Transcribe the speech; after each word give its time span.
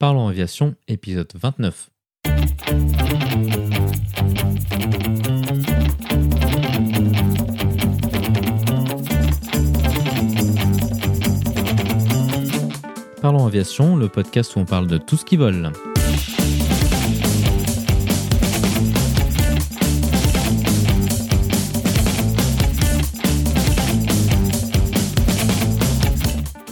Parlons 0.00 0.28
Aviation, 0.28 0.76
épisode 0.88 1.30
29. 1.34 1.90
Parlons 13.20 13.44
Aviation, 13.44 13.98
le 13.98 14.08
podcast 14.08 14.56
où 14.56 14.60
on 14.60 14.64
parle 14.64 14.86
de 14.86 14.96
tout 14.96 15.18
ce 15.18 15.26
qui 15.26 15.36
vole. 15.36 15.70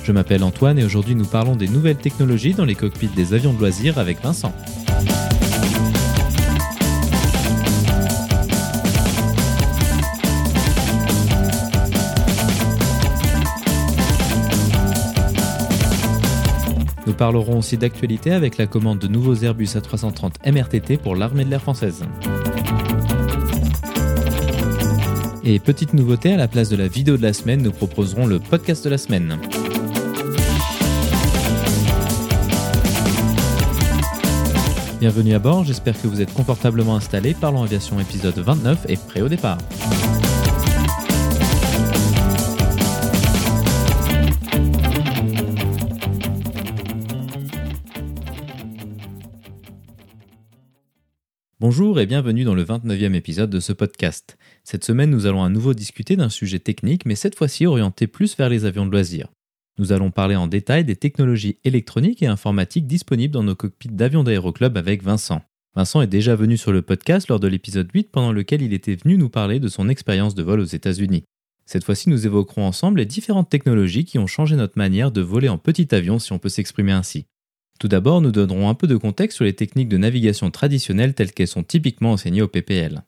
Je 0.09 0.12
m'appelle 0.14 0.43
Antoine 0.43 0.79
et 0.79 0.84
aujourd'hui 0.86 1.14
nous 1.14 1.27
parlons 1.27 1.54
des 1.54 1.68
nouvelles 1.68 1.98
technologies 1.98 2.54
dans 2.54 2.64
les 2.64 2.75
cockpits 2.75 3.08
des 3.08 3.34
avions 3.34 3.52
de 3.52 3.58
loisirs 3.58 3.98
avec 3.98 4.22
Vincent. 4.22 4.54
Nous 17.06 17.12
parlerons 17.12 17.59
aussi 17.59 17.76
d'actualité 17.76 18.32
avec 18.32 18.56
la 18.56 18.67
commande 18.67 19.00
de 19.00 19.09
nouveaux 19.09 19.34
Airbus 19.34 19.67
A330 19.67 20.50
MRTT 20.50 20.96
pour 20.96 21.17
l'armée 21.17 21.45
de 21.45 21.50
l'air 21.50 21.61
française. 21.61 22.06
Et 25.45 25.59
petite 25.59 25.93
nouveauté, 25.93 26.32
à 26.32 26.39
la 26.39 26.48
place 26.48 26.70
de 26.70 26.76
la 26.76 26.89
vidéo 26.89 27.18
de 27.18 27.22
la 27.22 27.34
semaine, 27.34 27.62
nous 27.62 27.72
proposerons 27.72 28.26
le 28.26 28.39
podcast 28.39 28.82
de 28.84 28.89
la 28.89 28.96
semaine. 28.96 29.39
Bienvenue 35.00 35.34
à 35.34 35.38
bord, 35.38 35.62
j'espère 35.62 35.94
que 36.02 36.08
vous 36.08 36.20
êtes 36.20 36.34
confortablement 36.34 36.97
installés. 36.97 37.33
Parlons 37.33 37.62
Aviation 37.62 38.00
épisode 38.00 38.36
29 38.36 38.86
et 38.89 38.97
prêt 38.97 39.20
au 39.20 39.28
départ. 39.28 39.59
Bonjour 51.61 52.01
et 52.01 52.06
bienvenue 52.06 52.42
dans 52.42 52.56
le 52.56 52.64
29e 52.64 53.14
épisode 53.14 53.51
de 53.51 53.61
ce 53.61 53.73
podcast. 53.73 54.36
Cette 54.64 54.84
semaine, 54.84 55.11
nous 55.11 55.27
allons 55.27 55.45
à 55.45 55.48
nouveau 55.48 55.75
discuter 55.75 56.17
d'un 56.17 56.28
sujet 56.28 56.58
technique, 56.58 57.06
mais 57.06 57.14
cette 57.14 57.36
fois-ci 57.36 57.67
orienté 57.67 58.08
plus 58.08 58.36
vers 58.36 58.48
les 58.48 58.64
avions 58.64 58.84
de 58.84 58.91
loisirs. 58.91 59.28
Nous 59.79 59.93
allons 59.93 60.11
parler 60.11 60.34
en 60.34 60.48
détail 60.48 60.84
des 60.84 60.97
technologies 60.97 61.59
électroniques 61.65 62.23
et 62.23 62.27
informatiques 62.27 62.89
disponibles 62.89 63.33
dans 63.33 63.45
nos 63.45 63.55
cockpits 63.55 63.89
d'avions 63.89 64.25
d'aéroclub 64.25 64.77
avec 64.77 65.05
Vincent. 65.05 65.41
Vincent 65.77 66.03
est 66.03 66.09
déjà 66.09 66.35
venu 66.35 66.57
sur 66.57 66.73
le 66.73 66.83
podcast 66.83 67.29
lors 67.29 67.39
de 67.39 67.47
l'épisode 67.47 67.89
8 67.95 68.11
pendant 68.11 68.33
lequel 68.33 68.61
il 68.61 68.73
était 68.73 68.97
venu 68.97 69.17
nous 69.17 69.29
parler 69.29 69.61
de 69.61 69.69
son 69.69 69.89
expérience 69.89 70.35
de 70.35 70.43
vol 70.43 70.59
aux 70.59 70.65
États-Unis. 70.65 71.23
Cette 71.65 71.85
fois-ci, 71.85 72.09
nous 72.09 72.27
évoquerons 72.27 72.67
ensemble 72.67 72.98
les 72.98 73.07
différentes 73.07 73.51
technologies 73.51 74.05
qui 74.05 74.19
ont 74.19 74.27
changé 74.27 74.57
notre 74.57 74.79
manière 74.79 75.12
de 75.12 75.20
voler 75.20 75.48
en 75.48 75.59
petit 75.59 75.95
avion 75.95 76.19
si 76.19 76.33
on 76.33 76.41
peut 76.41 76.48
s'exprimer 76.48 76.92
ainsi. 76.92 77.27
Tout 77.79 77.87
d'abord, 77.87 78.20
nous 78.20 78.33
donnerons 78.33 78.69
un 78.69 78.75
peu 78.75 78.89
de 78.89 78.97
contexte 78.97 79.37
sur 79.37 79.45
les 79.45 79.53
techniques 79.53 79.89
de 79.89 79.98
navigation 79.98 80.51
traditionnelles 80.51 81.15
telles 81.15 81.31
qu'elles 81.31 81.47
sont 81.47 81.63
typiquement 81.63 82.13
enseignées 82.13 82.42
au 82.42 82.48
PPL. 82.48 83.05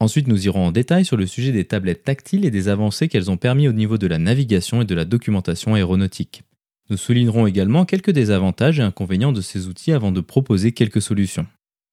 Ensuite, 0.00 0.26
nous 0.26 0.46
irons 0.46 0.66
en 0.66 0.72
détail 0.72 1.04
sur 1.04 1.16
le 1.16 1.26
sujet 1.26 1.52
des 1.52 1.64
tablettes 1.64 2.04
tactiles 2.04 2.44
et 2.44 2.50
des 2.50 2.68
avancées 2.68 3.08
qu'elles 3.08 3.30
ont 3.30 3.36
permis 3.36 3.68
au 3.68 3.72
niveau 3.72 3.96
de 3.96 4.06
la 4.06 4.18
navigation 4.18 4.82
et 4.82 4.84
de 4.84 4.94
la 4.94 5.04
documentation 5.04 5.74
aéronautique. 5.74 6.42
Nous 6.90 6.96
soulignerons 6.96 7.46
également 7.46 7.84
quelques 7.84 8.10
désavantages 8.10 8.78
et 8.78 8.82
inconvénients 8.82 9.32
de 9.32 9.40
ces 9.40 9.68
outils 9.68 9.92
avant 9.92 10.12
de 10.12 10.20
proposer 10.20 10.72
quelques 10.72 11.00
solutions. 11.00 11.46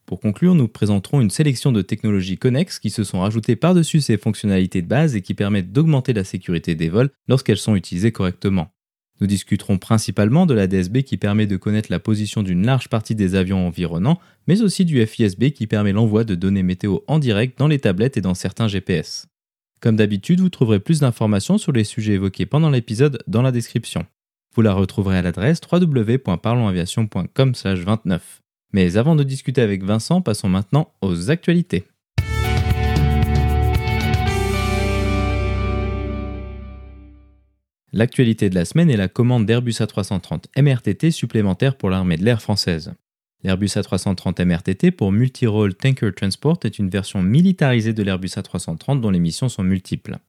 Pour 0.06 0.20
conclure, 0.20 0.56
nous 0.56 0.68
présenterons 0.68 1.22
une 1.22 1.30
sélection 1.30 1.72
de 1.72 1.82
technologies 1.82 2.38
connexes 2.38 2.80
qui 2.80 2.90
se 2.90 3.06
sont 3.06 3.22
rajoutées 3.22 3.56
par-dessus 3.56 4.02
ces 4.02 4.18
fonctionnalités 4.18 4.82
de 4.82 4.88
base 4.88 5.16
et 5.16 5.22
qui 5.22 5.34
permettent 5.34 5.72
d'augmenter 5.72 6.12
la 6.12 6.26
sécurité 6.26 6.76
des 6.76 6.90
vols 6.90 7.12
lorsqu'elles 7.30 7.58
sont 7.58 7.78
utilisées 7.78 8.12
correctement. 8.12 8.74
Nous 9.22 9.28
discuterons 9.28 9.78
principalement 9.78 10.48
de 10.48 10.56
la 10.56 10.66
DSB 10.66 11.04
qui 11.04 11.16
permet 11.16 11.46
de 11.46 11.56
connaître 11.56 11.92
la 11.92 12.00
position 12.00 12.42
d'une 12.42 12.66
large 12.66 12.90
partie 12.90 13.14
des 13.14 13.36
avions 13.36 13.68
environnants, 13.68 14.20
mais 14.48 14.64
aussi 14.64 14.84
du 14.84 15.06
FISB 15.06 15.52
qui 15.52 15.68
permet 15.68 15.94
l'envoi 15.94 16.24
de 16.24 16.34
données 16.34 16.64
météo 16.64 16.98
en 17.06 17.20
direct 17.20 17.60
dans 17.60 17.68
les 17.68 17.78
tablettes 17.78 18.18
et 18.18 18.22
dans 18.22 18.34
certains 18.34 18.68
GPS. 18.68 19.28
Comme 19.80 19.96
d'habitude, 19.96 20.40
vous 20.40 20.50
trouverez 20.50 20.80
plus 20.80 21.02
d'informations 21.02 21.60
sur 21.60 21.72
les 21.72 21.84
sujets 21.84 22.14
évoqués 22.14 22.48
pendant 22.48 22.72
l'épisode 22.72 23.22
dans 23.28 23.44
la 23.44 23.52
description. 23.52 24.08
Vous 24.56 24.64
la 24.64 24.74
retrouverez 24.74 25.20
à 25.20 25.22
l'adresse 25.22 25.62
www.parlonsaviation.com/29. 25.72 28.20
Mais 28.74 28.98
avant 28.98 29.16
de 29.16 29.24
discuter 29.24 29.62
avec 29.62 29.84
Vincent, 29.84 30.22
passons 30.22 30.50
maintenant 30.50 30.94
aux 31.02 31.30
actualités. 31.30 31.84
L'actualité 37.94 38.50
de 38.50 38.56
la 38.56 38.64
semaine 38.64 38.90
est 38.90 38.96
la 38.96 39.10
commande 39.10 39.46
d'Airbus 39.46 39.82
A330 39.82 40.46
MRTT 40.58 41.12
supplémentaire 41.12 41.76
pour 41.76 41.90
l'armée 41.90 42.16
de 42.16 42.24
l'air 42.24 42.42
française. 42.42 42.94
L'Airbus 43.44 43.68
A330 43.68 44.46
MRTT 44.46 44.92
pour 44.92 45.12
Multi-Role 45.12 45.76
Tanker 45.76 46.14
Transport 46.14 46.60
est 46.64 46.80
une 46.80 46.90
version 46.90 47.22
militarisée 47.22 47.92
de 47.92 48.02
l'Airbus 48.02 48.30
A330 48.30 49.02
dont 49.02 49.10
les 49.10 49.20
missions 49.20 49.50
sont 49.50 49.64
multiples. 49.64 50.20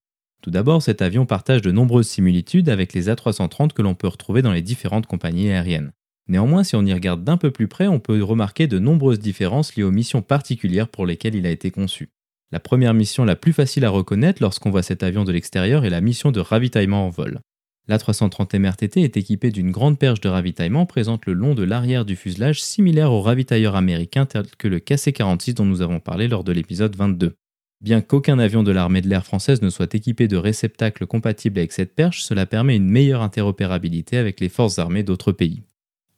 Tout 0.42 0.50
d'abord, 0.50 0.82
cet 0.82 1.02
avion 1.02 1.24
partage 1.24 1.62
de 1.62 1.70
nombreuses 1.70 2.08
similitudes 2.08 2.68
avec 2.68 2.94
les 2.94 3.08
A330 3.08 3.74
que 3.74 3.82
l'on 3.82 3.94
peut 3.94 4.08
retrouver 4.08 4.42
dans 4.42 4.52
les 4.52 4.62
différentes 4.62 5.06
compagnies 5.06 5.50
aériennes. 5.50 5.92
Néanmoins, 6.26 6.64
si 6.64 6.74
on 6.74 6.84
y 6.84 6.92
regarde 6.92 7.22
d'un 7.22 7.36
peu 7.36 7.52
plus 7.52 7.68
près, 7.68 7.86
on 7.86 8.00
peut 8.00 8.24
remarquer 8.24 8.66
de 8.66 8.80
nombreuses 8.80 9.20
différences 9.20 9.76
liées 9.76 9.84
aux 9.84 9.92
missions 9.92 10.22
particulières 10.22 10.88
pour 10.88 11.06
lesquelles 11.06 11.36
il 11.36 11.46
a 11.46 11.50
été 11.50 11.70
conçu. 11.70 12.10
La 12.50 12.58
première 12.58 12.92
mission 12.92 13.24
la 13.24 13.36
plus 13.36 13.52
facile 13.52 13.84
à 13.84 13.90
reconnaître 13.90 14.42
lorsqu'on 14.42 14.70
voit 14.70 14.82
cet 14.82 15.04
avion 15.04 15.22
de 15.22 15.30
l'extérieur 15.30 15.84
est 15.84 15.90
la 15.90 16.00
mission 16.00 16.32
de 16.32 16.40
ravitaillement 16.40 17.06
en 17.06 17.08
vol. 17.08 17.38
L'A330 17.88 18.58
MRTT 18.58 19.02
est 19.02 19.16
équipé 19.16 19.50
d'une 19.50 19.72
grande 19.72 19.98
perche 19.98 20.20
de 20.20 20.28
ravitaillement 20.28 20.86
présente 20.86 21.26
le 21.26 21.32
long 21.32 21.56
de 21.56 21.64
l'arrière 21.64 22.04
du 22.04 22.14
fuselage 22.14 22.62
similaire 22.62 23.10
au 23.10 23.20
ravitailleur 23.20 23.74
américain 23.74 24.24
tel 24.24 24.46
que 24.56 24.68
le 24.68 24.78
KC-46 24.78 25.54
dont 25.54 25.64
nous 25.64 25.82
avons 25.82 25.98
parlé 25.98 26.28
lors 26.28 26.44
de 26.44 26.52
l'épisode 26.52 26.94
22. 26.94 27.34
Bien 27.80 28.00
qu'aucun 28.00 28.38
avion 28.38 28.62
de 28.62 28.70
l'armée 28.70 29.00
de 29.00 29.08
l'air 29.08 29.26
française 29.26 29.62
ne 29.62 29.68
soit 29.68 29.92
équipé 29.96 30.28
de 30.28 30.36
réceptacles 30.36 31.06
compatibles 31.06 31.58
avec 31.58 31.72
cette 31.72 31.96
perche, 31.96 32.22
cela 32.22 32.46
permet 32.46 32.76
une 32.76 32.88
meilleure 32.88 33.22
interopérabilité 33.22 34.16
avec 34.16 34.38
les 34.38 34.48
forces 34.48 34.78
armées 34.78 35.02
d'autres 35.02 35.32
pays. 35.32 35.64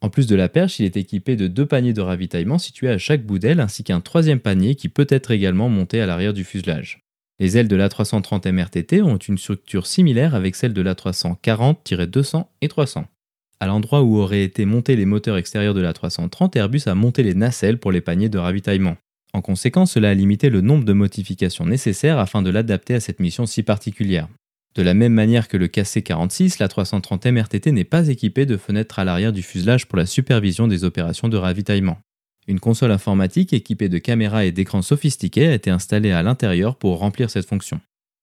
En 0.02 0.10
plus 0.10 0.26
de 0.26 0.36
la 0.36 0.50
perche, 0.50 0.80
il 0.80 0.84
est 0.84 0.98
équipé 0.98 1.34
de 1.34 1.46
deux 1.46 1.64
paniers 1.64 1.94
de 1.94 2.02
ravitaillement 2.02 2.58
situés 2.58 2.90
à 2.90 2.98
chaque 2.98 3.24
bout 3.24 3.38
d'aile 3.38 3.60
ainsi 3.60 3.84
qu'un 3.84 4.02
troisième 4.02 4.40
panier 4.40 4.74
qui 4.74 4.90
peut 4.90 5.06
être 5.08 5.30
également 5.30 5.70
monté 5.70 6.02
à 6.02 6.06
l'arrière 6.06 6.34
du 6.34 6.44
fuselage. 6.44 7.03
Les 7.40 7.56
ailes 7.56 7.66
de 7.66 7.74
l'A330 7.74 8.50
MRTT 8.52 9.02
ont 9.02 9.16
une 9.16 9.38
structure 9.38 9.88
similaire 9.88 10.36
avec 10.36 10.54
celle 10.54 10.72
de 10.72 10.82
l'A340-200 10.82 12.44
et 12.60 12.68
300. 12.68 13.06
À 13.58 13.66
l'endroit 13.66 14.02
où 14.02 14.18
auraient 14.18 14.44
été 14.44 14.64
montés 14.64 14.94
les 14.94 15.04
moteurs 15.04 15.36
extérieurs 15.36 15.74
de 15.74 15.80
l'A330, 15.80 16.56
Airbus 16.56 16.82
a 16.86 16.94
monté 16.94 17.24
les 17.24 17.34
nacelles 17.34 17.78
pour 17.78 17.90
les 17.90 18.00
paniers 18.00 18.28
de 18.28 18.38
ravitaillement. 18.38 18.96
En 19.32 19.40
conséquence, 19.40 19.92
cela 19.92 20.10
a 20.10 20.14
limité 20.14 20.48
le 20.48 20.60
nombre 20.60 20.84
de 20.84 20.92
modifications 20.92 21.66
nécessaires 21.66 22.20
afin 22.20 22.40
de 22.40 22.50
l'adapter 22.50 22.94
à 22.94 23.00
cette 23.00 23.18
mission 23.18 23.46
si 23.46 23.64
particulière. 23.64 24.28
De 24.76 24.82
la 24.82 24.94
même 24.94 25.12
manière 25.12 25.48
que 25.48 25.56
le 25.56 25.66
KC-46, 25.66 26.58
l'A330 26.60 27.32
MRTT 27.32 27.72
n'est 27.72 27.82
pas 27.82 28.08
équipé 28.08 28.46
de 28.46 28.56
fenêtres 28.56 29.00
à 29.00 29.04
l'arrière 29.04 29.32
du 29.32 29.42
fuselage 29.42 29.86
pour 29.86 29.98
la 29.98 30.06
supervision 30.06 30.68
des 30.68 30.84
opérations 30.84 31.28
de 31.28 31.36
ravitaillement. 31.36 31.98
Une 32.46 32.60
console 32.60 32.90
informatique 32.90 33.52
équipée 33.52 33.88
de 33.88 33.98
caméras 33.98 34.44
et 34.44 34.52
d'écrans 34.52 34.82
sophistiqués 34.82 35.48
a 35.48 35.54
été 35.54 35.70
installée 35.70 36.12
à 36.12 36.22
l'intérieur 36.22 36.76
pour 36.76 36.98
remplir 36.98 37.30
cette 37.30 37.46
fonction. 37.46 37.80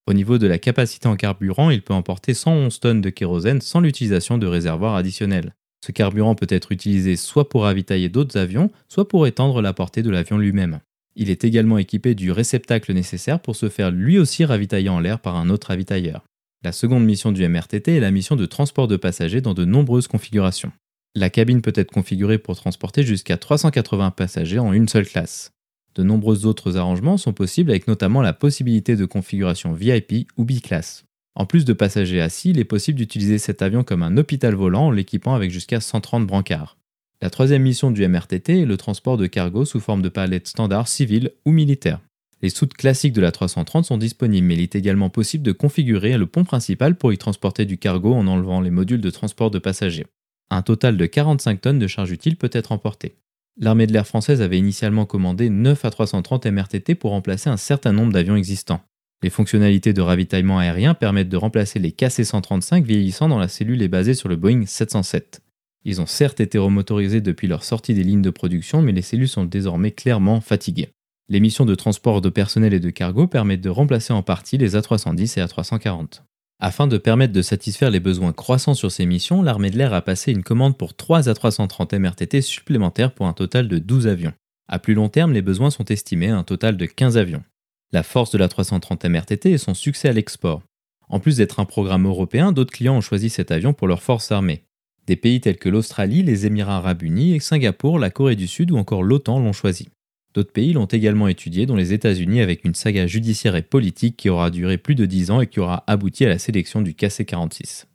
Au 0.08 0.14
niveau 0.14 0.38
de 0.38 0.48
la 0.48 0.60
capacité 0.60 1.08
en 1.08 1.16
carburant, 1.16 1.70
il 1.70 1.82
peut 1.82 1.94
emporter 1.94 2.34
111 2.34 2.80
tonnes 2.80 3.02
de 3.02 3.10
kérosène 3.10 3.62
sans 3.62 3.80
l'utilisation 3.80 4.38
de 4.38 4.48
réservoirs 4.48 4.96
additionnels. 4.96 5.54
Ce 5.84 5.92
carburant 5.92 6.36
peut 6.36 6.48
être 6.50 6.72
utilisé 6.72 7.16
soit 7.16 7.50
pour 7.50 7.64
ravitailler 7.64 8.10
d'autres 8.10 8.38
avions, 8.38 8.72
soit 8.88 9.08
pour 9.08 9.26
étendre 9.26 9.62
la 9.62 9.74
portée 9.74 10.04
de 10.04 10.12
l'avion 10.12 10.38
lui-même. 10.38 10.80
Il 11.16 11.30
est 11.30 11.44
également 11.44 11.80
équipé 11.80 12.14
du 12.14 12.32
réceptacle 12.32 12.94
nécessaire 12.94 13.40
pour 13.40 13.56
se 13.56 13.70
faire 13.70 13.92
lui 13.92 14.20
aussi 14.20 14.46
ravitailler 14.46 14.90
en 14.90 15.00
l'air 15.00 15.20
par 15.20 15.36
un 15.36 15.50
autre 15.50 15.68
ravitailleur. 15.68 16.24
La 16.64 16.72
seconde 16.72 17.06
mission 17.06 17.32
du 17.32 17.48
MRTT 17.48 17.96
est 17.96 18.00
la 18.00 18.12
mission 18.12 18.36
de 18.36 18.46
transport 18.46 18.88
de 18.88 18.96
passagers 18.96 19.42
dans 19.42 19.56
de 19.56 19.66
nombreuses 19.66 20.08
configurations. 20.08 20.72
La 21.14 21.30
cabine 21.30 21.62
peut 21.62 21.74
être 21.76 21.92
configurée 21.92 22.38
pour 22.38 22.56
transporter 22.56 23.04
jusqu'à 23.04 23.36
380 23.36 24.12
passagers 24.12 24.60
en 24.60 24.72
une 24.72 24.88
seule 24.88 25.06
classe. 25.06 25.52
De 25.96 26.04
nombreux 26.04 26.46
autres 26.46 26.78
arrangements 26.78 27.18
sont 27.18 27.34
possibles 27.34 27.72
avec 27.72 27.90
notamment 27.90 28.22
la 28.22 28.32
possibilité 28.32 28.96
de 28.96 29.04
configuration 29.04 29.74
VIP 29.74 30.28
ou 30.38 30.46
B-class. 30.46 31.04
En 31.36 31.46
plus 31.46 31.66
de 31.66 31.74
passagers 31.74 32.22
assis, 32.22 32.52
il 32.52 32.60
est 32.60 32.66
possible 32.66 32.98
d'utiliser 32.98 33.40
cet 33.40 33.62
avion 33.62 33.84
comme 33.84 34.04
un 34.04 34.16
hôpital 34.16 34.56
volant 34.56 34.88
en 34.88 34.92
l'équipant 34.92 35.36
avec 35.36 35.52
jusqu'à 35.52 35.82
130 35.82 36.26
brancards. 36.26 36.78
La 37.22 37.30
troisième 37.30 37.64
mission 37.64 37.92
du 37.92 38.08
MRTT 38.08 38.62
est 38.62 38.66
le 38.66 38.78
transport 38.78 39.18
de 39.18 39.28
cargo 39.28 39.66
sous 39.66 39.82
forme 39.82 40.02
de 40.02 40.10
palettes 40.10 40.48
standards 40.48 40.88
civiles 40.88 41.32
ou 41.46 41.52
militaires. 41.52 42.00
Les 42.42 42.50
soutes 42.50 42.74
classiques 42.74 43.14
de 43.14 43.22
la 43.22 43.34
330 43.34 43.84
sont 43.84 43.98
disponibles, 43.98 44.48
mais 44.48 44.56
il 44.56 44.62
est 44.62 44.76
également 44.76 45.10
possible 45.10 45.44
de 45.44 45.52
configurer 45.52 46.18
le 46.18 46.26
pont 46.26 46.46
principal 46.46 46.96
pour 46.96 47.12
y 47.12 47.18
transporter 47.18 47.66
du 47.66 47.78
cargo 47.78 48.14
en 48.14 48.28
enlevant 48.28 48.62
les 48.62 48.72
modules 48.72 49.02
de 49.02 49.10
transport 49.10 49.52
de 49.52 49.60
passagers. 49.60 50.08
Un 50.54 50.64
total 50.64 50.98
de 50.98 51.06
45 51.06 51.62
tonnes 51.62 51.80
de 51.80 51.88
charge 51.88 52.12
utile 52.12 52.36
peut 52.36 52.50
être 52.52 52.74
emporté. 52.74 53.16
L'armée 53.58 53.88
de 53.88 53.94
l'air 53.94 54.06
française 54.06 54.42
avait 54.42 54.58
initialement 54.58 55.06
commandé 55.06 55.50
9 55.50 55.82
A330 55.82 56.52
MRTT 56.52 56.96
pour 56.96 57.12
remplacer 57.12 57.50
un 57.50 57.56
certain 57.56 57.94
nombre 57.94 58.12
d'avions 58.12 58.36
existants. 58.36 58.82
Les 59.24 59.30
fonctionnalités 59.30 59.94
de 59.94 60.02
ravitaillement 60.02 60.60
aérien 60.60 60.94
permettent 60.94 61.30
de 61.30 61.38
remplacer 61.38 61.80
les 61.80 61.92
KC-135 61.92 62.84
vieillissants 62.84 63.30
dans 63.30 63.40
la 63.40 63.48
cellule 63.48 63.82
est 63.82 63.88
basée 63.88 64.14
sur 64.14 64.28
le 64.28 64.36
Boeing 64.36 64.66
707. 64.66 65.42
Ils 65.86 66.02
ont 66.02 66.06
certes 66.06 66.42
été 66.42 66.58
remotorisés 66.58 67.22
depuis 67.22 67.48
leur 67.48 67.64
sortie 67.64 67.94
des 67.94 68.04
lignes 68.04 68.22
de 68.22 68.30
production, 68.30 68.82
mais 68.82 68.92
les 68.92 69.02
cellules 69.02 69.30
sont 69.30 69.46
désormais 69.46 69.92
clairement 69.92 70.42
fatiguées. 70.42 70.90
Les 71.30 71.40
missions 71.40 71.66
de 71.66 71.76
transport 71.76 72.20
de 72.20 72.30
personnel 72.30 72.74
et 72.74 72.82
de 72.82 72.90
cargo 72.90 73.26
permettent 73.26 73.62
de 73.62 73.70
remplacer 73.70 74.12
en 74.12 74.22
partie 74.22 74.58
les 74.58 74.76
A310 74.76 75.40
et 75.40 75.46
A340. 75.46 76.24
Afin 76.64 76.86
de 76.86 77.00
permettre 77.00 77.34
de 77.34 77.42
satisfaire 77.42 77.90
les 77.90 78.00
besoins 78.00 78.34
croissants 78.34 78.76
sur 78.76 78.92
ces 78.92 79.08
missions, 79.08 79.42
l'armée 79.42 79.72
de 79.72 79.80
l'air 79.80 79.96
a 79.96 80.04
passé 80.04 80.32
une 80.32 80.44
commande 80.44 80.78
pour 80.78 80.94
3 80.94 81.22
A330 81.22 81.98
MRTT 81.98 82.42
supplémentaires 82.42 83.16
pour 83.16 83.26
un 83.26 83.34
total 83.34 83.68
de 83.68 83.80
12 83.80 84.06
avions. 84.06 84.34
À 84.68 84.78
plus 84.78 84.94
long 84.94 85.10
terme, 85.10 85.34
les 85.34 85.42
besoins 85.42 85.72
sont 85.72 85.86
estimés 85.86 86.30
à 86.30 86.38
un 86.38 86.44
total 86.44 86.78
de 86.78 86.86
15 86.86 87.18
avions. 87.18 87.44
La 87.92 88.04
force 88.04 88.30
de 88.30 88.38
la 88.38 88.48
330 88.48 89.06
MRTT 89.06 89.54
est 89.54 89.58
son 89.58 89.74
succès 89.74 90.10
à 90.10 90.14
l'export. 90.14 90.62
En 91.10 91.20
plus 91.20 91.38
d'être 91.38 91.60
un 91.60 91.66
programme 91.66 92.06
européen, 92.06 92.52
d'autres 92.52 92.72
clients 92.72 92.98
ont 92.98 93.02
choisi 93.02 93.32
cet 93.32 93.50
avion 93.50 93.74
pour 93.74 93.88
leurs 93.88 94.04
forces 94.04 94.32
armées. 94.32 94.62
Des 95.08 95.16
pays 95.16 95.42
tels 95.42 95.58
que 95.58 95.68
l'Australie, 95.68 96.22
les 96.22 96.46
Émirats 96.46 96.78
arabes 96.78 97.02
unis, 97.02 97.42
Singapour, 97.42 97.98
la 97.98 98.12
Corée 98.12 98.36
du 98.36 98.46
Sud 98.46 98.70
ou 98.70 98.78
encore 98.78 99.02
l'OTAN 99.02 99.40
l'ont 99.40 99.52
choisi. 99.52 99.90
D'autres 100.34 100.54
pays 100.54 100.72
l'ont 100.72 100.86
également 100.86 101.28
étudié, 101.28 101.66
dont 101.66 101.76
les 101.76 101.92
États-Unis, 101.92 102.40
avec 102.40 102.64
une 102.64 102.74
saga 102.74 103.06
judiciaire 103.06 103.58
et 103.58 103.62
politique 103.62 104.16
qui 104.16 104.30
aura 104.30 104.50
duré 104.50 104.78
plus 104.78 104.96
de 104.96 105.06
10 105.06 105.30
ans 105.30 105.42
et 105.42 105.48
qui 105.48 105.60
aura 105.60 105.84
abouti 105.88 106.24
à 106.24 106.30
la 106.30 106.40
sélection 106.40 106.82
du 106.82 106.94
KC-46. 106.94 107.88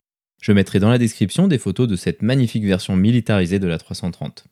Je 0.42 0.52
mettrai 0.52 0.78
dans 0.78 0.90
la 0.90 0.98
description 0.98 1.48
des 1.48 1.56
photos 1.56 1.88
de 1.88 1.96
cette 1.96 2.20
magnifique 2.20 2.64
version 2.64 2.94
militarisée 2.94 3.58
de 3.58 3.66
la 3.66 3.78
330. 3.78 4.44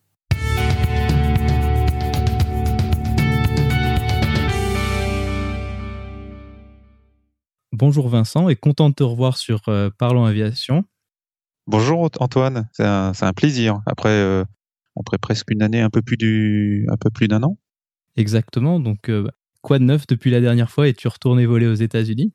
Bonjour 7.71 8.09
Vincent 8.09 8.49
et 8.49 8.55
content 8.55 8.89
de 8.89 8.95
te 8.95 9.03
revoir 9.03 9.37
sur 9.37 9.61
euh, 9.67 9.91
Parlons 9.95 10.25
Aviation. 10.25 10.85
Bonjour 11.67 12.09
Antoine, 12.19 12.67
c'est 12.73 12.83
un, 12.83 13.33
plaisir 13.35 13.81
après, 13.85 14.09
euh, 14.09 14.43
après 14.99 15.19
presque 15.19 15.51
une 15.51 15.61
année, 15.61 15.81
un 15.81 15.89
peu 15.91 16.01
plus 16.01 16.87
d'un 17.27 17.43
an. 17.43 17.57
Exactement. 18.17 18.79
Donc, 18.79 19.09
euh, 19.09 19.27
quoi 19.61 19.79
de 19.79 19.83
neuf 19.83 20.07
depuis 20.07 20.31
la 20.31 20.41
dernière 20.41 20.69
fois? 20.69 20.87
Es-tu 20.87 21.07
retourné 21.07 21.45
voler 21.45 21.67
aux 21.67 21.73
États-Unis? 21.73 22.33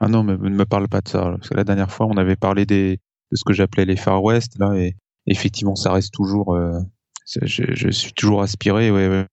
Ah 0.00 0.08
non, 0.08 0.24
mais 0.24 0.36
ne 0.36 0.56
me 0.56 0.64
parle 0.64 0.88
pas 0.88 1.00
de 1.00 1.08
ça. 1.08 1.32
Parce 1.36 1.48
que 1.48 1.54
la 1.54 1.64
dernière 1.64 1.90
fois, 1.90 2.06
on 2.06 2.16
avait 2.16 2.36
parlé 2.36 2.66
des, 2.66 2.96
de 3.30 3.36
ce 3.36 3.44
que 3.44 3.52
j'appelais 3.52 3.84
les 3.84 3.96
Far 3.96 4.22
West. 4.22 4.58
Là, 4.58 4.74
et 4.74 4.96
effectivement, 5.26 5.76
ça 5.76 5.92
reste 5.92 6.12
toujours. 6.12 6.54
Euh, 6.54 6.78
je, 7.42 7.90
suis 7.90 8.12
toujours 8.12 8.42
aspiré. 8.42 8.90
Ouais, 8.90 9.26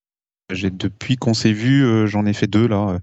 J'ai 0.51 0.69
depuis 0.69 1.15
qu'on 1.15 1.33
s'est 1.33 1.53
vu, 1.53 1.83
euh, 1.83 2.05
j'en 2.05 2.25
ai 2.25 2.33
fait 2.33 2.47
deux 2.47 2.67
là. 2.67 2.99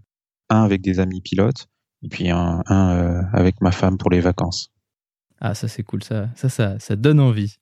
Un 0.50 0.62
avec 0.62 0.82
des 0.82 1.00
amis 1.00 1.22
pilotes, 1.22 1.68
et 2.02 2.08
puis 2.08 2.28
un, 2.28 2.62
avec 3.32 3.62
ma 3.62 3.72
femme 3.72 3.96
pour 3.96 4.10
les 4.10 4.20
vacances. 4.20 4.70
Ah, 5.40 5.54
ça 5.54 5.68
c'est 5.68 5.82
cool. 5.82 6.04
Ça, 6.04 6.28
ça, 6.36 6.50
ça, 6.50 6.78
ça 6.78 6.96
donne 6.96 7.18
envie. 7.18 7.56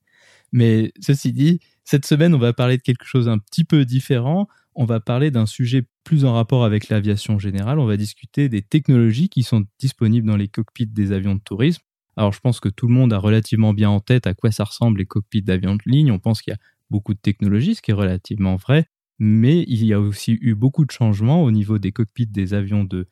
Mais 0.50 0.92
ceci 1.00 1.32
dit, 1.32 1.60
cette 1.84 2.06
semaine, 2.06 2.34
on 2.34 2.38
va 2.38 2.52
parler 2.52 2.76
de 2.76 2.82
quelque 2.82 3.04
chose 3.04 3.28
un 3.28 3.38
petit 3.38 3.64
peu 3.64 3.84
différent 3.84 4.48
on 4.74 4.84
va 4.84 5.00
parler 5.00 5.30
d'un 5.30 5.46
sujet 5.46 5.84
plus 6.04 6.24
en 6.24 6.32
rapport 6.34 6.64
avec 6.64 6.88
l'aviation 6.88 7.38
générale. 7.38 7.78
On 7.78 7.86
va 7.86 7.96
discuter 7.96 8.48
des 8.48 8.62
technologies 8.62 9.28
qui 9.28 9.42
sont 9.42 9.64
disponibles 9.78 10.26
dans 10.26 10.36
les 10.36 10.48
cockpits 10.48 10.86
des 10.86 11.12
avions 11.12 11.34
de 11.34 11.40
tourisme. 11.40 11.82
Alors, 12.16 12.32
je 12.32 12.40
pense 12.40 12.60
que 12.60 12.68
tout 12.68 12.88
le 12.88 12.94
monde 12.94 13.12
a 13.12 13.18
relativement 13.18 13.72
bien 13.72 13.90
en 13.90 14.00
tête 14.00 14.26
à 14.26 14.34
quoi 14.34 14.50
ça 14.50 14.64
ressemble 14.64 14.98
les 14.98 15.06
cockpits 15.06 15.42
d'avions 15.42 15.76
de 15.76 15.82
ligne. 15.86 16.10
On 16.10 16.18
pense 16.18 16.42
qu'il 16.42 16.52
y 16.52 16.54
a 16.54 16.60
beaucoup 16.90 17.14
de 17.14 17.18
technologies, 17.18 17.76
ce 17.76 17.82
qui 17.82 17.90
est 17.90 17.94
relativement 17.94 18.56
vrai. 18.56 18.86
Mais 19.18 19.64
il 19.68 19.84
y 19.84 19.92
a 19.92 20.00
aussi 20.00 20.38
eu 20.40 20.54
beaucoup 20.54 20.84
de 20.84 20.90
changements 20.90 21.42
au 21.42 21.50
niveau 21.50 21.78
des 21.78 21.92
cockpits 21.92 22.26
des 22.26 22.54
avions 22.54 22.84
de, 22.84 23.06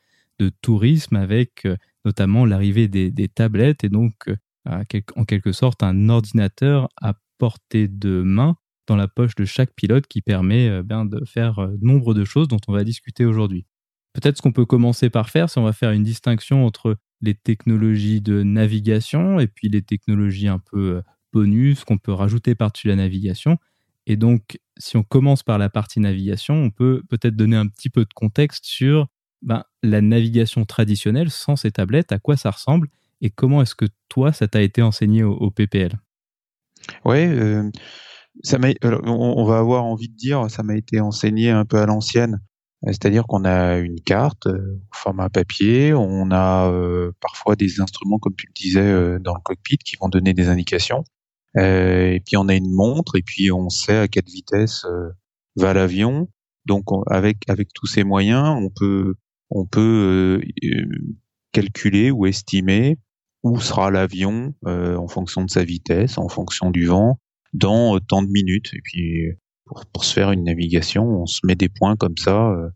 tourisme, 0.63 1.17
avec 1.17 1.67
euh, 1.67 1.77
notamment 2.07 2.47
l'arrivée 2.47 2.89
des, 2.89 3.29
tablettes 3.29 3.85
et 3.85 3.91
donc, 3.91 4.15
euh, 4.29 4.83
en 5.15 5.25
quelque 5.27 5.53
sorte, 5.53 5.83
un 5.83 6.09
ordinateur 6.09 6.89
à 6.97 7.15
portée 7.37 7.89
de 7.89 8.23
main 8.23 8.57
dans 8.91 8.97
la 8.97 9.07
poche 9.07 9.37
de 9.37 9.45
chaque 9.45 9.73
pilote 9.75 10.09
qui 10.09 10.21
permet 10.21 10.69
euh, 10.69 10.83
ben, 10.83 11.05
de 11.05 11.25
faire 11.25 11.61
euh, 11.61 11.77
nombre 11.81 12.13
de 12.13 12.25
choses 12.25 12.49
dont 12.49 12.59
on 12.67 12.73
va 12.73 12.83
discuter 12.83 13.25
aujourd'hui. 13.25 13.65
Peut-être 14.15 14.37
ce 14.37 14.43
qu'on 14.43 14.51
peut 14.51 14.67
commencer 14.67 15.11
par 15.11 15.31
faire, 15.31 15.49
c'est 15.49 15.61
on 15.61 15.65
va 15.65 15.73
faire 15.73 15.93
une 15.93 16.03
distinction 16.03 16.67
entre 16.67 16.97
les 17.21 17.35
technologies 17.35 18.21
de 18.21 18.43
navigation 18.43 19.39
et 19.39 19.47
puis 19.47 19.69
les 19.69 19.83
technologies 19.83 20.49
un 20.49 20.59
peu 20.59 20.97
euh, 20.97 21.03
bonus 21.33 21.85
qu'on 21.85 21.99
peut 21.99 22.13
rajouter 22.13 22.57
par-dessus 22.57 22.89
la 22.89 22.97
navigation. 22.97 23.59
Et 24.07 24.17
donc, 24.17 24.59
si 24.77 24.97
on 24.97 25.05
commence 25.05 25.45
par 25.45 25.59
la 25.59 25.71
partie 25.71 26.01
navigation, 26.01 26.55
on 26.57 26.71
peut 26.71 27.05
peut-être 27.09 27.37
donner 27.37 27.57
un 27.57 27.69
petit 27.69 27.91
peu 27.91 28.01
de 28.01 28.13
contexte 28.13 28.65
sur 28.65 29.07
ben, 29.41 29.63
la 29.85 30.01
navigation 30.01 30.65
traditionnelle 30.65 31.31
sans 31.31 31.55
ces 31.55 31.71
tablettes, 31.71 32.11
à 32.11 32.19
quoi 32.19 32.37
ça 32.37 32.51
ressemble 32.51 32.89
et 33.21 33.31
comment 33.31 33.63
est-ce 33.63 33.77
que 33.77 33.85
toi, 34.09 34.33
ça 34.33 34.49
t'a 34.49 34.63
été 34.63 34.83
enseigné 34.83 35.23
au, 35.23 35.51
PPL 35.51 35.93
Oui, 37.05 37.19
ça 38.43 38.59
on 38.83 39.45
va 39.45 39.59
avoir 39.59 39.85
envie 39.85 40.09
de 40.09 40.17
dire, 40.17 40.51
ça 40.51 40.63
m'a 40.63 40.77
été 40.77 41.01
enseigné 41.01 41.51
un 41.51 41.65
peu 41.65 41.79
à 41.79 41.87
l'ancienne. 41.87 42.41
C'est-à-dire 42.87 43.27
qu'on 43.27 43.45
a 43.45 43.77
une 43.79 44.01
carte 44.01 44.47
euh, 44.47 44.81
au 44.91 44.97
format 44.97 45.29
papier, 45.29 45.93
on 45.93 46.31
a 46.31 46.71
euh, 46.71 47.13
parfois 47.21 47.55
des 47.55 47.81
instruments, 47.81 48.19
comme 48.19 48.35
tu 48.35 48.47
le 48.47 48.53
disais, 48.55 48.81
euh, 48.81 49.19
dans 49.19 49.35
le 49.35 49.41
cockpit 49.43 49.77
qui 49.77 49.97
vont 50.01 50.09
donner 50.09 50.33
des 50.33 50.49
indications. 50.49 51.05
et 51.57 52.23
puis 52.25 52.37
on 52.37 52.49
a 52.49 52.55
une 52.55 52.73
montre, 52.73 53.17
et 53.17 53.23
puis 53.23 53.53
on 53.53 53.69
sait 53.69 53.99
à 53.99 54.09
quelle 54.09 54.25
vitesse 54.25 54.87
va 55.57 55.75
l'avion. 55.75 56.29
Donc 56.67 56.85
avec 57.09 57.39
avec 57.49 57.73
tous 57.75 57.87
ces 57.87 58.05
moyens, 58.05 58.49
on 58.49 58.71
peut 58.71 59.15
on 59.51 59.67
peut 59.67 60.41
calculer 61.53 62.11
ou 62.11 62.27
estimer 62.27 62.99
où 63.43 63.59
sera 63.61 63.91
l'avion 63.91 64.55
en 64.65 65.09
fonction 65.09 65.45
de 65.45 65.51
sa 65.51 65.65
vitesse, 65.65 66.19
en 66.19 66.29
fonction 66.29 66.71
du 66.71 66.87
vent, 66.87 67.19
dans 67.53 67.97
euh, 67.97 68.01
tant 68.01 68.23
de 68.23 68.29
minutes. 68.29 68.71
Et 68.75 68.81
puis 68.83 69.27
pour, 69.65 69.87
pour, 69.87 70.05
se 70.05 70.13
faire 70.13 70.33
une 70.33 70.45
navigation, 70.45 71.05
on 71.05 71.27
se 71.27 71.41
met 71.45 71.55
des 71.55 71.69
points 71.69 71.97
comme 71.97 72.17
ça 72.17 72.51
euh, 72.51 72.69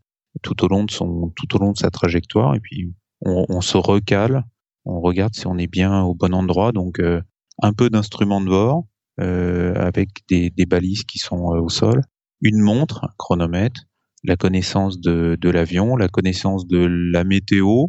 tout 0.42 0.64
au 0.64 0.68
long 0.68 0.84
de 0.84 0.90
son 0.90 1.32
tout 1.36 1.56
au 1.56 1.58
long 1.58 1.72
de 1.72 1.78
sa 1.78 1.90
trajectoire. 1.90 2.54
Et 2.54 2.60
puis 2.60 2.94
on, 3.20 3.46
on 3.48 3.60
se 3.60 3.76
recale, 3.76 4.44
on 4.84 5.00
regarde 5.00 5.34
si 5.34 5.46
on 5.46 5.58
est 5.58 5.66
bien 5.66 6.02
au 6.02 6.14
bon 6.14 6.34
endroit. 6.34 6.72
Donc 6.72 7.00
euh, 7.00 7.20
un 7.62 7.72
peu 7.72 7.90
d'instruments 7.90 8.40
de 8.40 8.48
bord 8.48 8.84
euh, 9.20 9.74
avec 9.76 10.08
des, 10.28 10.50
des, 10.50 10.66
balises 10.66 11.04
qui 11.04 11.18
sont 11.18 11.36
au 11.36 11.68
sol, 11.68 12.02
une 12.40 12.60
montre, 12.60 13.04
un 13.04 13.12
chronomètre, 13.16 13.82
la 14.24 14.36
connaissance 14.36 15.00
de, 15.00 15.36
de 15.40 15.50
l'avion, 15.50 15.96
la 15.96 16.08
connaissance 16.08 16.66
de 16.66 16.78
la 16.78 17.22
météo 17.24 17.88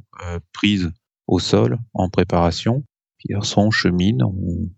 prise 0.53 0.91
au 1.27 1.39
sol 1.39 1.79
en 1.93 2.09
préparation, 2.09 2.83
on 3.57 3.71
chemine, 3.71 4.21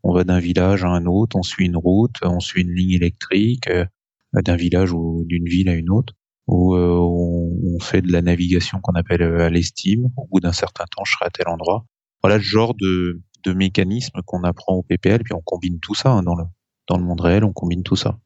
on, 0.03 0.13
va 0.13 0.23
d'un 0.23 0.39
village 0.39 0.83
à 0.83 0.89
un 0.89 1.05
autre, 1.05 1.35
on 1.37 1.43
suit 1.43 1.65
une 1.65 1.77
route, 1.77 2.15
on 2.23 2.39
suit 2.39 2.61
une 2.61 2.73
ligne 2.73 2.91
électrique, 2.91 3.67
euh, 3.67 3.85
d'un 4.33 4.55
village 4.55 4.91
ou 4.91 5.25
d'une 5.27 5.45
ville 5.45 5.69
à 5.69 5.73
une 5.73 5.89
autre, 5.89 6.13
ou 6.47 6.75
euh, 6.75 6.97
on, 6.97 7.79
fait 7.79 8.01
de 8.01 8.11
la 8.11 8.21
navigation 8.21 8.79
qu'on 8.81 8.93
appelle 8.93 9.21
euh, 9.21 9.45
à 9.45 9.49
l'estime. 9.49 10.09
Au 10.17 10.27
bout 10.27 10.39
d'un 10.39 10.53
certain 10.53 10.85
temps, 10.85 11.03
je 11.05 11.13
serai 11.13 11.25
à 11.25 11.29
tel 11.29 11.47
endroit. 11.47 11.85
Voilà 12.23 12.37
le 12.37 12.43
genre 12.43 12.73
de, 12.73 13.21
de 13.43 13.53
mécanisme 13.53 14.21
qu'on 14.25 14.43
apprend 14.43 14.75
au 14.75 14.83
PPL, 14.83 15.23
puis 15.23 15.33
on 15.33 15.41
combine 15.41 15.79
tout 15.79 15.95
ça 15.95 16.11
hein, 16.11 16.23
dans, 16.23 16.35
le, 16.35 16.43
dans 16.87 16.97
le 16.97 17.03
monde 17.03 17.21
réel, 17.21 17.43
on 17.43 17.53
combine 17.53 17.83
tout 17.83 17.95
ça. 17.95 18.17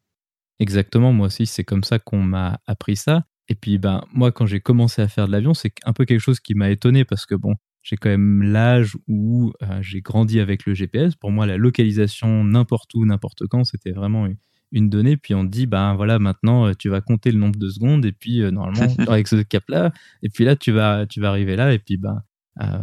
Exactement, 0.59 1.11
moi 1.11 1.27
aussi, 1.27 1.45
c'est 1.45 1.63
comme 1.63 1.83
ça 1.83 1.99
qu'on 1.99 2.21
m'a 2.21 2.59
appris 2.67 2.95
ça. 2.95 3.25
Et 3.47 3.55
puis, 3.55 3.77
ben, 3.77 4.05
moi, 4.13 4.31
quand 4.31 4.45
j'ai 4.45 4.61
commencé 4.61 5.01
à 5.01 5.07
faire 5.07 5.27
de 5.27 5.31
l'avion, 5.31 5.53
c'est 5.53 5.73
un 5.83 5.91
peu 5.91 6.05
quelque 6.05 6.19
chose 6.19 6.39
qui 6.39 6.53
m'a 6.53 6.69
étonné 6.69 7.03
parce 7.03 7.25
que, 7.25 7.35
bon, 7.35 7.55
j'ai 7.81 7.97
quand 7.97 8.09
même 8.09 8.43
l'âge 8.43 8.95
où 9.07 9.51
euh, 9.63 9.81
j'ai 9.81 10.01
grandi 10.01 10.39
avec 10.39 10.65
le 10.65 10.73
GPS. 10.73 11.15
Pour 11.15 11.31
moi, 11.31 11.45
la 11.45 11.57
localisation 11.57 12.43
n'importe 12.43 12.93
où, 12.93 13.05
n'importe 13.05 13.47
quand, 13.47 13.63
c'était 13.63 13.91
vraiment 13.91 14.27
une 14.71 14.89
donnée. 14.89 15.17
Puis 15.17 15.33
on 15.33 15.43
dit, 15.43 15.65
ben 15.65 15.95
voilà, 15.95 16.19
maintenant 16.19 16.67
euh, 16.67 16.73
tu 16.77 16.89
vas 16.89 17.01
compter 17.01 17.31
le 17.31 17.39
nombre 17.39 17.57
de 17.57 17.69
secondes 17.69 18.05
et 18.05 18.11
puis 18.11 18.41
euh, 18.41 18.51
normalement 18.51 18.87
avec 19.07 19.27
ce 19.27 19.37
cap-là, 19.37 19.91
et 20.21 20.29
puis 20.29 20.45
là 20.45 20.55
tu 20.55 20.71
vas, 20.71 21.05
tu 21.07 21.19
vas 21.19 21.29
arriver 21.29 21.55
là 21.55 21.73
et 21.73 21.79
puis 21.79 21.97
ben 21.97 22.21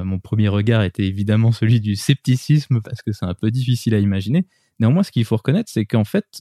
mon 0.02 0.18
premier 0.18 0.48
regard 0.48 0.82
était 0.82 1.06
évidemment 1.06 1.52
celui 1.52 1.80
du 1.80 1.94
scepticisme 1.94 2.80
parce 2.80 3.02
que 3.02 3.12
c'est 3.12 3.26
un 3.26 3.34
peu 3.34 3.50
difficile 3.50 3.94
à 3.94 3.98
imaginer. 4.00 4.46
Néanmoins, 4.80 5.02
ce 5.02 5.12
qu'il 5.12 5.24
faut 5.24 5.36
reconnaître, 5.36 5.70
c'est 5.70 5.84
qu'en 5.84 6.04
fait, 6.04 6.40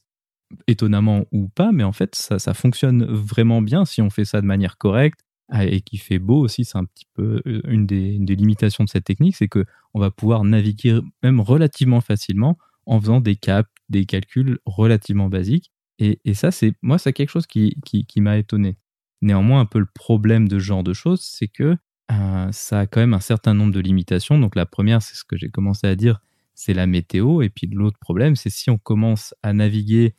étonnamment 0.68 1.26
ou 1.32 1.50
pas, 1.50 1.72
mais 1.72 1.84
en 1.84 1.92
fait, 1.92 2.16
ça, 2.16 2.40
ça 2.40 2.54
fonctionne 2.54 3.04
vraiment 3.04 3.62
bien 3.62 3.84
si 3.86 4.02
on 4.02 4.10
fait 4.10 4.26
ça 4.26 4.42
de 4.42 4.46
manière 4.46 4.78
correcte 4.78 5.27
et 5.54 5.82
qui 5.82 5.98
fait 5.98 6.20
beau 6.20 6.42
aussi, 6.42 6.66
c'est 6.66 6.78
un 6.78 6.86
petit 6.86 7.08
peu 7.14 7.42
euh, 7.46 7.62
une 7.68 7.86
des, 7.86 8.18
limitations 8.36 8.84
de 8.84 8.90
cette 8.90 9.06
technique, 9.06 9.36
c'est 9.36 9.48
que 9.48 9.66
on 9.94 10.00
va 10.00 10.12
pouvoir 10.12 10.44
naviguer 10.44 11.00
même 11.24 11.40
relativement 11.40 12.02
facilement 12.02 12.58
en 12.86 13.00
faisant 13.00 13.22
des 13.22 13.36
caps, 13.36 13.70
des 13.90 14.06
calculs 14.06 14.60
relativement 14.66 15.30
basiques. 15.30 15.72
Et, 16.00 16.20
ça, 16.36 16.52
c'est 16.52 16.74
moi, 16.84 17.00
c'est 17.00 17.12
quelque 17.12 17.30
chose 17.30 17.48
qui, 17.48 17.76
qui, 17.84 18.22
m'a 18.22 18.38
étonné. 18.38 18.78
Néanmoins, 19.24 19.62
un 19.62 19.66
peu 19.66 19.80
le 19.80 19.88
problème 19.92 20.48
de 20.48 20.60
ce 20.60 20.64
genre 20.64 20.84
de 20.84 20.94
choses, 20.94 21.22
c'est 21.22 21.48
que 21.48 21.76
euh, 22.12 22.52
ça 22.52 22.82
a 22.82 22.86
quand 22.86 23.00
même 23.00 23.16
un 23.16 23.20
certain 23.20 23.56
nombre 23.56 23.74
de 23.74 23.80
limitations. 23.80 24.38
Donc 24.38 24.56
la 24.56 24.68
première, 24.68 25.02
c'est 25.02 25.16
ce 25.16 25.24
que 25.24 25.38
j'ai 25.38 25.50
commencé 25.50 25.88
à 25.88 25.96
dire, 25.96 26.22
c'est 26.54 26.76
la 26.76 26.86
météo. 26.86 27.42
Et 27.42 27.50
puis 27.50 27.68
l'autre 27.68 27.98
problème, 27.98 28.36
c'est 28.36 28.52
si 28.52 28.70
on 28.70 28.78
commence 28.78 29.34
à 29.42 29.54
naviguer 29.54 30.14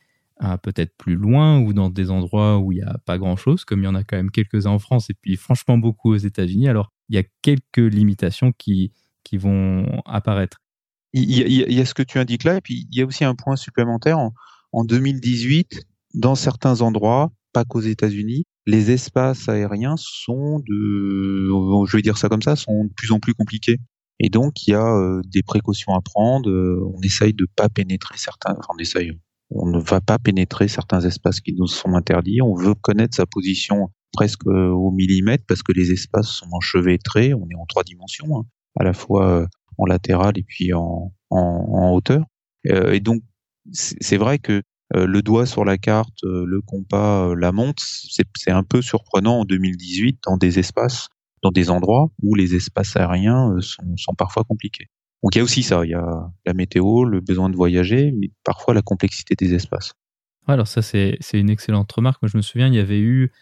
peut-être 0.63 0.97
plus 0.97 1.17
loin 1.17 1.59
ou 1.61 1.73
dans 1.73 1.91
des 1.91 2.11
endroits 2.11 2.59
où 2.59 2.73
il 2.73 2.77
n'y 2.77 2.83
a 2.83 2.99
pas 3.05 3.19
grand-chose, 3.19 3.65
comme 3.65 3.81
il 3.81 3.85
y 3.85 3.89
en 3.89 3.95
a 3.95 4.05
quand 4.05 4.17
même 4.17 4.31
quelques-uns 4.31 4.71
en 4.71 4.79
France 4.79 5.11
et 5.11 5.15
puis 5.15 5.37
franchement 5.37 5.79
beaucoup 5.79 6.13
aux 6.13 6.17
États-Unis, 6.17 6.69
alors 6.69 6.93
il 7.09 7.17
y 7.17 7.19
a 7.19 7.25
quelques 7.43 7.79
limitations 7.79 8.53
qui, 8.53 8.93
qui 9.25 9.37
vont 9.37 10.03
apparaître. 10.07 10.59
Il 11.15 11.31
y, 11.31 11.81
a, 11.81 11.85
ce 11.87 11.95
que 11.95 12.03
tu 12.03 12.19
indiques 12.19 12.45
là, 12.45 12.57
et 12.57 12.61
puis 12.61 12.87
il 12.91 12.99
y 12.99 13.01
a 13.01 13.07
aussi 13.07 13.25
un 13.25 13.35
point 13.35 13.57
supplémentaire. 13.57 14.19
En, 14.19 14.35
en 14.73 14.85
2018, 14.85 15.81
dans 16.15 16.35
certains 16.35 16.83
endroits, 16.83 17.33
pas 17.53 17.65
qu'aux 17.65 17.81
États-Unis, 17.81 18.45
les 18.67 18.91
espaces 18.91 19.49
aériens 19.49 19.95
sont 19.97 20.61
de, 20.61 21.49
je 21.87 21.97
vais 21.97 22.03
dire 22.03 22.19
ça 22.19 22.29
comme 22.29 22.43
ça, 22.43 22.57
sont 22.57 22.85
de 22.85 22.93
plus 22.93 23.11
en 23.11 23.21
plus 23.21 23.33
compliqués. 23.33 23.79
Et 24.21 24.29
donc, 24.29 24.67
il 24.67 24.73
y 24.73 24.75
a 24.75 24.85
euh, 24.85 25.23
des 25.25 25.43
précautions 25.43 25.95
à 25.95 26.01
prendre. 26.03 26.51
Euh, 26.51 26.85
on 26.95 27.01
essaye 27.01 27.33
de 27.33 27.47
pas 27.57 27.69
pénétrer 27.69 28.17
certains, 28.19 28.53
enfin, 28.59 28.75
on 28.75 28.79
essaye, 28.79 29.13
on 29.51 29.67
ne 29.67 29.81
va 29.81 30.01
pas 30.01 30.19
pénétrer 30.19 30.69
certains 30.69 31.01
espaces 31.01 31.41
qui 31.41 31.55
nous 31.55 31.67
sont 31.67 31.95
interdits. 31.95 32.43
On 32.43 32.55
veut 32.55 32.75
connaître 32.75 33.17
sa 33.17 33.27
position 33.27 33.91
presque 34.13 34.47
au 34.47 34.91
millimètre 34.91 35.45
parce 35.47 35.63
que 35.63 35.73
les 35.73 35.93
espaces 35.93 36.29
sont 36.29 36.49
enchevêtrés. 36.53 37.35
On 37.35 37.47
est 37.51 37.57
en 37.57 37.67
trois 37.67 37.85
dimensions, 37.85 38.39
hein, 38.39 38.45
à 38.79 38.85
la 38.85 38.93
fois 38.93 39.29
euh, 39.31 39.47
en 39.79 39.87
latéral 39.87 40.37
et 40.37 40.43
puis 40.43 40.73
en, 40.75 41.13
en, 41.31 41.39
en 41.39 41.93
hauteur. 41.93 42.25
et 42.65 43.01
donc, 43.01 43.23
c'est 43.73 44.17
vrai 44.17 44.39
que 44.39 44.63
euh, 44.97 45.07
le 45.07 45.21
doigt 45.21 45.45
sur 45.45 45.65
la 45.65 45.77
carte, 45.77 46.25
euh, 46.25 46.45
le 46.47 46.63
compas, 46.63 47.29
euh, 47.29 47.35
la 47.35 47.53
montre, 47.53 47.83
c'est 47.83 48.51
un 48.51 48.63
peu 48.63 48.81
surprenant 48.81 49.41
en 49.41 49.45
2018 49.45 50.21
dans 50.27 50.39
des 50.39 50.59
espaces, 50.59 51.09
dans 51.43 51.51
des 51.51 51.69
endroits 51.69 52.09
où 52.23 52.35
les 52.35 52.55
espaces 52.55 52.97
aériens 52.97 53.55
sont, 53.61 53.97
sont 53.97 54.15
parfois 54.15 54.45
compliqués. 54.45 54.87
Donc 55.23 55.35
il 55.35 55.39
y 55.39 55.41
a 55.41 55.45
aussi 55.45 55.63
ça, 55.63 55.85
il 55.85 55.91
y 55.91 55.95
a 55.95 56.31
la 56.47 56.55
météo, 56.55 57.05
le 57.05 57.21
besoin 57.21 57.51
de 57.51 57.57
voyager, 57.57 58.13
mais 58.13 58.31
parfois 58.45 58.75
la 58.75 58.83
complexité 58.83 59.35
des 59.35 59.55
espaces. 59.55 59.95
Alors 60.47 60.69
ça 60.69 60.81
c'est 60.81 61.19
une 61.35 61.51
excellente 61.51 61.91
remarque. 61.93 62.23
Moi 62.23 62.31
je 62.33 62.37
me 62.37 62.43
souviens, 62.43 62.69
il 62.69 62.75
y 62.75 62.79
avait 62.79 63.01
eu 63.01 63.33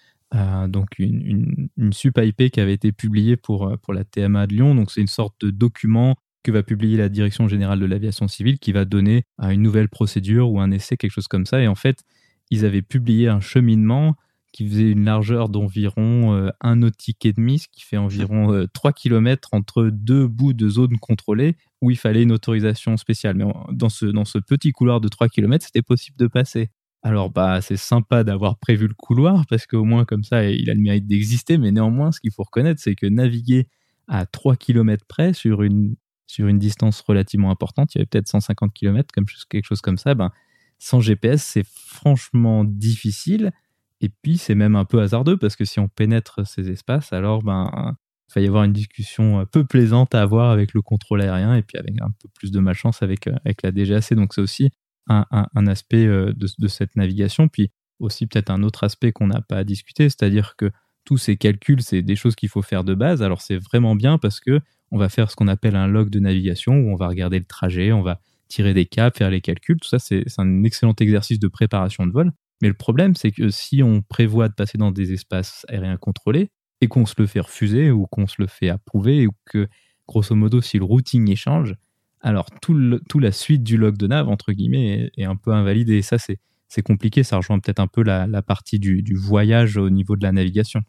donc 0.69 0.99
une, 0.99 1.69
une, 1.77 1.93
sup 1.93 2.19
IP 2.19 2.51
qui 2.51 2.61
avait 2.61 2.73
été 2.73 2.93
publiée 2.93 3.37
pour, 3.37 3.77
pour 3.83 3.95
la 3.95 4.05
TMA 4.05 4.47
de 4.47 4.55
Lyon. 4.55 4.75
Donc 4.75 4.91
c'est 4.91 5.01
une 5.01 5.07
sorte 5.07 5.35
de 5.41 5.51
document 5.51 6.17
que 6.47 6.53
va 6.53 6.63
publier 6.63 6.97
la 6.97 7.09
Direction 7.09 7.49
générale 7.49 7.81
de 7.81 7.87
l'aviation 7.87 8.29
civile 8.29 8.61
qui 8.61 8.71
va 8.71 8.85
donner 8.85 9.25
à 9.37 9.53
une 9.53 9.63
nouvelle 9.63 9.89
procédure 9.89 10.51
ou 10.51 10.61
un 10.61 10.71
essai, 10.71 10.97
quelque 10.97 11.11
chose 11.11 11.27
comme 11.27 11.45
ça. 11.45 11.61
Et 11.61 11.67
en 11.67 11.75
fait, 11.75 12.05
ils 12.51 12.65
avaient 12.65 12.83
publié 12.83 13.29
un 13.29 13.41
cheminement 13.41 14.15
qui 14.57 14.67
faisait 14.67 14.91
une 14.91 15.05
largeur 15.05 15.51
d'environ 15.51 16.35
euh, 16.35 16.49
un 16.63 16.77
nautique 16.77 17.27
et 17.27 17.35
demi, 17.35 17.59
ce 17.59 17.69
qui 17.69 17.83
fait 17.83 17.99
environ 17.99 18.67
3 18.73 18.91
euh, 18.91 18.93
km 18.95 19.51
entre 19.53 19.91
deux 19.93 20.27
bouts 20.27 20.55
de 20.55 20.67
zone 20.67 20.97
contrôlée 20.99 21.57
où 21.83 21.91
il 21.91 21.99
fallait 21.99 22.23
une 22.23 22.33
autorisation 22.33 22.97
spéciale. 22.97 23.37
Mais 23.37 23.45
dans 23.71 23.91
ce, 23.91 24.07
dans 24.07 24.25
ce 24.25 24.39
petit 24.39 24.73
couloir 24.73 25.03
de 25.03 25.09
3 25.09 25.29
km, 25.29 25.63
c'était 25.63 25.83
possible 25.83 26.17
de 26.17 26.27
passer. 26.27 26.71
Alors, 27.03 27.31
bah, 27.31 27.61
c'est 27.61 27.77
sympa 27.77 28.25
d'avoir 28.25 28.59
prévu 28.59 28.89
le 28.89 28.95
couloir 28.95 29.45
parce 29.47 29.67
qu'au 29.67 29.85
moins, 29.85 30.07
comme 30.07 30.25
ça, 30.25 30.49
il 30.49 30.71
a 30.71 30.75
le 30.75 30.81
mérite 30.81 31.07
d'exister. 31.07 31.59
Mais 31.59 31.71
néanmoins, 31.71 32.11
ce 32.11 32.21
qu'il 32.21 32.33
faut 32.33 32.43
reconnaître, 32.43 32.81
c'est 32.81 32.95
que 32.95 33.07
naviguer 33.07 33.69
à 34.09 34.25
3 34.25 34.57
km 34.57 35.05
près 35.07 35.35
sur 35.35 35.63
une 35.63 35.97
sur 36.27 36.49
une 36.49 36.59
distance 36.59 37.03
relativement 37.03 37.53
importante, 37.53 37.95
il 37.95 37.99
y 37.99 38.01
avait 38.01 38.07
peut-être 38.07 38.27
150 38.27 38.73
km, 38.73 39.13
comme 39.15 39.27
quelque 39.49 39.65
chose 39.65 39.81
comme 39.81 39.97
ça, 39.97 40.15
ben, 40.15 40.33
sans 40.81 41.01
GPS, 41.01 41.45
c'est 41.45 41.65
franchement 41.65 42.65
difficile. 42.65 43.53
Et 44.01 44.09
puis, 44.09 44.39
c'est 44.39 44.55
même 44.55 44.77
un 44.77 44.85
peu 44.85 45.01
hasardeux 45.01 45.37
parce 45.37 45.57
que 45.57 45.65
si 45.65 45.81
on 45.81 45.89
pénètre 45.89 46.47
ces 46.47 46.71
espaces, 46.71 47.13
alors 47.13 47.43
ben, 47.43 47.97
il 48.29 48.35
va 48.35 48.41
y 48.43 48.47
avoir 48.47 48.65
une 48.65 48.73
discussion 48.73 49.47
peu 49.51 49.65
plaisante 49.65 50.15
à 50.15 50.23
avoir 50.23 50.51
avec 50.51 50.75
le 50.75 50.83
contrôle 50.83 51.23
aérien 51.23 51.55
et 51.55 51.63
puis 51.63 51.79
avec 51.79 52.01
un 52.03 52.11
peu 52.11 52.29
plus 52.35 52.51
de 52.51 52.61
malchance 52.61 53.03
avec, 53.03 53.27
avec 53.27 53.63
la 53.63 53.73
DGAC. 53.73 54.13
Donc, 54.15 54.35
c'est 54.35 54.43
aussi 54.43 54.71
un, 55.09 55.67
aspect 55.67 56.07
de, 56.07 56.35
de, 56.59 56.69
cette 56.69 56.97
navigation. 56.97 57.49
Puis 57.49 57.71
aussi, 57.99 58.27
peut-être 58.27 58.51
un 58.51 58.63
autre 58.63 58.85
aspect 58.85 59.13
qu'on 59.13 59.29
n'a 59.29 59.41
pas 59.41 59.65
discuté, 59.65 60.05
c'est-à-dire 60.05 60.57
que 60.57 60.71
tous 61.05 61.17
ces 61.17 61.37
calculs, 61.37 61.81
c'est 61.81 62.03
des 62.03 62.17
choses 62.17 62.35
qu'il 62.35 62.49
faut 62.49 62.63
faire 62.63 62.85
de 62.85 62.95
base. 62.95 63.23
Alors, 63.23 63.41
c'est 63.41 63.57
vraiment 63.57 63.95
bien 63.95 64.19
parce 64.19 64.41
que 64.41 64.61
on 64.91 64.99
va 64.99 65.09
faire 65.09 65.31
ce 65.31 65.37
qu'on 65.37 65.49
appelle 65.49 65.77
un 65.77 65.87
log 65.87 66.11
de 66.11 66.21
navigation 66.21 66.75
où 66.75 66.93
on 66.93 66.97
va 66.97 67.09
regarder 67.09 67.39
le 67.39 67.45
trajet, 67.45 67.93
on 67.93 68.03
va 68.03 68.21
tirer 68.49 68.75
des 68.75 68.87
caps, 68.87 69.17
faire 69.17 69.31
les 69.31 69.41
calculs. 69.41 69.79
Tout 69.81 69.89
ça, 69.89 69.99
c'est 69.99 70.25
un 70.39 70.65
excellent 70.65 70.95
exercice 70.99 71.39
de 71.39 71.49
préparation 71.49 72.07
de 72.07 72.13
vol. 72.13 72.33
Mais 72.63 72.69
le 72.69 72.75
problème, 72.75 73.15
c'est 73.15 73.33
que 73.33 73.51
si 73.51 73.83
on 73.83 74.03
prévoit 74.03 74.49
de 74.49 74.55
passer 74.55 74.79
dans 74.79 74.91
des 74.91 75.13
espaces 75.13 75.67
aériens 75.69 75.97
contrôlés 75.97 76.51
et 76.81 76.89
qu'on 76.89 77.07
se 77.07 77.15
le 77.19 77.27
fait 77.27 77.41
refuser 77.41 77.91
ou 77.91 78.07
qu'on 78.07 78.27
se 78.27 78.37
le 78.39 78.47
fait 78.47 78.69
approuver 78.69 79.27
ou 79.27 79.33
que, 79.45 79.69
grosso 80.09 80.35
modo, 80.35 80.61
si 80.61 80.79
le 80.79 80.85
routing 80.85 81.31
échange, 81.31 81.75
alors 82.23 82.47
tout, 82.63 82.75
la 82.75 83.33
suite 83.33 83.63
du 83.63 83.77
log 83.77 83.97
de 83.97 84.07
nav, 84.07 84.29
entre 84.29 84.53
guillemets, 84.53 85.11
est, 85.17 85.25
un 85.25 85.37
peu 85.37 85.53
invalidé. 85.53 85.97
Et 85.97 86.03
ça, 86.03 86.17
c'est 86.19 86.83
compliqué. 86.83 87.23
Ça 87.23 87.37
rejoint 87.37 87.59
peut-être 87.59 87.81
un 87.81 87.87
peu 87.87 88.03
la, 88.03 88.43
partie 88.43 88.79
du 88.79 89.15
voyage 89.15 89.77
au 89.77 89.91
niveau 89.91 90.17
de 90.17 90.23
la 90.23 90.33
navigation. 90.33 90.83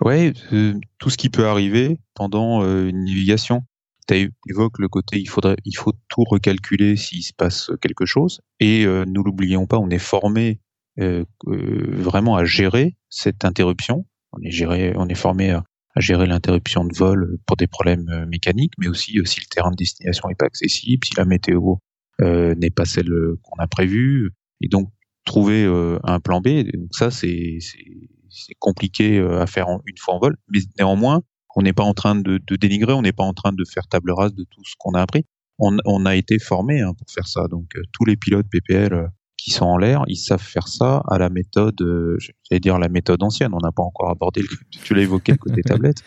Ouais, 0.00 0.32
euh, 0.52 0.74
tout 0.98 1.10
ce 1.10 1.16
qui 1.16 1.28
peut 1.28 1.46
arriver 1.46 1.98
pendant 2.14 2.62
euh, 2.62 2.88
une 2.88 3.04
navigation. 3.04 3.64
Tu 4.08 4.32
évoques 4.48 4.78
le 4.78 4.88
côté 4.88 5.18
il 5.18 5.76
faut 5.76 5.92
tout 6.08 6.22
recalculer 6.22 6.96
s'il 6.96 7.24
se 7.24 7.32
passe 7.32 7.72
quelque 7.80 8.06
chose 8.06 8.40
et 8.60 8.86
euh, 8.86 9.04
nous 9.04 9.24
l'oublions 9.24 9.66
pas, 9.66 9.78
on 9.78 9.90
est 9.90 9.98
formé 9.98 10.60
vraiment 10.98 12.36
à 12.36 12.44
gérer 12.44 12.96
cette 13.10 13.44
interruption. 13.44 14.06
On 14.32 14.40
est 14.42 14.50
géré, 14.50 14.92
on 14.96 15.08
est 15.08 15.14
formé 15.14 15.50
à, 15.50 15.64
gérer 15.98 16.26
l'interruption 16.26 16.84
de 16.84 16.94
vol 16.94 17.38
pour 17.46 17.56
des 17.56 17.66
problèmes 17.66 18.26
mécaniques, 18.28 18.74
mais 18.78 18.88
aussi 18.88 19.18
si 19.24 19.40
le 19.40 19.46
terrain 19.48 19.70
de 19.70 19.76
destination 19.76 20.28
est 20.28 20.34
pas 20.34 20.44
accessible, 20.44 21.06
si 21.06 21.14
la 21.16 21.24
météo 21.24 21.76
n'est 22.20 22.70
pas 22.70 22.84
celle 22.84 23.10
qu'on 23.42 23.56
a 23.58 23.66
prévue, 23.66 24.30
et 24.60 24.68
donc 24.68 24.90
trouver 25.24 25.64
un 26.04 26.20
plan 26.20 26.40
B. 26.40 26.64
Donc 26.72 26.94
ça 26.94 27.10
c'est 27.10 28.54
compliqué 28.58 29.18
euh, 29.18 29.40
à 29.40 29.46
faire 29.46 29.66
une 29.86 29.98
fois 29.98 30.14
en 30.14 30.18
vol, 30.18 30.36
mais 30.48 30.60
néanmoins, 30.78 31.22
on 31.56 31.62
n'est 31.62 31.72
pas 31.72 31.84
en 31.84 31.94
train 31.94 32.14
de, 32.14 32.38
dénigrer, 32.56 32.92
on 32.92 33.02
n'est 33.02 33.12
pas 33.12 33.24
en 33.24 33.32
train 33.32 33.52
de 33.52 33.64
faire 33.64 33.86
table 33.88 34.12
rase 34.12 34.34
de 34.34 34.44
tout 34.44 34.62
ce 34.64 34.74
qu'on 34.78 34.92
a 34.92 35.00
appris. 35.00 35.24
On, 35.58 36.04
a 36.04 36.14
été 36.14 36.38
formé 36.38 36.82
hein, 36.82 36.92
pour 36.92 37.10
faire 37.10 37.26
ça. 37.26 37.48
Donc 37.48 37.74
euh, 37.76 37.82
tous 37.92 38.04
les 38.04 38.16
pilotes 38.16 38.46
PPL 38.50 38.92
euh, 38.92 39.06
qui 39.36 39.50
sont 39.50 39.64
en 39.66 39.78
l'air, 39.78 40.04
ils 40.08 40.16
savent 40.16 40.42
faire 40.42 40.68
ça 40.68 41.02
à 41.08 41.18
la 41.18 41.28
méthode, 41.28 41.76
j'allais 42.18 42.60
dire 42.60 42.78
la 42.78 42.88
méthode 42.88 43.22
ancienne. 43.22 43.52
On 43.52 43.60
n'a 43.62 43.72
pas 43.72 43.82
encore 43.82 44.10
abordé, 44.10 44.42
le, 44.42 44.48
tu 44.70 44.94
l'as 44.94 45.02
évoqué 45.02 45.32
le 45.32 45.38
côté 45.38 45.62
tablette, 45.64 46.02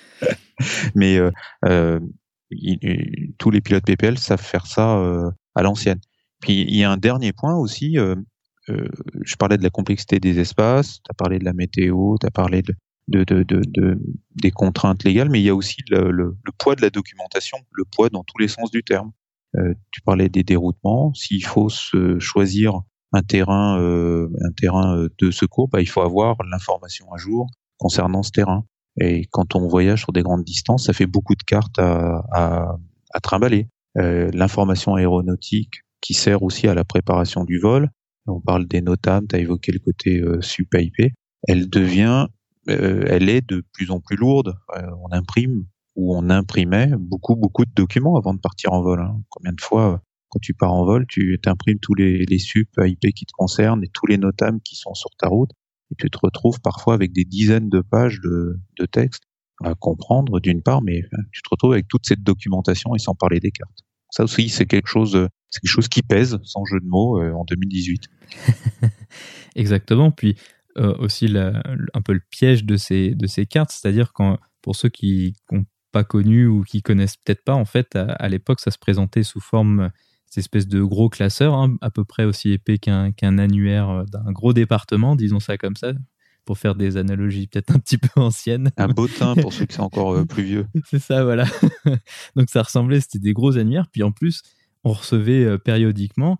mais 0.95 1.19
tous 3.37 3.51
les 3.51 3.61
pilotes 3.61 3.85
PPL 3.85 4.17
savent 4.17 4.41
faire 4.41 4.65
ça 4.65 5.01
à 5.55 5.61
l'ancienne. 5.63 5.99
Puis 6.41 6.61
il 6.61 6.75
y 6.75 6.83
a 6.83 6.91
un 6.91 6.97
dernier 6.97 7.33
point 7.33 7.55
aussi, 7.55 7.97
euh, 8.69 8.87
je 9.23 9.35
parlais 9.35 9.57
de 9.57 9.63
la 9.63 9.69
complexité 9.69 10.19
des 10.19 10.39
espaces, 10.39 11.01
tu 11.03 11.09
as 11.09 11.13
parlé 11.13 11.39
de 11.39 11.45
la 11.45 11.53
météo, 11.53 12.15
tu 12.19 12.27
as 12.27 12.31
parlé 12.31 12.61
de, 12.61 12.75
des 14.35 14.51
contraintes 14.51 15.03
légales, 15.03 15.29
mais 15.29 15.39
il 15.39 15.43
y 15.43 15.49
a 15.49 15.55
aussi 15.55 15.77
le, 15.89 16.37
poids 16.57 16.75
de 16.75 16.81
la 16.81 16.89
documentation, 16.89 17.57
le 17.71 17.85
poids 17.85 18.09
dans 18.09 18.23
tous 18.23 18.37
les 18.37 18.47
sens 18.47 18.69
du 18.69 18.83
terme. 18.83 19.11
Euh, 19.55 19.73
tu 19.91 20.01
parlais 20.01 20.29
des 20.29 20.43
déroutements. 20.43 21.13
S'il 21.15 21.43
faut 21.43 21.69
se 21.69 22.19
choisir 22.19 22.81
un 23.11 23.21
terrain, 23.21 23.79
euh, 23.79 24.29
un 24.41 24.51
terrain 24.51 25.07
de 25.17 25.31
secours, 25.31 25.67
bah, 25.69 25.81
il 25.81 25.87
faut 25.87 26.01
avoir 26.01 26.35
l'information 26.49 27.11
à 27.13 27.17
jour 27.17 27.47
concernant 27.77 28.23
ce 28.23 28.31
terrain. 28.31 28.65
Et 28.99 29.25
quand 29.31 29.55
on 29.55 29.67
voyage 29.67 30.01
sur 30.01 30.13
des 30.13 30.21
grandes 30.21 30.43
distances, 30.43 30.85
ça 30.85 30.93
fait 30.93 31.05
beaucoup 31.05 31.35
de 31.35 31.43
cartes 31.43 31.79
à, 31.79 32.23
à, 32.31 32.75
à 33.13 33.19
trimballer. 33.19 33.67
l'information 33.95 34.95
aéronautique 34.95 35.81
qui 36.01 36.13
sert 36.13 36.43
aussi 36.43 36.67
à 36.67 36.73
la 36.73 36.83
préparation 36.83 37.43
du 37.43 37.59
vol, 37.59 37.89
on 38.29 38.41
parle 38.41 38.65
des 38.67 38.81
notames, 38.81 39.27
tu 39.27 39.35
as 39.35 39.39
évoqué 39.39 39.71
le 39.71 39.79
côté 39.79 40.19
euh, 40.19 40.39
IP, 40.73 41.13
elle 41.47 41.69
devient, 41.69 42.27
euh, 42.69 43.03
elle 43.07 43.29
est 43.29 43.47
de 43.47 43.63
plus 43.73 43.91
en 43.91 43.99
plus 43.99 44.15
lourde. 44.15 44.55
Euh, 44.77 44.87
on 45.03 45.11
imprime 45.11 45.65
ou 45.95 46.15
on 46.15 46.29
imprimait 46.29 46.91
beaucoup, 46.97 47.35
beaucoup 47.35 47.65
de 47.65 47.71
documents 47.75 48.17
avant 48.17 48.33
de 48.33 48.39
partir 48.39 48.73
en 48.73 48.81
vol. 48.81 49.01
Hein. 49.01 49.21
Combien 49.29 49.53
de 49.53 49.61
fois, 49.61 50.01
quand 50.29 50.39
tu 50.39 50.53
pars 50.53 50.73
en 50.73 50.85
vol, 50.85 51.05
tu 51.07 51.39
imprimes 51.45 51.79
tous 51.79 51.95
les, 51.95 52.25
les 52.25 52.39
sup 52.39 52.69
IP 52.77 53.13
qui 53.13 53.25
te 53.25 53.31
concernent 53.33 53.83
et 53.83 53.89
tous 53.93 54.05
les 54.05 54.17
notames 54.17 54.59
qui 54.61 54.75
sont 54.75 54.93
sur 54.93 55.09
ta 55.17 55.27
route, 55.27 55.51
et 55.91 55.95
tu 55.95 56.09
te 56.09 56.17
retrouves 56.21 56.61
parfois 56.61 56.93
avec 56.93 57.11
des 57.11 57.25
dizaines 57.25 57.69
de 57.69 57.81
pages 57.81 58.19
de, 58.21 58.59
de 58.77 58.85
texte 58.85 59.23
à 59.63 59.75
comprendre 59.75 60.39
d'une 60.39 60.61
part, 60.61 60.81
mais 60.81 61.01
tu 61.31 61.41
te 61.41 61.49
retrouves 61.49 61.73
avec 61.73 61.87
toute 61.87 62.05
cette 62.05 62.23
documentation 62.23 62.95
et 62.95 62.99
sans 62.99 63.15
parler 63.15 63.39
des 63.39 63.51
cartes. 63.51 63.79
Ça 64.09 64.23
aussi, 64.23 64.49
c'est 64.49 64.65
quelque 64.65 64.87
chose, 64.87 65.27
c'est 65.49 65.59
quelque 65.61 65.71
chose 65.71 65.87
qui 65.87 66.01
pèse, 66.01 66.39
sans 66.43 66.65
jeu 66.65 66.79
de 66.79 66.87
mots, 66.87 67.21
en 67.21 67.43
2018. 67.43 68.03
Exactement. 69.55 70.11
Puis 70.11 70.35
euh, 70.77 70.95
aussi 70.99 71.27
un 71.35 72.01
peu 72.01 72.13
le 72.13 72.21
piège 72.29 72.63
de 72.63 72.77
ces, 72.77 73.15
de 73.15 73.27
ces 73.27 73.45
cartes, 73.45 73.71
c'est-à-dire 73.71 74.13
quand 74.13 74.37
pour 74.61 74.75
ceux 74.75 74.89
qui 74.89 75.35
n'ont 75.51 75.65
pas 75.91 76.03
connu 76.03 76.45
ou 76.45 76.63
qui 76.63 76.81
connaissent 76.81 77.17
peut-être 77.17 77.43
pas, 77.43 77.55
en 77.55 77.65
fait, 77.65 77.95
à, 77.95 78.29
l'époque, 78.29 78.59
ça 78.59 78.71
se 78.71 78.77
présentait 78.77 79.23
sous 79.23 79.39
forme 79.39 79.91
cette 80.29 80.37
espèce 80.37 80.67
de 80.67 80.81
gros 80.83 81.09
classeur, 81.09 81.55
hein, 81.55 81.75
à 81.81 81.89
peu 81.89 82.05
près 82.05 82.23
aussi 82.23 82.51
épais 82.51 82.77
qu'un 82.77 83.37
annuaire 83.39 83.89
euh, 83.89 84.03
d'un 84.05 84.31
gros 84.31 84.53
département, 84.53 85.15
disons 85.15 85.39
ça 85.39 85.57
comme 85.57 85.75
ça, 85.75 85.93
pour 86.45 86.59
faire 86.59 86.75
des 86.75 86.97
analogies 86.97 87.47
peut-être 87.47 87.71
un 87.71 87.79
petit 87.79 87.97
peu 87.97 88.21
anciennes. 88.21 88.71
Un 88.77 88.89
bottin 88.89 89.33
pour 89.35 89.53
ceux 89.53 89.65
qui 89.65 89.75
sont 89.75 89.83
encore 89.83 90.13
euh, 90.13 90.25
plus 90.25 90.43
vieux. 90.43 90.67
C'est 90.85 90.99
ça, 90.99 91.23
voilà. 91.23 91.45
Donc 92.35 92.49
ça 92.49 92.61
ressemblait, 92.61 92.99
c'était 92.99 93.17
des 93.17 93.33
gros 93.33 93.57
annuaires. 93.57 93.87
Puis 93.91 94.03
en 94.03 94.11
plus, 94.11 94.43
on 94.83 94.93
recevait 94.93 95.57
périodiquement 95.57 96.37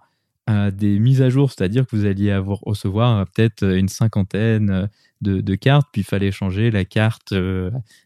des 0.73 0.97
mises 0.97 1.21
à 1.21 1.29
jour, 1.29 1.51
c'est-à-dire 1.51 1.85
que 1.85 1.95
vous 1.95 2.05
alliez 2.05 2.31
avoir, 2.31 2.57
recevoir 2.61 3.27
peut-être 3.27 3.63
une 3.63 3.87
cinquantaine 3.87 4.89
de, 5.21 5.55
cartes, 5.55 5.87
puis 5.91 6.01
il 6.01 6.05
fallait 6.05 6.31
changer 6.31 6.71
la 6.71 6.85
carte 6.85 7.33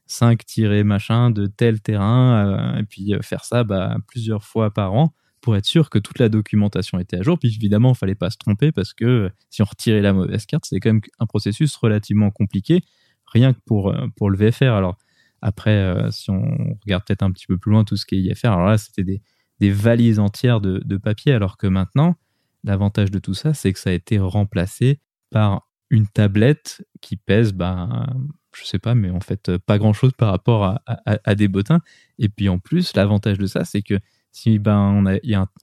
5-machin 0.09 1.29
de 1.29 1.45
tel 1.45 1.79
terrain, 1.79 2.75
et 2.77 2.83
puis 2.83 3.13
faire 3.21 3.45
ça 3.45 3.63
bah, 3.63 3.95
plusieurs 4.07 4.43
fois 4.43 4.73
par 4.73 4.93
an 4.93 5.13
pour 5.43 5.57
être 5.57 5.65
sûr 5.65 5.89
que 5.89 5.99
toute 5.99 6.19
la 6.19 6.29
documentation 6.29 6.99
était 6.99 7.17
à 7.17 7.21
jour. 7.21 7.37
Puis 7.37 7.53
évidemment, 7.53 7.91
il 7.91 7.97
fallait 7.97 8.15
pas 8.15 8.29
se 8.29 8.37
tromper 8.37 8.71
parce 8.71 8.93
que 8.93 9.29
si 9.49 9.61
on 9.61 9.65
retirait 9.65 10.01
la 10.01 10.13
mauvaise 10.13 10.45
carte, 10.45 10.63
c'est 10.65 10.79
quand 10.79 10.93
même 10.93 11.01
un 11.19 11.25
processus 11.25 11.75
relativement 11.75 12.31
compliqué, 12.31 12.81
rien 13.27 13.53
que 13.53 13.59
pour, 13.65 13.89
euh, 13.89 14.07
pour 14.15 14.29
le 14.29 14.37
VFR. 14.37 14.71
Alors 14.71 14.97
après, 15.41 15.75
euh, 15.75 16.09
si 16.11 16.29
on 16.29 16.77
regarde 16.81 17.03
peut-être 17.05 17.23
un 17.23 17.31
petit 17.31 17.45
peu 17.45 17.57
plus 17.57 17.71
loin 17.71 17.83
tout 17.83 17.97
ce 17.97 18.05
qui 18.05 18.15
est 18.15 18.21
IFR, 18.21 18.47
alors 18.47 18.67
là, 18.67 18.77
c'était 18.77 19.03
des, 19.03 19.21
des, 19.59 19.69
valises 19.69 20.17
entières 20.17 20.61
de, 20.61 20.81
de, 20.85 20.95
papier, 20.95 21.33
alors 21.33 21.57
que 21.57 21.67
maintenant, 21.67 22.15
l'avantage 22.63 23.11
de 23.11 23.19
tout 23.19 23.33
ça, 23.33 23.53
c'est 23.53 23.73
que 23.73 23.79
ça 23.79 23.89
a 23.89 23.93
été 23.93 24.19
remplacé 24.19 25.01
par 25.29 25.67
une 25.89 26.07
tablette 26.07 26.87
qui 27.01 27.17
pèse, 27.17 27.51
ben, 27.51 28.15
je 28.55 28.63
sais 28.63 28.79
pas, 28.79 28.95
mais 28.95 29.09
en 29.09 29.19
fait, 29.19 29.57
pas 29.57 29.77
grand-chose 29.77 30.13
par 30.13 30.29
rapport 30.29 30.79
à 30.85 31.35
des 31.35 31.49
bottins. 31.49 31.81
Et 32.17 32.29
puis 32.29 32.47
en 32.47 32.59
plus, 32.59 32.95
l'avantage 32.95 33.37
de 33.37 33.45
ça, 33.45 33.65
c'est 33.65 33.81
que 33.81 33.99
si 34.33 34.59
ben, 34.59 35.03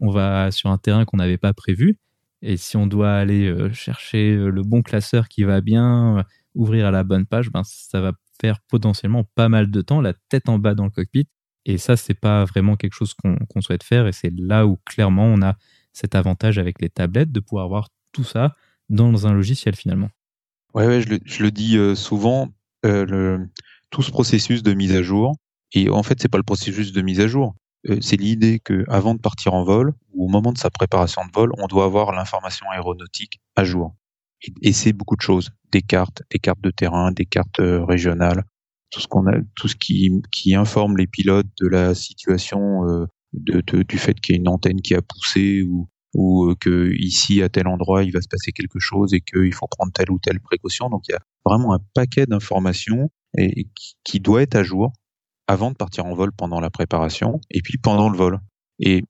on, 0.00 0.10
va 0.10 0.50
sur 0.50 0.70
un 0.70 0.78
terrain 0.78 1.04
qu'on 1.04 1.18
n'avait 1.18 1.38
pas 1.38 1.52
prévu, 1.52 1.98
et 2.40 2.56
si 2.56 2.76
on 2.76 2.86
doit 2.86 3.12
aller 3.12 3.46
euh, 3.46 3.72
chercher 3.72 4.32
euh, 4.32 4.48
le 4.48 4.62
bon 4.62 4.80
classeur 4.82 5.28
qui 5.28 5.42
va 5.42 5.60
bien, 5.60 6.18
euh, 6.18 6.22
ouvrir 6.54 6.86
à 6.86 6.90
la 6.90 7.04
bonne 7.04 7.26
page, 7.26 7.50
ben, 7.50 7.62
ça 7.64 8.00
va 8.00 8.12
faire 8.40 8.60
potentiellement 8.68 9.24
pas 9.34 9.48
mal 9.48 9.70
de 9.70 9.82
temps, 9.82 10.00
la 10.00 10.14
tête 10.30 10.48
en 10.48 10.58
bas 10.58 10.74
dans 10.74 10.84
le 10.84 10.90
cockpit. 10.90 11.28
Et 11.66 11.76
ça, 11.76 11.96
c'est 11.96 12.14
pas 12.14 12.44
vraiment 12.46 12.76
quelque 12.76 12.94
chose 12.94 13.12
qu'on 13.14 13.60
souhaite 13.60 13.82
faire. 13.82 14.06
Et 14.06 14.12
c'est 14.12 14.32
là 14.34 14.66
où 14.66 14.78
clairement 14.86 15.26
on 15.26 15.42
a 15.42 15.56
cet 15.92 16.14
avantage 16.14 16.58
avec 16.58 16.80
les 16.80 16.88
tablettes 16.88 17.32
de 17.32 17.40
pouvoir 17.40 17.66
avoir 17.66 17.88
tout 18.12 18.24
ça 18.24 18.56
dans 18.88 19.26
un 19.26 19.34
logiciel 19.34 19.76
finalement. 19.76 20.08
Ouais, 20.72 21.02
je, 21.02 21.42
le, 21.42 21.50
dis 21.50 21.76
souvent, 21.96 22.48
tout 22.82 24.02
ce 24.02 24.10
processus 24.10 24.62
de 24.62 24.72
mise 24.72 24.94
à 24.94 25.02
jour, 25.02 25.36
et 25.72 25.90
en 25.90 26.02
fait, 26.02 26.18
c'est 26.20 26.28
pas 26.28 26.38
le 26.38 26.44
processus 26.44 26.92
de 26.92 27.02
mise 27.02 27.20
à 27.20 27.26
jour, 27.26 27.54
c'est 28.00 28.16
l'idée 28.16 28.60
que 28.60 28.84
avant 28.88 29.14
de 29.14 29.20
partir 29.20 29.54
en 29.54 29.64
vol 29.64 29.94
ou 30.12 30.26
au 30.26 30.28
moment 30.28 30.52
de 30.52 30.58
sa 30.58 30.70
préparation 30.70 31.22
de 31.24 31.30
vol, 31.32 31.52
on 31.58 31.66
doit 31.66 31.84
avoir 31.84 32.12
l'information 32.12 32.66
aéronautique 32.70 33.40
à 33.56 33.64
jour. 33.64 33.94
Et, 34.62 34.72
c'est 34.72 34.92
beaucoup 34.92 35.16
de 35.16 35.20
choses, 35.20 35.50
des 35.70 35.82
cartes, 35.82 36.22
des 36.30 36.38
cartes 36.38 36.62
de 36.62 36.70
terrain, 36.70 37.12
des 37.12 37.26
cartes 37.26 37.60
euh, 37.60 37.84
régionales, 37.84 38.44
tout 38.90 39.00
ce 39.00 39.06
qu'on 39.06 39.26
a, 39.26 39.34
tout 39.54 39.68
ce 39.68 39.76
qui, 39.76 40.10
qui 40.32 40.54
informe 40.54 40.96
les 40.96 41.06
pilotes 41.06 41.46
de 41.60 41.68
la 41.68 41.94
situation, 41.94 42.88
euh, 42.88 43.06
de, 43.34 43.82
du 43.82 43.98
fait 43.98 44.18
qu'il 44.18 44.34
y 44.34 44.38
a 44.38 44.40
une 44.40 44.48
antenne 44.48 44.80
qui 44.80 44.94
a 44.94 45.02
poussé 45.02 45.62
ou 45.62 45.88
ou 46.14 46.54
que 46.58 46.92
ici 46.98 47.42
à 47.42 47.48
tel 47.48 47.68
endroit 47.68 48.02
il 48.02 48.12
va 48.12 48.20
se 48.20 48.28
passer 48.28 48.52
quelque 48.52 48.80
chose 48.80 49.14
et 49.14 49.20
qu'il 49.20 49.52
faut 49.54 49.68
prendre 49.68 49.92
telle 49.92 50.10
ou 50.10 50.18
telle 50.18 50.40
précaution. 50.40 50.88
Donc 50.88 51.02
il 51.08 51.12
y 51.12 51.14
a 51.14 51.20
vraiment 51.44 51.72
un 51.72 51.78
paquet 51.94 52.26
d'informations 52.26 53.10
et, 53.38 53.68
qui 54.04 54.20
doit 54.20 54.42
être 54.42 54.56
à 54.56 54.62
jour 54.62 54.92
avant 55.50 55.72
de 55.72 55.76
partir 55.76 56.06
en 56.06 56.14
vol 56.14 56.30
pendant 56.30 56.60
la 56.60 56.70
préparation 56.70 57.40
et 57.50 57.60
puis 57.60 57.76
pendant 57.76 58.08
le 58.08 58.16
vol. 58.16 58.38
Et 58.78 59.02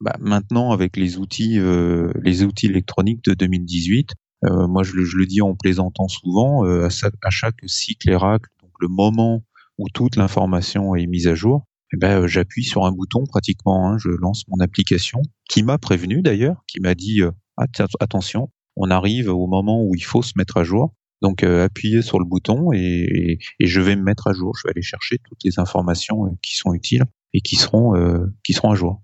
bah, 0.00 0.14
maintenant, 0.20 0.70
avec 0.70 0.96
les 0.96 1.18
outils, 1.18 1.58
euh, 1.58 2.12
les 2.22 2.44
outils 2.44 2.66
électroniques 2.66 3.24
de 3.24 3.34
2018, 3.34 4.12
euh, 4.44 4.68
moi 4.68 4.84
je 4.84 4.92
le, 4.94 5.26
dis 5.26 5.42
en 5.42 5.56
plaisantant 5.56 6.06
souvent, 6.06 6.64
euh, 6.64 6.86
à, 6.86 7.30
chaque 7.30 7.56
cycle 7.66 8.10
donc 8.12 8.70
le 8.80 8.86
moment 8.86 9.42
où 9.76 9.88
toute 9.92 10.14
l'information 10.14 10.94
est 10.94 11.08
mise 11.08 11.26
à 11.26 11.34
jour, 11.34 11.64
eh 11.92 11.96
ben, 11.96 12.28
j'appuie 12.28 12.62
sur 12.62 12.84
un 12.84 12.92
bouton 12.92 13.24
pratiquement, 13.26 13.88
hein, 13.88 13.98
je 13.98 14.10
lance 14.10 14.44
mon 14.46 14.62
application, 14.62 15.20
qui 15.50 15.64
m'a 15.64 15.78
prévenu 15.78 16.22
d'ailleurs, 16.22 16.62
qui 16.68 16.78
m'a 16.78 16.94
dit 16.94 17.22
euh, 17.22 17.32
attention, 17.98 18.50
on 18.76 18.88
arrive 18.92 19.30
au 19.30 19.48
moment 19.48 19.82
où 19.82 19.96
il 19.96 20.04
faut 20.04 20.22
se 20.22 20.34
mettre 20.36 20.58
à 20.58 20.62
jour. 20.62 20.94
Donc 21.20 21.42
euh, 21.42 21.64
appuyez 21.64 22.02
sur 22.02 22.18
le 22.18 22.24
bouton 22.24 22.72
et, 22.72 23.38
je 23.60 23.80
vais 23.80 23.96
me 23.96 24.02
mettre 24.02 24.28
à 24.28 24.32
jour. 24.32 24.56
Je 24.56 24.66
vais 24.66 24.72
aller 24.72 24.82
chercher 24.82 25.18
toutes 25.18 25.42
les 25.44 25.58
informations 25.58 26.26
euh, 26.26 26.30
qui 26.42 26.56
sont 26.56 26.74
utiles 26.74 27.04
et 27.32 27.40
qui 27.40 27.56
seront, 27.56 27.96
euh, 27.96 28.26
à 28.64 28.74
jour. 28.74 29.02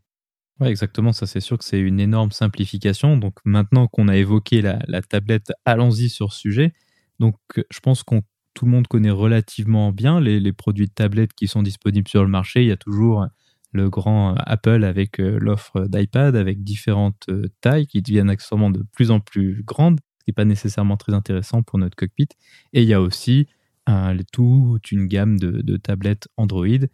Ouais, 0.60 0.70
exactement. 0.70 1.12
Ça, 1.12 1.26
c'est 1.26 1.40
sûr 1.40 1.58
que 1.58 1.64
c'est 1.64 1.80
une 1.80 1.98
énorme 2.00 2.30
simplification. 2.30 3.16
Donc 3.16 3.34
maintenant 3.44 3.88
qu'on 3.88 4.08
a 4.08 4.16
évoqué 4.16 4.62
la, 4.62 5.02
tablette, 5.02 5.52
allons-y 5.64 6.08
sur 6.08 6.32
ce 6.32 6.40
sujet. 6.40 6.72
Donc 7.18 7.36
je 7.56 7.80
pense 7.80 8.02
qu'on 8.02 8.22
tout 8.54 8.66
le 8.66 8.70
monde 8.70 8.86
connaît 8.86 9.10
relativement 9.10 9.90
bien 9.90 10.20
les, 10.20 10.38
les, 10.38 10.52
produits 10.52 10.86
de 10.86 10.92
tablette 10.92 11.32
qui 11.32 11.48
sont 11.48 11.64
disponibles 11.64 12.06
sur 12.06 12.22
le 12.22 12.28
marché. 12.30 12.62
Il 12.62 12.68
y 12.68 12.72
a 12.72 12.76
toujours 12.76 13.26
le 13.72 13.90
grand 13.90 14.36
Apple 14.36 14.84
avec 14.84 15.18
l'offre 15.18 15.88
d'iPad 15.88 16.36
avec 16.36 16.62
différentes 16.62 17.26
tailles 17.60 17.88
qui 17.88 18.00
deviennent 18.00 18.30
accessoirement 18.30 18.70
de 18.70 18.84
plus 18.92 19.10
en 19.10 19.18
plus 19.18 19.64
grandes 19.64 19.98
qui 20.24 20.30
n'est 20.30 20.34
pas 20.34 20.44
nécessairement 20.44 20.96
très 20.96 21.12
intéressant 21.12 21.62
pour 21.62 21.78
notre 21.78 21.96
cockpit. 21.96 22.28
Et 22.72 22.82
il 22.82 22.88
y 22.88 22.94
a 22.94 23.00
aussi 23.00 23.46
euh, 23.88 24.16
toute 24.32 24.92
une 24.92 25.06
gamme 25.06 25.38
de, 25.38 25.76
tablettes 25.76 26.28
Android. 26.36 26.86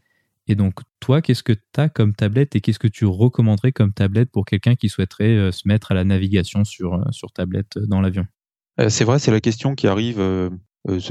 Et 0.48 0.54
donc, 0.56 0.80
toi, 0.98 1.22
qu'est-ce 1.22 1.44
que 1.44 1.52
tu 1.52 1.80
as 1.80 1.88
comme 1.88 2.14
tablette 2.14 2.56
et 2.56 2.60
qu'est-ce 2.60 2.80
que 2.80 2.88
tu 2.88 3.04
recommanderais 3.06 3.70
comme 3.70 3.92
tablette 3.92 4.30
pour 4.32 4.44
quelqu'un 4.44 4.74
qui 4.74 4.88
souhaiterait 4.88 5.36
euh, 5.36 5.52
se 5.52 5.68
mettre 5.68 5.92
à 5.92 5.94
la 5.94 6.02
navigation 6.02 6.64
sur, 6.64 6.94
euh, 6.94 7.04
sur 7.12 7.30
tablette 7.30 7.78
dans 7.78 8.00
l'avion? 8.00 8.26
C'est 8.88 9.04
vrai, 9.04 9.18
c'est 9.18 9.30
la 9.30 9.40
question 9.40 9.74
qui 9.74 9.86
arrive 9.86 10.50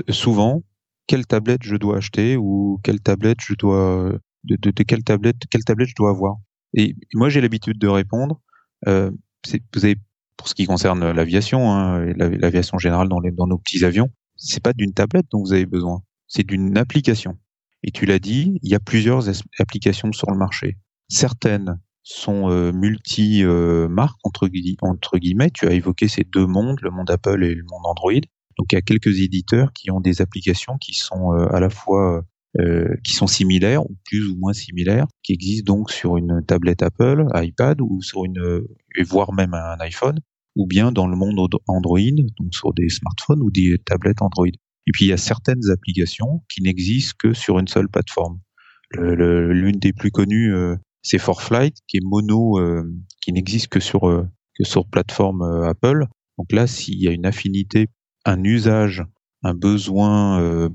souvent. 0.09 0.63
Quelle 1.05 1.27
tablette 1.27 1.61
je 1.61 1.75
dois 1.75 1.97
acheter 1.97 2.35
ou 2.35 2.79
quelle 2.83 2.99
tablette 2.99 3.41
je 3.41 3.53
dois 3.53 4.17
de, 4.43 4.71
quelle 4.71 5.03
tablette 5.03 5.43
quelle 5.51 5.63
tablette 5.63 5.89
je 5.89 5.95
dois 5.95 6.09
avoir? 6.09 6.37
Et 6.73 6.95
moi, 7.13 7.29
j'ai 7.29 7.41
l'habitude 7.41 7.77
de 7.77 7.87
répondre. 7.87 8.41
vous 8.87 9.85
avez 9.85 9.97
pour 10.39 10.47
ce 10.47 10.55
qui 10.55 10.65
concerne 10.65 11.11
l'aviation, 11.11 11.69
hein, 11.73 12.13
l'aviation 12.15 12.77
générale 12.77 13.09
dans, 13.09 13.47
nos 13.47 13.57
petits 13.57 13.83
avions, 13.83 14.09
c'est 14.37 14.63
pas 14.63 14.71
d'une 14.71 14.93
tablette 14.93 15.25
dont 15.31 15.41
vous 15.41 15.51
avez 15.51 15.65
besoin, 15.65 16.01
c'est 16.27 16.47
d'une 16.47 16.77
application. 16.77 17.37
Et 17.83 17.91
tu 17.91 18.05
l'as 18.05 18.19
dit, 18.19 18.57
il 18.63 18.71
y 18.71 18.73
a 18.75 18.79
plusieurs 18.79 19.27
applications 19.59 20.13
sur 20.13 20.31
le 20.31 20.37
marché. 20.37 20.77
Certaines 21.09 21.81
sont 22.03 22.49
euh, 22.49 22.71
multi-marques, 22.71 24.17
entre, 24.23 24.49
entre 24.79 25.17
guillemets. 25.17 25.51
Tu 25.51 25.67
as 25.67 25.73
évoqué 25.73 26.07
ces 26.07 26.23
deux 26.23 26.47
mondes, 26.47 26.79
le 26.81 26.89
monde 26.89 27.11
Apple 27.11 27.43
et 27.43 27.53
le 27.53 27.63
monde 27.69 27.83
Android. 27.83 28.21
Donc 28.57 28.71
il 28.71 28.75
y 28.75 28.77
a 28.77 28.81
quelques 28.81 29.19
éditeurs 29.19 29.73
qui 29.73 29.91
ont 29.91 29.99
des 29.99 30.21
applications 30.21 30.77
qui 30.77 30.93
sont 30.93 31.33
euh, 31.33 31.53
à 31.53 31.59
la 31.59 31.69
fois 31.69 32.23
euh, 32.57 32.95
qui 33.03 33.13
sont 33.13 33.27
similaires 33.27 33.83
ou 33.83 33.97
plus 34.05 34.25
ou 34.27 34.37
moins 34.37 34.53
similaires, 34.53 35.05
qui 35.21 35.33
existent 35.33 35.73
donc 35.73 35.91
sur 35.91 36.15
une 36.15 36.43
tablette 36.45 36.81
Apple, 36.81 37.25
iPad 37.35 37.81
ou 37.81 38.01
sur 38.01 38.23
une, 38.23 38.63
voire 39.05 39.33
même 39.33 39.53
un 39.53 39.77
iPhone, 39.81 40.19
ou 40.55 40.67
bien 40.67 40.91
dans 40.91 41.07
le 41.07 41.15
monde 41.15 41.39
Android, 41.67 41.99
donc 42.37 42.53
sur 42.53 42.73
des 42.73 42.89
smartphones 42.89 43.41
ou 43.41 43.51
des 43.51 43.77
tablettes 43.85 44.21
Android. 44.21 44.47
Et 44.47 44.91
puis 44.91 45.05
il 45.05 45.07
y 45.09 45.13
a 45.13 45.17
certaines 45.17 45.69
applications 45.71 46.43
qui 46.49 46.61
n'existent 46.61 47.15
que 47.19 47.33
sur 47.33 47.59
une 47.59 47.67
seule 47.67 47.89
plateforme. 47.89 48.39
L'une 48.91 49.77
des 49.77 49.93
plus 49.93 50.09
connues, 50.09 50.53
euh, 50.53 50.75
c'est 51.03 51.19
ForFlight, 51.19 51.77
qui 51.87 51.97
est 51.97 52.03
mono, 52.03 52.59
euh, 52.59 52.83
qui 53.21 53.31
n'existe 53.31 53.67
que 53.67 53.79
sur 53.79 54.01
que 54.01 54.63
sur 54.63 54.87
plateforme 54.87 55.43
Apple. 55.63 56.05
Donc 56.37 56.51
là, 56.51 56.65
s'il 56.65 56.99
y 57.01 57.07
a 57.07 57.11
une 57.11 57.25
affinité, 57.25 57.87
un 58.25 58.43
usage, 58.43 59.03
un 59.43 59.53
besoin 59.53 60.69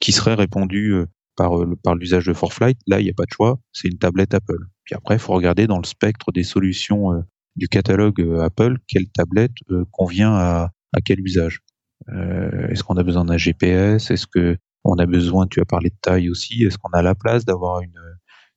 qui, 0.00 0.12
serait 0.12 0.34
répondu 0.34 0.92
euh, 0.92 1.06
par, 1.36 1.58
euh, 1.58 1.76
par 1.82 1.94
l'usage 1.94 2.26
de 2.26 2.32
ForFlight, 2.32 2.78
là, 2.86 3.00
il 3.00 3.04
n'y 3.04 3.10
a 3.10 3.14
pas 3.14 3.24
de 3.24 3.32
choix, 3.32 3.58
c'est 3.72 3.88
une 3.88 3.98
tablette 3.98 4.34
Apple. 4.34 4.66
Puis 4.84 4.94
après, 4.94 5.16
il 5.16 5.20
faut 5.20 5.34
regarder 5.34 5.66
dans 5.66 5.78
le 5.78 5.84
spectre 5.84 6.32
des 6.32 6.44
solutions 6.44 7.12
euh, 7.12 7.20
du 7.58 7.68
catalogue 7.68 8.20
Apple, 8.40 8.78
quelle 8.86 9.08
tablette 9.08 9.52
convient 9.90 10.32
à, 10.32 10.70
à 10.92 11.00
quel 11.04 11.20
usage? 11.20 11.60
Est-ce 12.08 12.82
qu'on 12.82 12.96
a 12.96 13.02
besoin 13.02 13.24
d'un 13.26 13.36
GPS 13.36 14.10
Est-ce 14.10 14.26
que 14.26 14.56
on 14.84 14.94
a 14.94 15.04
besoin, 15.04 15.46
tu 15.46 15.60
as 15.60 15.66
parlé 15.66 15.90
de 15.90 15.96
taille 16.00 16.30
aussi, 16.30 16.62
est-ce 16.62 16.78
qu'on 16.78 16.90
a 16.90 17.02
la 17.02 17.14
place 17.14 17.44
d'avoir 17.44 17.82
une, 17.82 18.00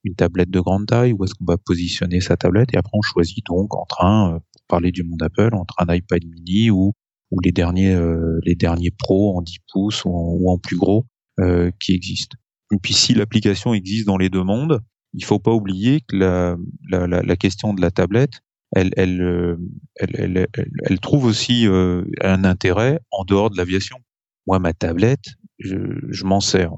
une 0.05 0.15
tablette 0.15 0.49
de 0.49 0.59
grande 0.61 0.85
taille 0.85 1.11
ou 1.11 1.25
est-ce 1.25 1.33
qu'on 1.33 1.45
va 1.45 1.57
positionner 1.57 2.21
sa 2.21 2.37
tablette? 2.37 2.69
Et 2.73 2.77
après, 2.77 2.91
on 2.93 3.01
choisit 3.01 3.45
donc 3.47 3.75
entre 3.75 4.05
un, 4.05 4.39
pour 4.39 4.61
parler 4.67 4.91
du 4.91 5.03
monde 5.03 5.21
Apple, 5.23 5.53
entre 5.53 5.75
un 5.79 5.93
iPad 5.93 6.23
mini 6.23 6.69
ou, 6.69 6.93
ou 7.31 7.39
les 7.41 7.51
derniers, 7.51 7.99
les 8.45 8.55
derniers 8.55 8.91
Pro 8.91 9.37
en 9.37 9.41
10 9.41 9.57
pouces 9.73 10.03
ou 10.05 10.49
en 10.49 10.57
plus 10.57 10.77
gros. 10.77 11.05
Euh, 11.39 11.71
qui 11.79 11.93
existe. 11.93 12.33
Et 12.71 12.77
puis 12.77 12.93
si 12.93 13.13
l'application 13.13 13.73
existe 13.73 14.05
dans 14.05 14.17
les 14.17 14.29
deux 14.29 14.43
mondes, 14.43 14.81
il 15.13 15.23
faut 15.23 15.39
pas 15.39 15.53
oublier 15.53 16.01
que 16.01 16.15
la, 16.15 16.55
la, 16.89 17.07
la, 17.07 17.35
question 17.35 17.73
de 17.73 17.81
la 17.81 17.89
tablette, 17.89 18.41
elle, 18.73 18.91
elle, 18.97 19.21
euh, 19.21 19.57
elle, 19.95 20.15
elle, 20.15 20.47
elle 20.83 20.99
trouve 20.99 21.25
aussi 21.25 21.67
euh, 21.67 22.03
un 22.21 22.43
intérêt 22.43 22.99
en 23.11 23.23
dehors 23.25 23.49
de 23.49 23.57
l'aviation. 23.57 23.97
Moi, 24.47 24.59
ma 24.59 24.73
tablette, 24.73 25.25
je, 25.59 25.77
je 26.09 26.23
m'en 26.25 26.39
sers 26.39 26.71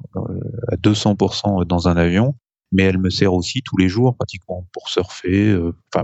à 0.69 0.75
200% 0.75 1.65
dans 1.65 1.88
un 1.88 1.95
avion, 1.95 2.36
mais 2.71 2.84
elle 2.84 2.97
me 2.97 3.10
sert 3.10 3.34
aussi 3.34 3.62
tous 3.63 3.77
les 3.77 3.88
jours 3.88 4.15
pratiquement 4.17 4.67
pour 4.73 4.89
surfer, 4.89 5.56
enfin 5.93 6.03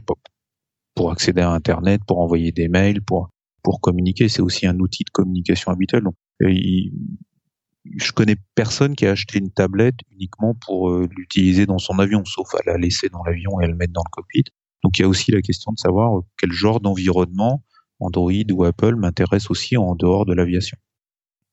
pour 0.96 1.12
accéder 1.12 1.42
à 1.42 1.52
Internet, 1.52 2.02
pour 2.08 2.20
envoyer 2.20 2.52
des 2.52 2.70
mails, 2.70 3.02
pour 3.02 3.30
pour 3.64 3.82
communiquer. 3.82 4.30
C'est 4.30 4.42
aussi 4.42 4.68
un 4.68 4.80
outil 4.80 5.04
de 5.04 5.10
communication 5.10 5.72
habituel. 5.72 6.04
Donc, 6.04 6.16
je 6.40 8.12
connais 8.12 8.36
personne 8.56 8.96
qui 8.96 9.06
a 9.06 9.12
acheté 9.12 9.40
une 9.40 9.52
tablette 9.52 10.00
uniquement 10.12 10.56
pour 10.56 10.90
euh, 10.90 11.08
l'utiliser 11.16 11.66
dans 11.66 11.78
son 11.78 12.00
avion, 12.00 12.24
sauf 12.26 12.54
à 12.56 12.60
la 12.66 12.78
laisser 12.78 13.10
dans 13.10 13.24
l'avion 13.24 13.60
et 13.62 13.66
à 13.66 13.68
le 13.68 13.76
mettre 13.76 13.94
dans 13.94 14.04
le 14.06 14.12
cockpit. 14.12 14.44
Donc 14.84 14.98
il 14.98 15.02
y 15.02 15.06
a 15.06 15.08
aussi 15.08 15.32
la 15.32 15.42
question 15.42 15.72
de 15.72 15.80
savoir 15.80 16.22
quel 16.38 16.52
genre 16.52 16.80
d'environnement 16.80 17.64
Android 18.00 18.32
ou 18.52 18.64
Apple 18.64 18.96
m'intéresse 18.96 19.50
aussi 19.50 19.78
en 19.78 19.96
dehors 19.96 20.26
de 20.26 20.34
l'aviation. 20.34 20.78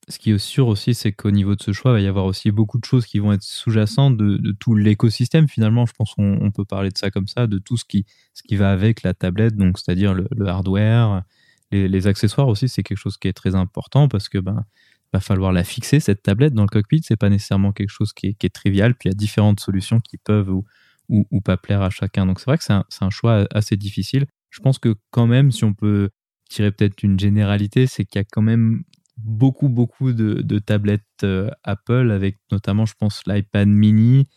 Ce 0.09 0.21
qui 0.21 0.31
est 0.31 0.39
sûr 0.39 0.69
aussi, 0.69 0.95
c'est 0.95 1.11
qu'au 1.11 1.33
niveau 1.33 1.57
de 1.57 1.62
ce 1.62 1.73
choix, 1.73 1.91
il 1.91 1.95
va 1.95 2.01
y 2.01 2.07
avoir 2.07 2.27
aussi 2.27 2.53
beaucoup 2.53 2.79
de 2.79 2.85
choses 2.85 3.07
qui 3.07 3.19
vont 3.19 3.33
être 3.33 3.43
sous-jacentes 3.43 4.17
de, 4.17 4.53
tout 4.53 4.77
l'écosystème. 4.77 5.49
Finalement, 5.49 5.85
je 5.85 5.93
pense 5.95 6.15
qu'on 6.15 6.53
peut 6.55 6.65
parler 6.65 6.91
de 6.91 6.99
ça 6.99 7.11
comme 7.11 7.27
ça, 7.27 7.49
de 7.49 7.59
tout 7.59 7.77
ce 7.77 7.85
qui, 7.85 8.07
ce 8.33 8.45
qui 8.45 8.55
va 8.55 8.71
avec 8.71 9.03
la 9.03 9.15
tablette, 9.15 9.57
donc 9.57 9.79
c'est-à-dire 9.79 10.15
le, 10.15 10.29
hardware, 10.47 11.25
les, 11.73 12.07
accessoires 12.07 12.47
aussi, 12.47 12.69
c'est 12.69 12.85
quelque 12.85 12.99
chose 12.99 13.17
qui 13.17 13.27
est 13.27 13.33
très 13.33 13.57
important 13.57 14.07
parce 14.07 14.29
que 14.29 14.39
ben 14.39 14.65
va 15.12 15.21
falloir 15.21 15.53
la 15.53 15.65
fixer 15.65 16.01
cette 16.01 16.23
tablette 16.23 16.55
dans 16.55 16.62
le 16.62 16.69
cockpit. 16.69 17.01
C'est 17.03 17.17
pas 17.17 17.29
nécessairement 17.29 17.73
quelque 17.73 17.91
chose 17.91 18.12
qui 18.12 18.37
est, 18.41 18.55
trivial. 18.55 18.95
Puis 18.95 19.09
il 19.09 19.12
y 19.12 19.15
a 19.15 19.17
différentes 19.17 19.61
solutions 19.61 20.01
qui 20.01 20.19
peuvent 20.19 20.51
ou, 20.51 20.65
ou, 21.09 21.40
pas 21.40 21.57
plaire 21.57 21.83
à 21.83 21.90
chacun. 21.90 22.27
Donc 22.27 22.40
c'est 22.40 22.47
vrai 22.47 22.59
que 22.59 22.64
c'est 22.64 22.73
un, 22.73 22.85
un, 23.01 23.11
choix 23.11 23.47
assez 23.51 23.77
difficile. 23.77 24.27
Je 24.51 24.61
pense 24.61 24.79
que 24.79 24.95
quand 25.11 25.27
même, 25.27 25.53
si 25.53 25.64
on 25.64 25.75
peut 25.75 26.11
tirer 26.49 26.71
peut-être 26.71 27.03
une 27.03 27.19
généralité, 27.19 27.87
c'est 27.87 28.05
qu'il 28.05 28.19
y 28.19 28.23
a 28.23 28.25
quand 28.25 28.42
même 28.42 28.83
beaucoup, 29.16 29.69
beaucoup 29.69 30.12
de, 30.12 30.59
tablettes 30.59 31.03
euh, 31.25 31.51
Apple, 31.64 32.11
avec 32.11 32.38
notamment, 32.51 32.87
je 32.87 32.95
pense, 32.99 33.23
l'iPad 33.27 33.69
mini, 33.69 34.29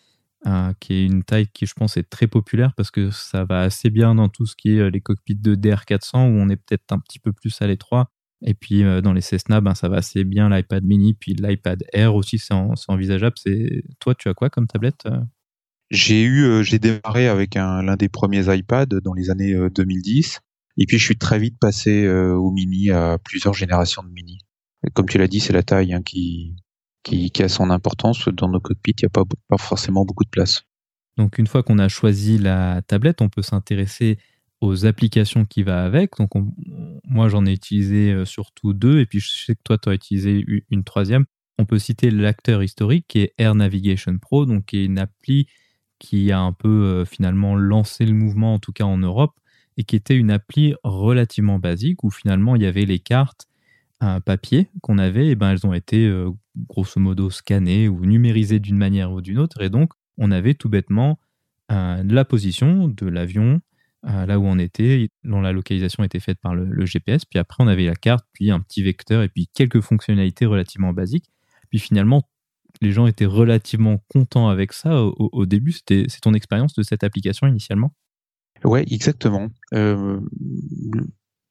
euh, 0.47 0.71
qui 0.79 0.93
est 0.93 1.05
une 1.05 1.23
taille 1.23 1.47
qui, 1.47 1.65
je 1.65 1.73
pense, 1.73 1.97
est 1.97 2.09
très 2.09 2.27
populaire 2.27 2.73
parce 2.75 2.91
que 2.91 3.11
ça 3.11 3.43
va 3.43 3.61
assez 3.61 3.89
bien 3.89 4.15
dans 4.15 4.29
tout 4.29 4.45
ce 4.45 4.55
qui 4.55 4.77
est 4.77 4.79
euh, 4.79 4.89
les 4.89 5.01
cockpits 5.01 5.35
de 5.35 5.55
DR400, 5.55 6.17
où 6.17 6.39
on 6.39 6.49
est 6.49 6.55
peut-être 6.55 6.91
un 6.91 6.99
petit 6.99 7.19
peu 7.19 7.33
plus 7.33 7.61
à 7.61 7.67
l'étroit. 7.67 8.09
Et 8.41 8.53
puis 8.53 8.83
dans 8.83 9.11
les 9.11 9.19
Cessna, 9.19 9.59
ben, 9.59 9.75
ça 9.75 9.89
va 9.89 9.97
assez 9.97 10.23
bien 10.23 10.47
l'iPad 10.49 10.85
mini, 10.85 11.13
puis 11.13 11.33
l'iPad 11.33 11.83
Air 11.91 12.15
aussi, 12.15 12.39
c'est 12.39 12.53
envisageable. 12.87 13.35
C'est 13.37 13.83
Toi, 13.99 14.15
tu 14.15 14.29
as 14.29 14.33
quoi 14.33 14.49
comme 14.49 14.65
tablette 14.65 15.05
J'ai 15.89 16.23
eu, 16.23 16.63
j'ai 16.63 16.79
démarré 16.79 17.27
avec 17.27 17.55
l'un 17.55 17.95
des 17.95 18.09
premiers 18.09 18.55
iPads 18.55 19.01
dans 19.03 19.13
les 19.13 19.29
années 19.29 19.55
2010. 19.75 20.39
Et 20.77 20.85
puis 20.85 20.97
je 20.97 21.03
suis 21.03 21.17
très 21.17 21.39
vite 21.39 21.57
passé 21.59 22.07
au 22.07 22.51
mini 22.51 22.91
à 22.91 23.17
plusieurs 23.17 23.53
générations 23.53 24.03
de 24.03 24.09
mini 24.09 24.39
comme 24.93 25.07
tu 25.07 25.17
l'as 25.17 25.27
dit, 25.27 25.39
c'est 25.39 25.53
la 25.53 25.63
taille 25.63 25.93
hein, 25.93 26.01
qui, 26.01 26.55
qui, 27.03 27.31
a 27.43 27.49
son 27.49 27.69
importance. 27.69 28.27
Dans 28.29 28.49
nos 28.49 28.59
cockpits, 28.59 28.95
il 28.99 29.05
n'y 29.05 29.07
a 29.07 29.09
pas, 29.09 29.57
forcément 29.57 30.05
beaucoup 30.05 30.23
de 30.23 30.29
place. 30.29 30.63
Donc 31.17 31.37
une 31.37 31.47
fois 31.47 31.63
qu'on 31.63 31.79
a 31.79 31.89
choisi 31.89 32.37
la 32.37 32.81
tablette, 32.81 33.21
on 33.21 33.29
peut 33.29 33.41
s'intéresser 33.41 34.17
aux 34.61 34.85
applications 34.85 35.45
qui 35.45 35.63
va 35.63 35.83
avec. 35.83 36.17
Donc 36.17 36.31
moi 37.03 37.27
j'en 37.29 37.45
ai 37.45 37.51
utilisé 37.51 38.11
euh, 38.11 38.25
surtout 38.25 38.73
deux 38.73 38.99
et 38.99 39.05
puis 39.05 39.19
je 39.19 39.29
sais 39.29 39.55
que 39.55 39.61
toi 39.63 39.77
tu 39.77 39.89
as 39.89 39.93
utilisé 39.93 40.45
une 40.69 40.83
troisième. 40.83 41.25
On 41.57 41.65
peut 41.65 41.79
citer 41.79 42.09
l'acteur 42.09 42.63
historique 42.63 43.05
qui 43.07 43.19
est 43.19 43.33
Air 43.37 43.53
Navigation 43.55 44.17
Pro, 44.17 44.45
donc 44.45 44.67
qui 44.67 44.77
est 44.77 44.85
une 44.85 44.99
appli 44.99 45.47
qui 45.99 46.31
a 46.31 46.39
un 46.39 46.53
peu 46.53 46.67
euh, 46.69 47.05
finalement 47.05 47.55
lancé 47.55 48.05
le 48.05 48.13
mouvement 48.13 48.55
en 48.55 48.59
tout 48.59 48.71
cas 48.71 48.85
en 48.85 48.97
Europe 48.97 49.37
et 49.77 49.83
qui 49.83 49.95
était 49.95 50.15
une 50.15 50.31
appli 50.31 50.73
relativement 50.83 51.59
basique 51.59 52.03
où 52.03 52.09
finalement 52.09 52.55
il 52.55 52.63
y 52.63 52.65
avait 52.65 52.85
les 52.85 52.99
cartes 52.99 53.47
un 54.01 54.21
papier 54.21 54.69
qu'on 54.81 54.97
avait, 54.97 55.27
et 55.27 55.35
ben 55.35 55.51
elles 55.51 55.67
ont 55.67 55.73
été 55.73 56.07
euh, 56.07 56.31
grosso 56.69 57.01
modo 57.01 57.29
scannées 57.29 57.89
ou 57.89 58.05
numérisées 58.05 58.59
d'une 58.59 58.77
manière 58.77 59.11
ou 59.11 59.19
d'une 59.19 59.37
autre. 59.39 59.61
Et 59.61 59.69
donc, 59.69 59.91
on 60.17 60.31
avait 60.31 60.53
tout 60.53 60.69
bêtement 60.69 61.19
euh, 61.69 62.01
la 62.07 62.23
position 62.23 62.87
de 62.87 63.07
l'avion, 63.07 63.59
là 64.03 64.39
où 64.39 64.45
on 64.45 64.57
était, 64.57 65.09
dont 65.25 65.41
la 65.41 65.51
localisation 65.51 66.05
était 66.05 66.21
faite 66.21 66.39
par 66.39 66.55
le, 66.55 66.85
GPS. 66.85 67.25
Puis 67.25 67.37
après, 67.39 67.61
on 67.61 67.67
avait 67.67 67.85
la 67.85 67.95
carte, 67.95 68.25
puis 68.31 68.51
un 68.51 68.61
petit 68.61 68.81
vecteur, 68.81 69.21
et 69.21 69.27
puis 69.27 69.49
quelques 69.53 69.81
fonctionnalités 69.81 70.45
relativement 70.45 70.93
basiques. 70.93 71.29
Puis 71.69 71.79
finalement, 71.79 72.25
les 72.81 72.91
gens 72.91 73.07
étaient 73.07 73.25
relativement 73.25 73.99
contents 74.09 74.49
avec 74.49 74.73
ça 74.73 75.03
au, 75.03 75.45
début. 75.45 75.73
C'est 75.87 76.21
ton 76.21 76.33
expérience 76.33 76.73
de 76.73 76.83
cette 76.83 77.03
application 77.03 77.47
initialement? 77.47 77.91
Ouais, 78.63 78.85
exactement. 78.89 79.49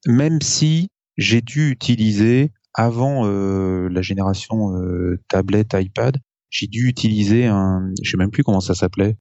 même 0.07 0.41
si 0.43 0.89
j'ai 1.17 1.41
dû 1.41 1.71
utiliser 1.71 2.53
avant 2.75 3.27
euh, 3.27 3.89
la 3.89 4.03
génération 4.03 4.77
euh, 4.77 5.21
tablette 5.29 5.75
iPad, 5.75 6.19
j'ai 6.51 6.67
dû 6.67 6.89
utiliser 6.89 7.47
un, 7.47 7.91
je 8.03 8.11
sais 8.11 8.17
même 8.17 8.31
plus 8.31 8.45
comment 8.45 8.61
ça 8.61 8.75
s'appelait, 8.75 9.17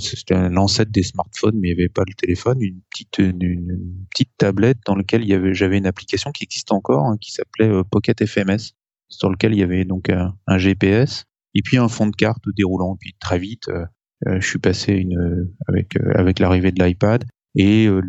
c'était 0.00 0.48
l'ancêtre 0.48 0.90
des 0.90 1.02
smartphones, 1.02 1.56
mais 1.60 1.68
il 1.68 1.76
n'y 1.76 1.82
avait 1.82 1.88
pas 1.88 2.02
le 2.06 2.14
téléphone, 2.14 2.60
une 2.60 2.80
petite 2.90 3.18
une, 3.18 4.06
petite 4.10 4.30
tablette 4.36 4.78
dans 4.86 4.96
laquelle 4.96 5.24
j'avais 5.54 5.78
une 5.78 5.86
application 5.86 6.32
qui 6.32 6.44
existe 6.44 6.72
encore 6.72 7.06
hein, 7.06 7.16
qui 7.20 7.32
s'appelait 7.32 7.68
euh, 7.68 7.84
Pocket 7.84 8.24
FMS, 8.26 8.74
sur 9.08 9.30
lequel 9.30 9.52
il 9.52 9.58
y 9.58 9.62
avait 9.62 9.84
donc 9.84 10.10
un, 10.10 10.58
GPS 10.58 11.24
et 11.54 11.62
puis 11.62 11.76
un 11.76 11.88
fond 11.88 12.06
de 12.06 12.16
carte 12.16 12.44
déroulant. 12.56 12.96
Puis 12.98 13.14
très 13.20 13.38
vite, 13.38 13.68
euh, 13.68 13.86
je 14.40 14.46
suis 14.46 14.58
passé 14.58 14.92
une 14.92 15.48
avec 15.68 15.96
avec 16.14 16.38
l'arrivée 16.38 16.72
de 16.72 16.82
l'iPad 16.82 17.24
et 17.54 17.86
euh, 17.86 18.02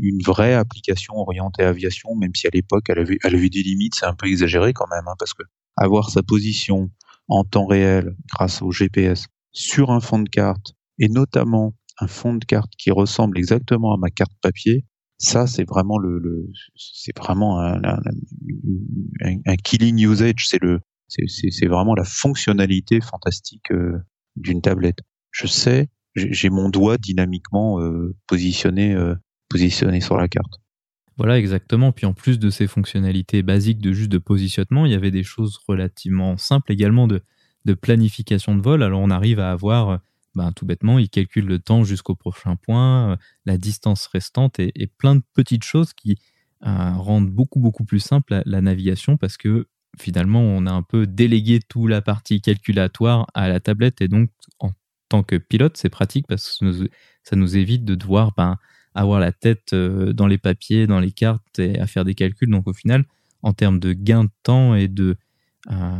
une 0.00 0.22
vraie 0.24 0.54
application 0.54 1.14
orientée 1.16 1.62
aviation, 1.62 2.14
même 2.16 2.34
si 2.34 2.46
à 2.46 2.50
l'époque 2.52 2.86
elle 2.88 2.98
avait, 2.98 3.18
elle 3.22 3.34
avait 3.34 3.48
des 3.48 3.62
limites, 3.62 3.94
c'est 3.94 4.06
un 4.06 4.14
peu 4.14 4.26
exagéré 4.26 4.72
quand 4.72 4.88
même, 4.90 5.06
hein, 5.06 5.14
parce 5.18 5.34
que 5.34 5.42
avoir 5.76 6.10
sa 6.10 6.22
position 6.22 6.90
en 7.28 7.44
temps 7.44 7.66
réel 7.66 8.16
grâce 8.32 8.62
au 8.62 8.72
GPS 8.72 9.26
sur 9.52 9.90
un 9.90 10.00
fond 10.00 10.18
de 10.18 10.28
carte 10.28 10.74
et 10.98 11.08
notamment 11.08 11.74
un 12.00 12.08
fond 12.08 12.34
de 12.34 12.44
carte 12.44 12.72
qui 12.76 12.90
ressemble 12.90 13.38
exactement 13.38 13.92
à 13.92 13.96
ma 13.96 14.10
carte 14.10 14.32
papier, 14.40 14.84
ça 15.18 15.46
c'est 15.46 15.68
vraiment 15.68 15.98
le, 15.98 16.50
c'est 16.76 17.16
vraiment 17.16 17.60
un, 17.60 17.82
un, 17.82 18.00
un, 19.46 19.56
killing 19.56 19.98
usage, 20.06 20.46
c'est 20.46 20.62
le 20.62 20.80
c'est 21.08 21.66
vraiment 21.66 21.94
la 21.94 22.04
fonctionnalité 22.04 23.00
fantastique 23.00 23.70
euh, 23.72 23.98
d'une 24.36 24.60
tablette. 24.60 25.00
Je 25.30 25.46
sais 25.46 25.88
j'ai 26.18 26.50
mon 26.50 26.68
doigt 26.68 26.98
dynamiquement 26.98 27.80
euh, 27.80 28.14
positionné, 28.26 28.94
euh, 28.94 29.14
positionné 29.48 30.00
sur 30.00 30.16
la 30.16 30.28
carte. 30.28 30.60
Voilà, 31.16 31.38
exactement. 31.38 31.92
Puis 31.92 32.06
en 32.06 32.14
plus 32.14 32.38
de 32.38 32.50
ces 32.50 32.66
fonctionnalités 32.66 33.42
basiques 33.42 33.80
de 33.80 33.92
juste 33.92 34.10
de 34.10 34.18
positionnement, 34.18 34.86
il 34.86 34.92
y 34.92 34.94
avait 34.94 35.10
des 35.10 35.24
choses 35.24 35.58
relativement 35.66 36.36
simples 36.36 36.72
également 36.72 37.06
de, 37.08 37.22
de 37.64 37.74
planification 37.74 38.54
de 38.54 38.62
vol. 38.62 38.82
Alors 38.82 39.00
on 39.00 39.10
arrive 39.10 39.40
à 39.40 39.50
avoir, 39.50 40.00
ben, 40.38 40.52
tout 40.52 40.66
bêtement, 40.66 40.98
il 40.98 41.10
calcule 41.10 41.46
le 41.46 41.58
temps 41.58 41.84
jusqu'au 41.84 42.14
prochain 42.14 42.56
point, 42.56 43.12
euh, 43.12 43.16
la 43.44 43.58
distance 43.58 44.06
restante 44.06 44.58
et, 44.58 44.86
plein 44.98 45.16
de 45.16 45.22
petites 45.34 45.64
choses 45.64 45.92
qui 45.92 46.18
rendent 46.60 47.30
beaucoup 47.30 47.84
plus 47.84 48.00
simple 48.00 48.42
la, 48.44 48.60
navigation 48.60 49.16
parce 49.16 49.36
que 49.36 49.68
finalement 49.96 50.40
on 50.40 50.66
a 50.66 50.72
un 50.72 50.82
peu 50.82 51.06
délégué 51.06 51.60
toute 51.60 51.88
la 51.88 52.02
partie 52.02 52.40
calculatoire 52.40 53.28
à 53.32 53.48
la 53.48 53.60
tablette 53.60 54.00
et 54.00 54.08
donc 54.08 54.30
en 54.58 54.72
tant 55.08 55.22
que 55.22 55.36
pilote, 55.36 55.76
c'est 55.76 55.88
pratique 55.88 56.26
parce 56.26 56.58
que 56.58 56.88
ça 57.22 57.36
nous 57.36 57.56
évite 57.56 57.84
de 57.84 57.94
devoir 57.94 58.32
ben, 58.36 58.56
avoir 58.94 59.20
la 59.20 59.32
tête 59.32 59.72
euh, 59.72 60.12
dans 60.12 60.26
les 60.26 60.38
papiers, 60.38 60.86
dans 60.86 61.00
les 61.00 61.12
cartes 61.12 61.58
et 61.58 61.78
à 61.78 61.86
faire 61.86 62.04
des 62.04 62.14
calculs. 62.14 62.50
Donc 62.50 62.66
au 62.66 62.72
final, 62.72 63.04
en 63.42 63.52
termes 63.52 63.78
de 63.78 63.92
gain 63.92 64.24
de 64.24 64.30
temps 64.42 64.74
et 64.74 64.88
de 64.88 65.04
euh, 65.10 65.16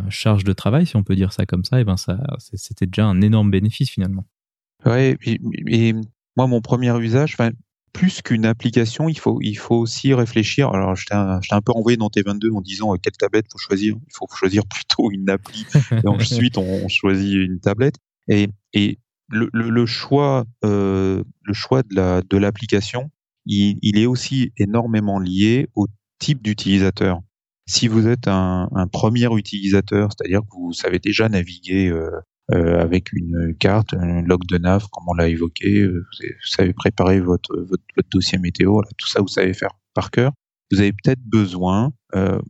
charge 0.08 0.44
de 0.44 0.52
travail, 0.52 0.86
si 0.86 0.96
on 0.96 1.02
peut 1.02 1.16
dire 1.16 1.32
ça 1.32 1.46
comme 1.46 1.64
ça, 1.64 1.80
et 1.80 1.84
ben 1.84 1.96
ça, 1.96 2.18
c'était 2.54 2.86
déjà 2.86 3.06
un 3.06 3.20
énorme 3.20 3.50
bénéfice 3.50 3.90
finalement. 3.90 4.24
Ouais, 4.84 5.16
et, 5.24 5.92
moi 6.36 6.46
mon 6.46 6.60
premier 6.60 6.96
usage, 6.98 7.36
plus 7.92 8.22
qu'une 8.22 8.46
application, 8.46 9.08
il 9.08 9.18
faut, 9.18 9.38
il 9.40 9.56
faut 9.56 9.74
aussi 9.74 10.14
réfléchir. 10.14 10.70
Alors, 10.72 10.94
je 10.94 11.06
t'ai 11.06 11.14
un, 11.14 11.60
peu 11.60 11.72
envoyé 11.72 11.96
dans 11.96 12.08
T22 12.08 12.54
en 12.54 12.60
disant 12.60 12.94
euh, 12.94 12.96
quelle 13.02 13.16
tablette 13.16 13.46
faut 13.50 13.58
choisir? 13.58 13.96
Il 13.96 14.12
faut 14.12 14.26
choisir 14.32 14.64
plutôt 14.70 15.10
une 15.10 15.28
appli. 15.28 15.66
et 15.92 16.06
ensuite, 16.06 16.58
on, 16.58 16.88
choisit 16.88 17.34
une 17.34 17.58
tablette. 17.58 17.96
Et, 18.28 18.50
et 18.72 18.98
le, 19.28 19.86
choix, 19.86 20.44
euh, 20.64 21.24
le 21.42 21.54
choix 21.54 21.82
de 21.82 21.94
la 21.94 22.22
de 22.22 22.36
l'application, 22.36 23.10
il, 23.46 23.98
est 23.98 24.06
aussi 24.06 24.52
énormément 24.56 25.18
lié 25.18 25.68
au 25.74 25.86
type 26.18 26.42
d'utilisateur. 26.42 27.20
Si 27.68 27.86
vous 27.86 28.08
êtes 28.08 28.28
un, 28.28 28.68
un 28.74 28.86
premier 28.86 29.28
utilisateur, 29.36 30.08
c'est-à-dire 30.10 30.40
que 30.40 30.56
vous 30.56 30.72
savez 30.72 30.98
déjà 30.98 31.28
naviguer 31.28 31.88
euh, 31.88 32.10
euh, 32.50 32.80
avec 32.80 33.12
une 33.12 33.54
carte, 33.58 33.92
un 33.92 34.22
log 34.22 34.46
de 34.46 34.56
nav, 34.56 34.86
comme 34.90 35.04
on 35.06 35.12
l'a 35.12 35.28
évoqué, 35.28 35.82
euh, 35.82 36.06
vous 36.22 36.48
savez 36.48 36.72
préparer 36.72 37.20
votre, 37.20 37.54
votre, 37.68 37.82
dossier 38.10 38.38
météo, 38.38 38.80
tout 38.96 39.06
ça 39.06 39.20
vous 39.20 39.28
savez 39.28 39.52
faire 39.52 39.72
par 39.92 40.10
cœur. 40.10 40.32
Vous 40.72 40.80
avez 40.80 40.94
peut-être 40.94 41.20
besoin, 41.22 41.92
euh, 42.14 42.40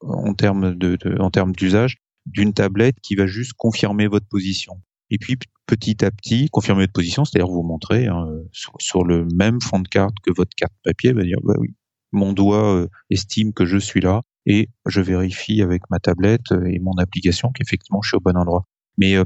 en 0.00 0.32
termes 0.34 0.76
de, 0.76 0.94
de 0.94 1.52
d'usage, 1.56 1.96
d'une 2.26 2.52
tablette 2.52 3.00
qui 3.02 3.16
va 3.16 3.26
juste 3.26 3.54
confirmer 3.54 4.06
votre 4.06 4.28
position. 4.28 4.80
Et 5.10 5.18
puis 5.18 5.36
petit 5.66 6.04
à 6.04 6.12
petit, 6.12 6.48
confirmer 6.50 6.82
votre 6.82 6.92
position, 6.92 7.24
c'est-à-dire 7.24 7.50
vous 7.50 7.64
montrer 7.64 8.06
hein, 8.06 8.28
sur, 8.52 9.04
le 9.04 9.26
même 9.34 9.60
fond 9.60 9.80
de 9.80 9.88
carte 9.88 10.14
que 10.22 10.30
votre 10.32 10.54
carte 10.56 10.72
papier, 10.84 11.12
va 11.12 11.24
dire 11.24 11.38
bah 11.42 11.54
oui, 11.58 11.74
mon 12.12 12.32
doigt 12.32 12.76
euh, 12.76 12.88
estime 13.10 13.52
que 13.52 13.66
je 13.66 13.78
suis 13.78 14.00
là 14.00 14.22
et 14.46 14.68
je 14.86 15.00
vérifie 15.00 15.62
avec 15.62 15.82
ma 15.90 15.98
tablette 15.98 16.52
euh, 16.52 16.64
et 16.64 16.78
mon 16.78 16.94
application 16.98 17.50
qu'effectivement 17.52 18.02
je 18.02 18.08
suis 18.08 18.16
au 18.16 18.20
bon 18.20 18.36
endroit. 18.36 18.64
Mais 18.98 19.16
euh, 19.16 19.24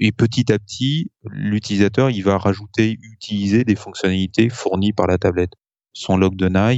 et 0.00 0.12
petit 0.12 0.52
à 0.52 0.58
petit, 0.58 1.10
l'utilisateur 1.24 2.10
il 2.10 2.22
va 2.22 2.38
rajouter, 2.38 2.98
utiliser 3.02 3.64
des 3.64 3.76
fonctionnalités 3.76 4.48
fournies 4.48 4.92
par 4.92 5.06
la 5.06 5.18
tablette. 5.18 5.52
Son 5.92 6.16
log 6.16 6.36
de 6.36 6.48
nav 6.48 6.74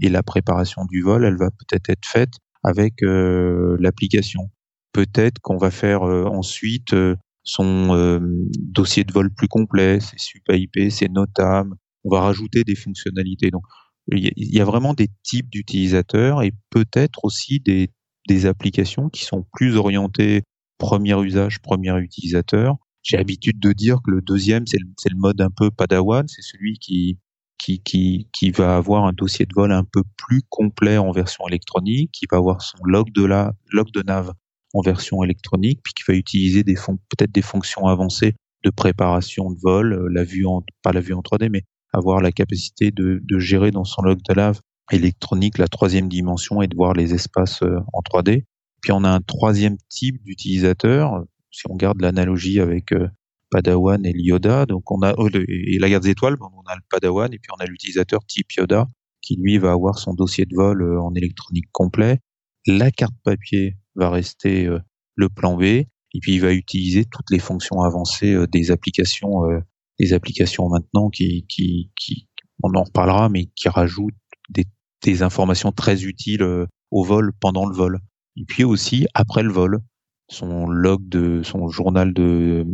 et 0.00 0.08
la 0.08 0.22
préparation 0.22 0.84
du 0.84 1.02
vol, 1.02 1.24
elle 1.24 1.36
va 1.36 1.50
peut-être 1.50 1.90
être 1.90 2.06
faite 2.06 2.34
avec 2.62 3.00
l'application 3.00 4.50
peut-être 4.92 5.40
qu'on 5.40 5.56
va 5.56 5.70
faire 5.70 6.02
ensuite 6.02 6.94
son 7.42 8.20
dossier 8.58 9.04
de 9.04 9.12
vol 9.12 9.32
plus 9.32 9.48
complet, 9.48 10.00
ses 10.00 10.18
sup 10.18 10.44
IP, 10.48 10.90
ses 10.90 11.08
NOTAM. 11.08 11.74
On 12.04 12.10
va 12.10 12.20
rajouter 12.20 12.62
des 12.64 12.74
fonctionnalités. 12.74 13.50
Donc, 13.50 13.64
il 14.08 14.32
y 14.36 14.60
a 14.60 14.64
vraiment 14.64 14.94
des 14.94 15.08
types 15.22 15.48
d'utilisateurs 15.50 16.42
et 16.42 16.52
peut-être 16.70 17.24
aussi 17.24 17.60
des, 17.60 17.90
des 18.28 18.46
applications 18.46 19.08
qui 19.08 19.24
sont 19.24 19.44
plus 19.52 19.76
orientées 19.76 20.42
premier 20.78 21.20
usage, 21.22 21.60
premier 21.60 21.96
utilisateur. 21.98 22.76
J'ai 23.02 23.16
l'habitude 23.16 23.60
de 23.60 23.72
dire 23.72 23.98
que 24.04 24.10
le 24.10 24.20
deuxième, 24.20 24.66
c'est 24.66 24.78
le, 24.78 24.88
le, 25.10 25.16
mode 25.16 25.40
un 25.40 25.50
peu 25.50 25.70
padawan, 25.70 26.26
c'est 26.28 26.42
celui 26.42 26.78
qui, 26.78 27.18
qui, 27.58 27.80
qui, 27.80 28.28
qui 28.32 28.50
va 28.50 28.76
avoir 28.76 29.04
un 29.04 29.12
dossier 29.12 29.46
de 29.46 29.52
vol 29.54 29.72
un 29.72 29.84
peu 29.84 30.02
plus 30.16 30.42
complet 30.48 30.98
en 30.98 31.12
version 31.12 31.46
électronique, 31.48 32.10
qui 32.12 32.26
va 32.30 32.38
avoir 32.38 32.62
son 32.62 32.78
log 32.84 33.12
de 33.12 33.24
la 33.24 33.52
log 33.70 33.90
de 33.92 34.02
nav 34.02 34.32
en 34.74 34.80
version 34.80 35.22
électronique, 35.22 35.80
puis 35.84 35.92
qui 35.92 36.02
va 36.06 36.14
utiliser 36.14 36.64
peut-être 36.64 37.32
des 37.32 37.42
fonctions 37.42 37.86
avancées 37.86 38.34
de 38.64 38.70
préparation 38.70 39.50
de 39.50 39.58
vol, 39.60 39.92
euh, 39.92 40.08
la 40.08 40.24
vue 40.24 40.46
en, 40.46 40.62
pas 40.82 40.92
la 40.92 41.00
vue 41.00 41.14
en 41.14 41.20
3D, 41.20 41.48
mais 41.50 41.62
avoir 41.92 42.20
la 42.20 42.32
capacité 42.32 42.90
de, 42.90 43.20
gérer 43.38 43.70
dans 43.70 43.84
son 43.84 44.02
log 44.02 44.20
de 44.22 44.34
nav 44.34 44.60
électronique 44.90 45.58
la 45.58 45.68
troisième 45.68 46.08
dimension 46.08 46.62
et 46.62 46.66
de 46.66 46.76
voir 46.76 46.92
les 46.92 47.14
espaces 47.14 47.62
euh, 47.62 47.78
en 47.92 48.00
3D. 48.00 48.44
Puis 48.82 48.92
on 48.92 49.04
a 49.04 49.10
un 49.10 49.20
troisième 49.20 49.76
type 49.88 50.22
d'utilisateur, 50.22 51.24
si 51.50 51.62
on 51.68 51.76
garde 51.76 52.00
l'analogie 52.00 52.60
avec 52.60 52.92
euh, 52.92 53.08
Padawan 53.50 54.04
et 54.04 54.12
Yoda, 54.14 54.66
donc 54.66 54.90
on 54.90 55.02
a 55.02 55.14
oh, 55.18 55.28
et 55.28 55.78
la 55.78 55.88
garde 55.88 56.02
des 56.02 56.10
étoiles, 56.10 56.36
on 56.40 56.70
a 56.70 56.74
le 56.74 56.82
Padawan 56.90 57.32
et 57.32 57.38
puis 57.38 57.50
on 57.56 57.62
a 57.62 57.66
l'utilisateur 57.66 58.24
type 58.26 58.50
Yoda 58.52 58.88
qui 59.22 59.36
lui 59.36 59.56
va 59.58 59.72
avoir 59.72 59.98
son 59.98 60.12
dossier 60.14 60.44
de 60.44 60.54
vol 60.54 60.98
en 60.98 61.14
électronique 61.14 61.68
complet. 61.72 62.18
La 62.66 62.90
carte 62.90 63.14
papier 63.24 63.76
va 63.94 64.10
rester 64.10 64.66
euh, 64.66 64.78
le 65.14 65.28
plan 65.28 65.56
B, 65.56 65.62
et 65.62 65.88
puis 66.20 66.34
il 66.34 66.40
va 66.40 66.52
utiliser 66.52 67.04
toutes 67.04 67.30
les 67.30 67.38
fonctions 67.38 67.82
avancées 67.82 68.34
euh, 68.34 68.46
des 68.46 68.70
applications, 68.70 69.48
euh, 69.48 69.60
des 69.98 70.12
applications 70.12 70.68
maintenant 70.68 71.10
qui, 71.10 71.46
qui, 71.48 71.90
qui, 71.96 72.28
on 72.62 72.74
en 72.74 72.84
reparlera, 72.84 73.28
mais 73.28 73.46
qui 73.54 73.68
rajoutent 73.68 74.14
des, 74.50 74.64
des 75.02 75.22
informations 75.22 75.72
très 75.72 76.04
utiles 76.04 76.46
au 76.90 77.04
vol 77.04 77.32
pendant 77.40 77.66
le 77.66 77.74
vol. 77.74 77.98
Et 78.36 78.44
puis 78.44 78.64
aussi 78.64 79.06
après 79.14 79.42
le 79.42 79.52
vol, 79.52 79.80
son 80.28 80.66
log 80.66 81.08
de, 81.08 81.42
son 81.42 81.68
journal 81.68 82.12
de, 82.12 82.66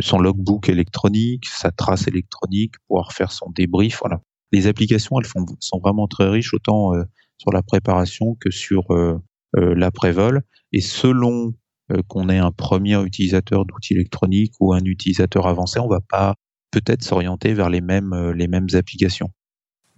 son 0.00 0.18
logbook 0.18 0.68
électronique, 0.68 1.46
sa 1.46 1.70
trace 1.70 2.06
électronique, 2.06 2.74
pouvoir 2.88 3.12
faire 3.12 3.32
son 3.32 3.50
débrief. 3.50 3.98
Voilà. 4.00 4.20
Les 4.52 4.66
applications, 4.66 5.18
elles 5.18 5.26
font, 5.26 5.44
sont 5.60 5.78
vraiment 5.80 6.06
très 6.06 6.28
riches, 6.28 6.54
autant 6.54 6.92
sur 7.38 7.52
la 7.52 7.62
préparation 7.62 8.36
que 8.40 8.50
sur 8.50 8.84
euh, 8.92 9.18
l'après-vol. 9.54 10.42
Et 10.72 10.80
selon 10.80 11.52
euh, 11.90 12.02
qu'on 12.08 12.28
est 12.28 12.38
un 12.38 12.52
premier 12.52 13.02
utilisateur 13.02 13.66
d'outils 13.66 13.94
électroniques 13.94 14.54
ou 14.60 14.72
un 14.72 14.84
utilisateur 14.84 15.46
avancé, 15.46 15.80
on 15.80 15.88
va 15.88 16.00
pas 16.00 16.36
peut-être 16.72 17.02
s'orienter 17.02 17.54
vers 17.54 17.70
les 17.70 17.80
mêmes, 17.80 18.12
euh, 18.12 18.32
les 18.32 18.48
mêmes 18.48 18.66
applications. 18.74 19.30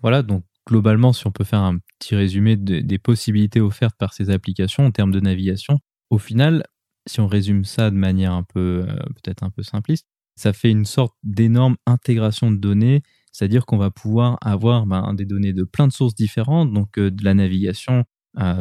Voilà, 0.03 0.23
donc 0.23 0.45
globalement, 0.69 1.15
si 1.15 1.27
on 1.27 1.31
peut 1.31 1.45
faire 1.45 1.61
un 1.61 1.79
petit 1.99 2.15
résumé 2.15 2.57
des 2.57 2.99
possibilités 2.99 3.61
offertes 3.61 3.97
par 3.99 4.13
ces 4.13 4.29
applications 4.29 4.85
en 4.85 4.91
termes 4.91 5.13
de 5.13 5.21
navigation, 5.21 5.79
au 6.11 6.19
final, 6.19 6.65
si 7.07 7.21
on 7.21 7.27
résume 7.27 7.65
ça 7.65 7.91
de 7.91 7.97
manière 7.97 8.33
un 8.33 8.43
peu 8.43 8.87
peut-être 9.23 9.43
un 9.43 9.51
peu 9.51 9.63
simpliste, 9.63 10.07
ça 10.37 10.53
fait 10.53 10.71
une 10.71 10.85
sorte 10.85 11.15
d'énorme 11.23 11.77
intégration 11.87 12.51
de 12.51 12.57
données, 12.57 13.03
c'est-à-dire 13.33 13.65
qu'on 13.65 13.79
va 13.79 13.91
pouvoir 13.91 14.39
avoir 14.43 14.87
ben, 14.87 15.15
des 15.15 15.25
données 15.25 15.53
de 15.53 15.65
plein 15.65 15.87
de 15.87 15.93
sources 15.93 16.15
différentes, 16.15 16.73
donc 16.73 16.99
de 16.99 17.25
la 17.25 17.35
navigation, 17.35 18.05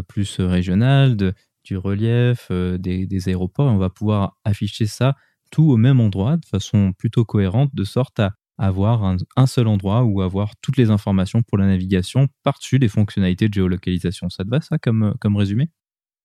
plus 0.07 0.39
régional, 0.39 1.17
de, 1.17 1.33
du 1.63 1.77
relief, 1.77 2.47
euh, 2.51 2.77
des, 2.77 3.07
des, 3.07 3.29
aéroports, 3.29 3.71
on 3.71 3.77
va 3.77 3.89
pouvoir 3.89 4.37
afficher 4.43 4.85
ça 4.85 5.15
tout 5.53 5.69
au 5.69 5.77
même 5.77 5.99
endroit 5.99 6.37
de 6.37 6.45
façon 6.47 6.93
plutôt 6.97 7.25
cohérente, 7.25 7.69
de 7.75 7.83
sorte 7.83 8.19
à 8.19 8.33
avoir 8.57 9.03
un, 9.03 9.45
seul 9.45 9.67
endroit 9.67 10.03
où 10.03 10.23
avoir 10.23 10.55
toutes 10.63 10.77
les 10.77 10.89
informations 10.89 11.43
pour 11.43 11.59
la 11.59 11.67
navigation 11.67 12.27
par-dessus 12.41 12.79
les 12.79 12.87
fonctionnalités 12.87 13.49
de 13.49 13.53
géolocalisation. 13.53 14.31
Ça 14.31 14.43
te 14.43 14.49
va 14.49 14.61
ça 14.61 14.79
comme, 14.79 15.13
comme 15.19 15.35
résumé? 15.35 15.69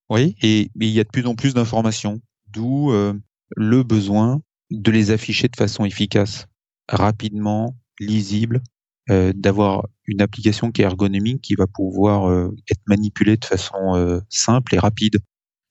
Oui, 0.08 0.34
et, 0.40 0.70
il 0.80 0.88
y 0.88 0.98
a 0.98 1.04
de 1.04 1.10
plus 1.10 1.26
en 1.26 1.34
plus 1.34 1.52
d'informations, 1.52 2.22
d'où 2.50 2.90
euh, 2.90 3.12
le 3.54 3.82
besoin 3.82 4.40
de 4.70 4.90
les 4.90 5.10
afficher 5.10 5.48
de 5.48 5.56
façon 5.56 5.84
efficace, 5.84 6.46
rapidement, 6.88 7.76
lisible, 8.00 8.62
euh, 9.10 9.34
d'avoir 9.34 9.88
une 10.06 10.22
application 10.22 10.70
qui 10.70 10.80
est 10.80 10.86
ergonomique, 10.86 11.42
qui 11.42 11.54
va 11.54 11.66
pouvoir 11.66 12.30
euh, 12.30 12.56
être 12.70 12.80
manipulée 12.86 13.36
de 13.36 13.44
façon 13.44 14.22
simple 14.30 14.74
et 14.74 14.78
rapide. 14.78 15.18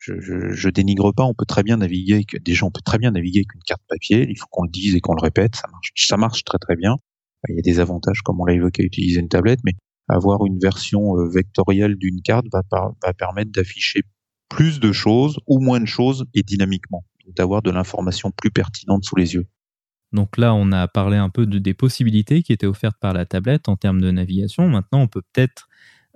Je, 0.07 0.69
dénigre 0.69 1.13
pas, 1.13 1.23
on 1.23 1.33
peut 1.33 1.45
très 1.45 1.63
bien 1.63 1.77
naviguer 1.77 2.15
avec, 2.15 2.41
déjà 2.43 2.65
on 2.65 2.71
peut 2.71 2.81
très 2.83 2.97
bien 2.97 3.11
naviguer 3.11 3.39
avec 3.39 3.53
une 3.55 3.63
carte 3.63 3.81
papier, 3.87 4.27
il 4.29 4.37
faut 4.37 4.47
qu'on 4.49 4.63
le 4.63 4.69
dise 4.69 4.95
et 4.95 5.01
qu'on 5.01 5.13
le 5.13 5.21
répète, 5.21 5.55
ça 5.55 5.67
marche, 5.71 5.91
ça 5.95 6.17
marche 6.17 6.43
très 6.43 6.57
très 6.57 6.75
bien. 6.75 6.97
Il 7.49 7.55
y 7.55 7.59
a 7.59 7.61
des 7.61 7.79
avantages 7.79 8.21
comme 8.21 8.41
on 8.41 8.45
l'a 8.45 8.53
évoqué 8.53 8.83
à 8.83 8.85
utiliser 8.85 9.19
une 9.19 9.29
tablette, 9.29 9.59
mais 9.63 9.73
avoir 10.09 10.45
une 10.45 10.59
version 10.59 11.15
vectorielle 11.27 11.95
d'une 11.97 12.21
carte 12.21 12.45
va, 12.51 12.63
permettre 13.13 13.51
d'afficher 13.51 14.01
plus 14.49 14.79
de 14.79 14.91
choses 14.91 15.39
ou 15.47 15.59
moins 15.59 15.79
de 15.79 15.85
choses 15.85 16.25
et 16.33 16.43
dynamiquement, 16.43 17.05
d'avoir 17.35 17.61
de 17.61 17.71
l'information 17.71 18.31
plus 18.31 18.51
pertinente 18.51 19.03
sous 19.03 19.15
les 19.15 19.33
yeux. 19.33 19.47
Donc 20.13 20.37
là, 20.37 20.53
on 20.53 20.71
a 20.71 20.87
parlé 20.87 21.17
un 21.17 21.29
peu 21.29 21.45
de, 21.45 21.59
des 21.59 21.73
possibilités 21.73 22.41
qui 22.41 22.53
étaient 22.53 22.65
offertes 22.65 22.97
par 22.99 23.13
la 23.13 23.25
tablette 23.25 23.67
en 23.67 23.75
termes 23.75 23.99
de 23.99 24.09
navigation. 24.09 24.67
Maintenant, 24.69 25.01
on 25.01 25.07
peut 25.07 25.21
peut-être 25.33 25.67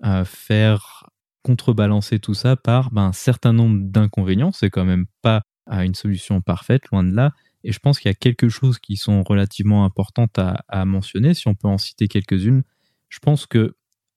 euh, 0.05 0.23
faire 0.23 1.00
contrebalancer 1.43 2.19
tout 2.19 2.33
ça 2.33 2.55
par 2.55 2.91
ben, 2.91 3.07
un 3.07 3.13
certain 3.13 3.53
nombre 3.53 3.79
d'inconvénients. 3.81 4.51
C'est 4.51 4.69
quand 4.69 4.85
même 4.85 5.05
pas 5.21 5.43
une 5.69 5.95
solution 5.95 6.41
parfaite, 6.41 6.83
loin 6.91 7.03
de 7.03 7.13
là. 7.13 7.31
Et 7.63 7.71
je 7.71 7.79
pense 7.79 7.99
qu'il 7.99 8.09
y 8.09 8.11
a 8.11 8.15
quelque 8.15 8.49
chose 8.49 8.79
qui 8.79 8.97
sont 8.97 9.23
relativement 9.23 9.85
importantes 9.85 10.37
à, 10.37 10.85
mentionner. 10.85 11.33
Si 11.33 11.47
on 11.47 11.55
peut 11.55 11.67
en 11.67 11.77
citer 11.77 12.07
quelques-unes, 12.07 12.63
je 13.09 13.19
pense 13.19 13.45
que 13.45 13.75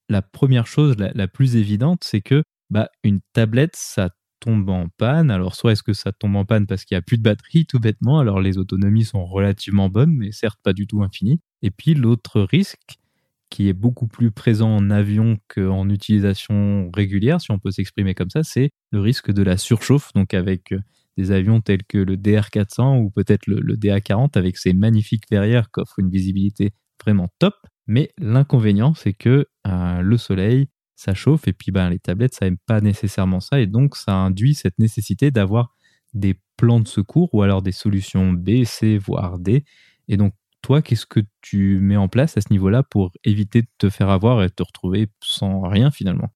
la 0.09 0.21
première 0.21 0.67
chose, 0.67 0.95
la, 0.97 1.27
plus 1.27 1.55
évidente, 1.55 2.03
c'est 2.03 2.21
que 2.21 2.43
bah, 2.69 2.89
une 3.03 3.21
tablette, 3.33 3.75
ça 3.75 4.09
tombe 4.39 4.69
en 4.69 4.87
panne. 4.97 5.31
Alors, 5.31 5.55
soit 5.55 5.73
est-ce 5.73 5.83
que 5.83 5.93
ça 5.93 6.11
tombe 6.11 6.35
en 6.35 6.45
panne 6.45 6.67
parce 6.67 6.85
qu'il 6.85 6.95
n'y 6.95 6.99
a 6.99 7.01
plus 7.01 7.17
de 7.17 7.23
batterie, 7.23 7.65
tout 7.65 7.79
bêtement. 7.79 8.19
Alors, 8.19 8.39
les 8.39 8.57
autonomies 8.57 9.05
sont 9.05 9.25
relativement 9.25 9.89
bonnes, 9.89 10.13
mais 10.13 10.31
certes 10.31 10.59
pas 10.63 10.73
du 10.73 10.87
tout 10.87 11.03
infinies. 11.03 11.39
Et 11.61 11.71
puis, 11.71 11.93
l'autre 11.93 12.41
risque, 12.41 12.99
qui 13.49 13.69
est 13.69 13.73
beaucoup 13.73 14.07
plus 14.07 14.31
présent 14.31 14.75
en 14.75 14.89
avion 14.89 15.37
qu'en 15.47 15.89
utilisation 15.89 16.89
régulière, 16.93 17.41
si 17.41 17.51
on 17.51 17.59
peut 17.59 17.71
s'exprimer 17.71 18.15
comme 18.15 18.29
ça, 18.29 18.43
c'est 18.43 18.71
le 18.91 18.99
risque 18.99 19.31
de 19.31 19.43
la 19.43 19.57
surchauffe. 19.57 20.11
Donc, 20.13 20.33
avec 20.33 20.71
euh, 20.71 20.79
des 21.17 21.31
avions 21.31 21.61
tels 21.61 21.83
que 21.83 21.97
le 21.97 22.17
DR400 22.17 23.01
ou 23.01 23.09
peut-être 23.09 23.47
le, 23.47 23.75
DA40 23.77 24.37
avec 24.37 24.57
ses 24.57 24.73
magnifiques 24.73 25.29
verrières 25.29 25.69
qui 25.71 25.79
offrent 25.79 25.99
une 25.99 26.09
visibilité 26.09 26.73
vraiment 27.01 27.29
top. 27.39 27.55
Mais 27.87 28.11
l'inconvénient, 28.17 28.93
c'est 28.93 29.13
que 29.13 29.47
euh, 29.67 30.01
le 30.01 30.17
soleil 30.17 30.67
ça 30.95 31.13
chauffe 31.13 31.47
et 31.47 31.53
puis 31.53 31.71
ben, 31.71 31.89
les 31.89 31.99
tablettes, 31.99 32.33
ça 32.33 32.45
n'aime 32.45 32.57
pas 32.65 32.81
nécessairement 32.81 33.41
ça 33.41 33.59
et 33.59 33.67
donc 33.67 33.95
ça 33.95 34.13
induit 34.13 34.55
cette 34.55 34.79
nécessité 34.79 35.29
d'avoir 35.29 35.75
des 36.13 36.39
plans 36.57 36.79
de 36.79 36.87
secours 36.87 37.33
ou 37.33 37.41
alors 37.41 37.61
des 37.61 37.73
solutions 37.73 38.31
B, 38.31 38.63
C, 38.63 38.97
voire 38.97 39.37
D. 39.37 39.65
Et 40.07 40.17
donc 40.17 40.33
toi, 40.65 40.81
qu'est-ce 40.81 41.05
que 41.05 41.19
tu 41.41 41.77
mets 41.79 41.95
en 41.95 42.07
place 42.07 42.37
à 42.37 42.41
ce 42.41 42.47
niveau-là 42.49 42.81
pour 42.81 43.11
éviter 43.23 43.61
de 43.61 43.67
te 43.77 43.91
faire 43.91 44.09
avoir 44.09 44.41
et 44.41 44.47
de 44.47 44.51
te 44.51 44.63
retrouver 44.63 45.09
sans 45.23 45.61
rien 45.61 45.91
finalement? 45.91 46.29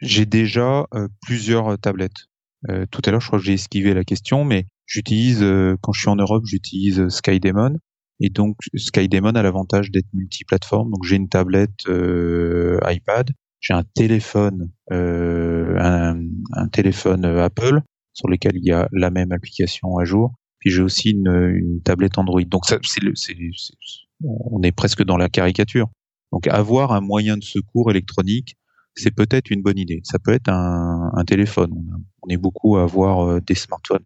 J'ai 0.00 0.24
déjà 0.24 0.86
euh, 0.94 1.08
plusieurs 1.20 1.74
euh, 1.74 1.76
tablettes. 1.76 2.28
Euh, 2.70 2.86
tout 2.90 3.02
à 3.04 3.10
l'heure, 3.10 3.20
je 3.20 3.26
crois 3.26 3.38
que 3.38 3.44
j'ai 3.44 3.52
esquivé 3.52 3.92
la 3.92 4.02
question, 4.02 4.46
mais 4.46 4.66
j'utilise, 4.86 5.44
quand 5.82 5.92
je 5.92 6.00
suis 6.00 6.08
en 6.08 6.16
Europe, 6.16 6.44
j'utilise 6.46 7.06
SkyDemon. 7.10 7.76
Et 8.18 8.30
donc, 8.30 8.56
SkyDemon 8.74 9.34
a 9.34 9.42
l'avantage 9.42 9.90
d'être 9.90 10.08
multiplateforme. 10.14 10.90
Donc, 10.90 11.04
j'ai 11.04 11.16
une 11.16 11.28
tablette 11.28 11.84
iPad, 11.86 13.30
j'ai 13.60 13.74
un 13.74 13.84
téléphone, 13.94 14.70
un, 14.90 16.18
téléphone 16.72 17.26
Apple 17.26 17.82
sur 18.14 18.28
lequel 18.28 18.52
il 18.54 18.64
y 18.64 18.72
a 18.72 18.88
la 18.92 19.10
même 19.10 19.32
application 19.32 19.98
à 19.98 20.04
jour. 20.04 20.32
Puis 20.66 20.74
j'ai 20.74 20.82
aussi 20.82 21.10
une, 21.10 21.80
tablette 21.84 22.18
Android. 22.18 22.42
Donc 22.42 22.66
ça, 22.66 22.78
c'est, 22.82 23.00
on 24.24 24.60
est 24.64 24.72
presque 24.72 25.04
dans 25.04 25.16
la 25.16 25.28
caricature. 25.28 25.86
Donc 26.32 26.48
avoir 26.48 26.90
un 26.90 27.00
moyen 27.00 27.36
de 27.36 27.44
secours 27.44 27.88
électronique, 27.88 28.56
c'est 28.96 29.14
peut-être 29.14 29.48
une 29.52 29.62
bonne 29.62 29.78
idée. 29.78 30.00
Ça 30.02 30.18
peut 30.18 30.32
être 30.32 30.48
un, 30.48 31.24
téléphone. 31.24 31.70
On, 32.20 32.28
est 32.30 32.36
beaucoup 32.36 32.78
à 32.78 32.82
avoir 32.82 33.28
euh, 33.28 33.40
des 33.40 33.54
smartphones. 33.54 34.02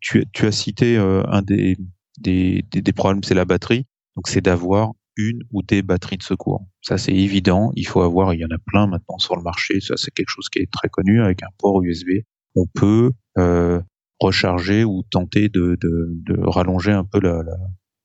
Tu, 0.00 0.26
as 0.42 0.52
cité 0.52 0.98
euh, 0.98 1.22
un 1.28 1.40
des, 1.40 1.78
des, 2.18 2.62
des, 2.70 2.82
des 2.82 2.92
problèmes, 2.92 3.22
c'est 3.22 3.32
la 3.32 3.46
batterie. 3.46 3.86
Donc 4.16 4.28
c'est 4.28 4.42
d'avoir 4.42 4.92
une 5.16 5.40
ou 5.52 5.62
des 5.62 5.80
batteries 5.80 6.18
de 6.18 6.22
secours. 6.22 6.66
Ça, 6.82 6.98
c'est 6.98 7.14
évident. 7.14 7.72
Il 7.76 7.86
faut 7.86 8.02
avoir, 8.02 8.34
il 8.34 8.40
y 8.40 8.44
en 8.44 8.54
a 8.54 8.58
plein 8.66 8.86
maintenant 8.86 9.16
sur 9.16 9.36
le 9.36 9.42
marché. 9.42 9.80
Ça, 9.80 9.94
c'est 9.96 10.10
quelque 10.10 10.28
chose 10.28 10.50
qui 10.50 10.58
est 10.58 10.70
très 10.70 10.90
connu 10.90 11.22
avec 11.22 11.42
un 11.42 11.50
port 11.56 11.82
USB. 11.82 12.10
On 12.54 12.66
peut 12.66 13.12
euh, 13.38 13.80
recharger 14.20 14.84
ou 14.84 15.02
tenter 15.10 15.48
de, 15.48 15.76
de, 15.80 16.08
de, 16.26 16.40
rallonger 16.40 16.92
un 16.92 17.04
peu 17.04 17.20
la, 17.20 17.42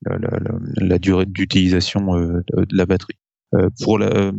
la, 0.05 0.17
la, 0.17 0.39
la 0.77 0.99
durée 0.99 1.25
d'utilisation 1.25 2.15
euh, 2.15 2.41
de, 2.53 2.75
la 2.75 2.85
batterie. 2.85 3.17
Euh, 3.53 3.69
pour 3.81 3.99
la 3.99 4.31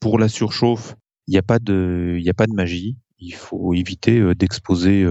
pour 0.00 0.18
la 0.18 0.28
surchauffe, 0.28 0.96
il 1.26 1.32
n'y 1.32 1.38
a 1.38 1.42
pas 1.42 1.58
de 1.58 2.16
il 2.18 2.24
y 2.24 2.30
a 2.30 2.34
pas 2.34 2.46
de 2.46 2.54
magie. 2.54 2.98
il 3.18 3.34
faut 3.34 3.74
éviter 3.74 4.34
d'exposer 4.34 5.06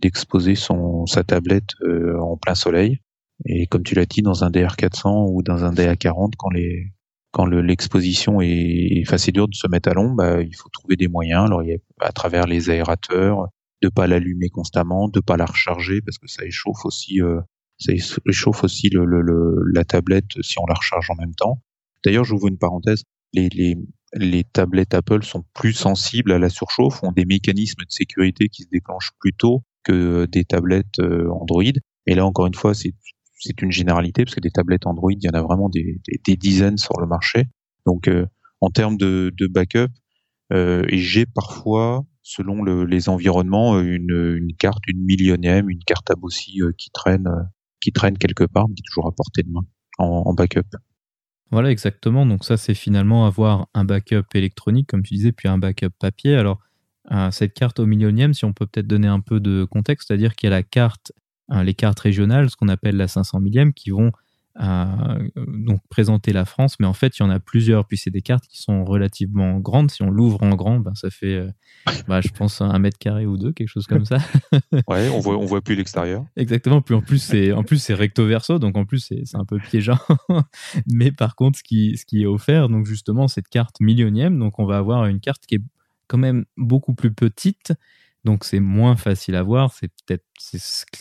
d'exposer 0.00 0.54
son 0.54 1.06
sa 1.06 1.24
tablette 1.24 1.74
en 2.20 2.36
plein 2.36 2.54
soleil. 2.54 3.00
Et 3.46 3.66
comme 3.66 3.82
tu 3.82 3.94
l'as 3.94 4.06
dit, 4.06 4.22
dans 4.22 4.44
un 4.44 4.50
DR400 4.50 5.32
ou 5.32 5.42
dans 5.42 5.64
un 5.64 5.72
DA40, 5.72 6.32
quand 6.36 6.50
les 6.50 6.92
quand 7.32 7.46
l'exposition 7.46 8.40
est, 8.40 9.02
enfin 9.06 9.16
c'est 9.16 9.32
dur 9.32 9.46
de 9.46 9.54
se 9.54 9.68
mettre 9.68 9.88
à 9.88 9.94
l'ombre, 9.94 10.16
bah, 10.16 10.42
il 10.42 10.54
faut 10.54 10.68
trouver 10.68 10.96
des 10.96 11.08
moyens. 11.08 11.44
Alors 11.44 11.62
il 11.62 11.70
y 11.70 11.74
a, 11.74 11.78
à 12.00 12.12
travers 12.12 12.46
les 12.46 12.70
aérateurs, 12.70 13.48
de 13.82 13.88
pas 13.88 14.06
l'allumer 14.06 14.48
constamment, 14.48 15.08
de 15.08 15.20
pas 15.20 15.36
la 15.36 15.46
recharger 15.46 16.00
parce 16.02 16.18
que 16.18 16.28
ça 16.28 16.44
échauffe 16.44 16.84
aussi, 16.84 17.20
euh, 17.22 17.40
ça 17.78 17.92
échauffe 18.26 18.64
aussi 18.64 18.90
le, 18.90 19.04
le, 19.04 19.54
la 19.72 19.84
tablette 19.84 20.42
si 20.42 20.58
on 20.58 20.66
la 20.66 20.74
recharge 20.74 21.10
en 21.10 21.16
même 21.16 21.34
temps. 21.34 21.62
D'ailleurs, 22.04 22.24
j'ouvre 22.24 22.48
une 22.48 22.58
parenthèse. 22.58 23.04
Les, 23.32 23.48
les, 23.48 23.76
les 24.14 24.44
tablettes 24.44 24.94
Apple 24.94 25.22
sont 25.22 25.44
plus 25.54 25.72
sensibles 25.72 26.32
à 26.32 26.38
la 26.38 26.48
surchauffe, 26.48 27.02
ont 27.02 27.12
des 27.12 27.24
mécanismes 27.24 27.82
de 27.82 27.90
sécurité 27.90 28.48
qui 28.48 28.62
se 28.64 28.68
déclenchent 28.70 29.12
plus 29.20 29.32
tôt 29.32 29.62
que 29.84 30.26
des 30.26 30.44
tablettes 30.44 30.98
euh, 31.00 31.30
Android. 31.30 31.62
Et 32.06 32.14
là, 32.14 32.26
encore 32.26 32.46
une 32.46 32.54
fois, 32.54 32.74
c'est 32.74 32.94
c'est 33.40 33.62
une 33.62 33.72
généralité 33.72 34.24
parce 34.24 34.34
que 34.34 34.40
des 34.40 34.50
tablettes 34.50 34.86
Android, 34.86 35.12
il 35.12 35.24
y 35.24 35.28
en 35.28 35.32
a 35.32 35.42
vraiment 35.42 35.68
des, 35.68 36.00
des, 36.26 36.36
dizaines 36.36 36.76
sur 36.76 37.00
le 37.00 37.06
marché. 37.06 37.44
Donc, 37.86 38.06
euh, 38.06 38.26
en 38.60 38.68
termes 38.68 38.98
de, 38.98 39.32
de 39.36 39.46
backup, 39.46 39.88
euh, 40.52 40.84
j'ai 40.92 41.26
parfois, 41.26 42.04
selon 42.22 42.62
le, 42.62 42.84
les 42.84 43.08
environnements, 43.08 43.80
une, 43.80 44.36
une, 44.36 44.54
carte, 44.56 44.82
une 44.88 45.02
millionième, 45.02 45.70
une 45.70 45.82
carte 45.84 46.08
aussi 46.22 46.62
euh, 46.62 46.72
qui 46.76 46.90
traîne, 46.90 47.26
euh, 47.26 47.42
qui 47.80 47.92
traîne 47.92 48.18
quelque 48.18 48.44
part, 48.44 48.68
mais 48.68 48.74
qui 48.74 48.82
est 48.82 48.88
toujours 48.88 49.06
à 49.06 49.12
portée 49.12 49.42
de 49.42 49.50
main 49.50 49.62
en, 49.98 50.24
en 50.26 50.34
backup. 50.34 50.76
Voilà, 51.50 51.70
exactement. 51.70 52.26
Donc 52.26 52.44
ça, 52.44 52.56
c'est 52.56 52.74
finalement 52.74 53.26
avoir 53.26 53.68
un 53.74 53.84
backup 53.84 54.26
électronique, 54.34 54.88
comme 54.88 55.02
tu 55.02 55.14
disais, 55.14 55.32
puis 55.32 55.48
un 55.48 55.58
backup 55.58 55.90
papier. 55.98 56.36
Alors, 56.36 56.60
cette 57.32 57.54
carte 57.54 57.80
au 57.80 57.86
millionième, 57.86 58.34
si 58.34 58.44
on 58.44 58.52
peut 58.52 58.66
peut-être 58.66 58.86
donner 58.86 59.08
un 59.08 59.18
peu 59.18 59.40
de 59.40 59.64
contexte, 59.64 60.06
c'est-à-dire 60.06 60.36
qu'il 60.36 60.48
y 60.48 60.52
a 60.52 60.56
la 60.56 60.62
carte 60.62 61.10
les 61.50 61.74
cartes 61.74 62.00
régionales, 62.00 62.50
ce 62.50 62.56
qu'on 62.56 62.68
appelle 62.68 62.96
la 62.96 63.08
500 63.08 63.40
millième, 63.40 63.72
qui 63.72 63.90
vont 63.90 64.12
euh, 64.58 65.28
donc 65.36 65.80
présenter 65.88 66.32
la 66.32 66.44
France, 66.44 66.80
mais 66.80 66.86
en 66.86 66.92
fait, 66.92 67.18
il 67.18 67.22
y 67.22 67.26
en 67.26 67.30
a 67.30 67.38
plusieurs. 67.38 67.86
Puis 67.86 67.98
c'est 67.98 68.10
des 68.10 68.22
cartes 68.22 68.46
qui 68.48 68.60
sont 68.60 68.84
relativement 68.84 69.58
grandes. 69.58 69.90
Si 69.90 70.02
on 70.02 70.10
l'ouvre 70.10 70.42
en 70.42 70.54
grand, 70.56 70.80
ben, 70.80 70.94
ça 70.94 71.10
fait, 71.10 71.34
euh, 71.34 71.50
bah, 72.08 72.20
je 72.20 72.28
pense, 72.28 72.60
un 72.60 72.78
mètre 72.78 72.98
carré 72.98 73.26
ou 73.26 73.36
deux, 73.36 73.52
quelque 73.52 73.68
chose 73.68 73.86
comme 73.86 74.04
ça. 74.04 74.18
ouais, 74.88 75.08
on 75.10 75.20
voit, 75.20 75.38
on 75.38 75.44
voit 75.44 75.60
plus 75.60 75.76
l'extérieur. 75.76 76.24
Exactement. 76.36 76.82
Puis 76.82 76.94
en 76.94 77.02
plus, 77.02 77.18
c'est, 77.18 77.52
en 77.52 77.62
plus, 77.62 77.78
c'est 77.78 77.94
recto 77.94 78.26
verso, 78.26 78.58
donc 78.58 78.76
en 78.76 78.84
plus, 78.84 78.98
c'est, 78.98 79.36
un 79.36 79.44
peu 79.44 79.58
piégeant. 79.58 79.98
mais 80.86 81.12
par 81.12 81.36
contre, 81.36 81.58
ce 81.58 81.62
qui, 81.62 81.96
ce 81.96 82.04
qui 82.04 82.22
est 82.22 82.26
offert, 82.26 82.68
donc 82.68 82.86
justement, 82.86 83.28
cette 83.28 83.48
carte 83.48 83.80
millionième, 83.80 84.38
donc 84.38 84.58
on 84.58 84.66
va 84.66 84.78
avoir 84.78 85.06
une 85.06 85.20
carte 85.20 85.46
qui 85.46 85.56
est 85.56 85.62
quand 86.08 86.18
même 86.18 86.44
beaucoup 86.56 86.94
plus 86.94 87.12
petite 87.12 87.72
donc 88.24 88.44
c'est 88.44 88.60
moins 88.60 88.96
facile 88.96 89.34
à 89.34 89.42
voir, 89.42 89.72
c'est 89.72 89.90
peut-être 90.06 90.24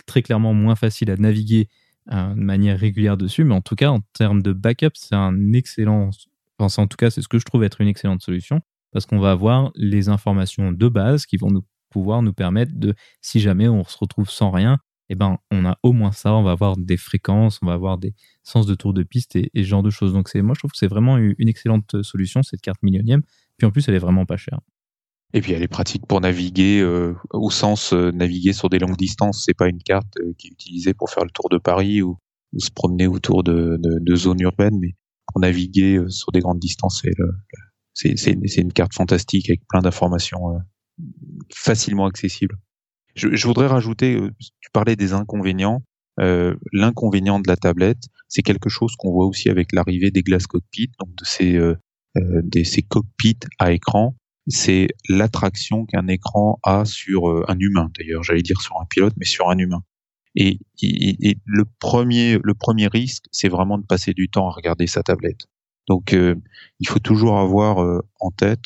très 0.06 0.22
clairement 0.22 0.54
moins 0.54 0.76
facile 0.76 1.12
à 1.12 1.18
naviguer 1.18 1.70
de 2.10 2.42
manière 2.42 2.80
régulière 2.80 3.18
dessus, 3.18 3.44
mais 3.44 3.54
en 3.54 3.62
tout 3.62 3.76
cas 3.76 3.90
en 3.90 4.00
termes 4.14 4.42
de 4.42 4.54
backup, 4.54 4.92
c'est 4.96 5.16
un 5.16 5.54
excellent, 5.54 6.10
enfin, 6.58 6.84
en 6.84 6.88
tout 6.88 6.98
cas 6.98 7.10
c'est 7.10 7.22
ce 7.22 7.28
que 7.28 7.40
je 7.40 7.46
trouve 7.46 7.64
être 7.64 7.82
une 7.82 7.88
excellente 7.88 8.22
solution 8.22 8.62
parce 8.92 9.06
qu'on 9.06 9.20
va 9.20 9.32
avoir 9.32 9.72
les 9.76 10.10
informations 10.10 10.72
de 10.72 10.88
base 10.88 11.26
qui 11.26 11.38
vont 11.38 11.52
nous 11.52 11.64
pouvoir 11.90 12.22
nous 12.22 12.34
permettre 12.34 12.72
de, 12.76 12.96
si 13.22 13.40
jamais 13.40 13.68
on 13.68 13.84
se 13.84 13.98
retrouve 13.98 14.30
sans 14.30 14.52
rien, 14.52 14.78
eh 15.10 15.16
ben 15.16 15.38
on 15.52 15.66
a 15.66 15.78
au 15.84 15.92
moins 15.92 16.12
ça, 16.12 16.34
on 16.34 16.44
va 16.44 16.52
avoir 16.52 16.78
des 16.78 16.98
fréquences, 16.98 17.60
on 17.62 17.66
va 17.66 17.74
avoir 17.74 17.98
des 17.98 18.14
sens 18.44 18.66
de 18.68 18.76
tour 18.76 18.94
de 18.94 19.04
piste 19.04 19.36
et, 19.36 19.50
ce 19.56 19.64
genre 19.64 19.84
de 19.84 19.90
choses. 19.90 20.14
Donc 20.14 20.34
moi 20.36 20.54
je 20.54 20.60
trouve 20.60 20.72
que 20.72 20.78
c'est 20.78 20.88
vraiment 20.88 21.18
une 21.18 21.50
excellente 21.50 22.02
solution 22.04 22.44
cette 22.44 22.62
carte 22.62 22.82
millionième. 22.84 23.24
Puis 23.58 23.66
en 23.66 23.72
plus 23.72 23.88
elle 23.88 23.96
est 23.96 24.00
vraiment 24.00 24.26
pas 24.26 24.38
chère. 24.38 24.60
Et 25.34 25.42
puis 25.42 25.54
elle 25.54 25.62
est 25.62 25.68
pratique 25.68 26.08
pour 26.08 26.22
naviguer 26.22 26.82
euh, 26.82 27.14
au 27.32 27.52
sens 27.52 27.94
euh, 27.94 28.12
naviguer 28.12 28.54
sur 28.54 28.70
des 28.70 28.80
longues 28.80 28.98
distances. 28.98 29.44
C'est 29.46 29.54
pas 29.54 29.68
une 29.68 29.82
carte 29.82 30.18
euh, 30.20 30.34
qui 30.38 30.48
est 30.48 30.52
utilisée 30.52 30.94
pour 30.94 31.12
faire 31.12 31.24
le 31.24 31.30
tour 31.30 31.50
de 31.50 31.58
Paris 31.58 32.02
ou, 32.02 32.18
se 32.58 32.72
promener 32.72 33.06
autour 33.06 33.44
de, 33.44 33.78
de, 33.80 34.00
de, 34.00 34.16
zones 34.16 34.42
urbaines, 34.42 34.80
mais 34.80 34.96
pour 35.28 35.40
naviguer 35.40 36.04
sur 36.08 36.32
des 36.32 36.40
grandes 36.40 36.58
distances, 36.58 37.04
c'est 37.94 38.18
c'est 38.18 38.62
une 38.62 38.74
carte 38.74 38.96
fantastique 38.96 39.52
avec 39.52 39.62
plein 39.70 39.82
d'informations 39.82 40.60
facilement 41.54 42.08
accessibles. 42.08 42.58
Je, 43.14 43.36
je, 43.36 43.46
voudrais 43.46 43.68
rajouter, 43.68 44.20
tu 44.40 44.70
parlais 44.74 44.96
des 44.96 45.14
inconvénients. 45.14 45.84
L'inconvénient 46.18 47.40
de 47.40 47.48
la 47.48 47.56
tablette, 47.56 48.02
c'est 48.30 48.42
quelque 48.42 48.68
chose 48.68 48.96
qu'on 48.98 49.12
voit 49.12 49.28
aussi 49.28 49.48
avec 49.48 49.74
l'arrivée 49.74 50.10
des 50.10 50.24
glass 50.24 50.48
cockpit, 50.48 50.90
donc 51.00 51.10
de 51.14 51.26
ces, 51.26 51.54
de 52.16 52.64
ces 52.64 52.82
cockpits 52.82 53.38
à 53.60 53.74
écran 53.74 54.16
c'est 54.50 54.88
l'attraction 55.08 55.86
qu'un 55.86 56.08
écran 56.08 56.60
a 56.64 56.86
sur 56.86 57.30
euh, 57.30 57.46
un 57.48 57.58
humain, 57.60 57.90
d'ailleurs, 57.98 58.24
j'allais 58.24 58.42
dire 58.42 58.62
sur 58.62 58.80
un 58.82 58.86
pilote, 58.86 59.14
mais 59.18 59.26
sur 59.26 59.50
un 59.50 59.58
humain. 59.58 59.84
Et, 60.36 60.60
le 61.46 61.66
premier, 61.80 62.40
le 62.44 62.54
premier 62.54 62.88
risque, 62.88 63.26
c'est 63.32 63.50
vraiment 63.50 63.78
de 63.78 63.86
passer 63.86 64.14
du 64.14 64.30
temps 64.30 64.48
à 64.48 64.52
regarder 64.52 64.88
sa 64.88 65.04
tablette. 65.04 65.48
Donc, 65.88 66.14
euh, 66.14 66.36
il 66.80 66.88
faut 66.88 67.00
toujours 67.00 67.40
avoir 67.40 67.84
euh, 67.84 68.02
en 68.20 68.32
tête, 68.32 68.62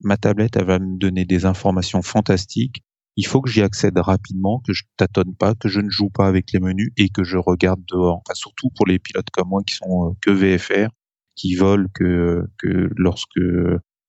ma 0.00 0.16
tablette, 0.16 0.56
elle 0.56 0.66
va 0.66 0.78
me 0.78 0.98
donner 0.98 1.24
des 1.24 1.44
informations 1.46 2.02
fantastiques. 2.02 2.82
Il 3.16 3.26
faut 3.26 3.40
que 3.40 3.50
j'y 3.50 3.62
accède 3.62 3.96
rapidement, 3.98 4.60
que 4.66 4.74
je 4.74 4.84
tâtonne 4.96 5.34
pas, 5.34 5.54
que 5.54 5.68
je 5.68 5.80
ne 5.80 5.88
joue 5.88 6.10
pas 6.10 6.26
avec 6.26 6.52
les 6.52 6.60
menus 6.60 6.92
et 6.98 7.08
que 7.08 7.24
je 7.24 7.38
regarde 7.38 7.80
dehors. 7.88 8.18
Enfin, 8.18 8.34
surtout 8.34 8.68
pour 8.76 8.86
les 8.86 8.98
pilotes 8.98 9.30
comme 9.32 9.48
moi 9.48 9.62
qui 9.66 9.74
sont 9.74 10.14
que 10.20 10.30
VFR, 10.30 10.90
qui 11.34 11.54
volent 11.54 11.88
que, 11.94 12.44
que 12.58 12.90
lorsque 12.96 13.40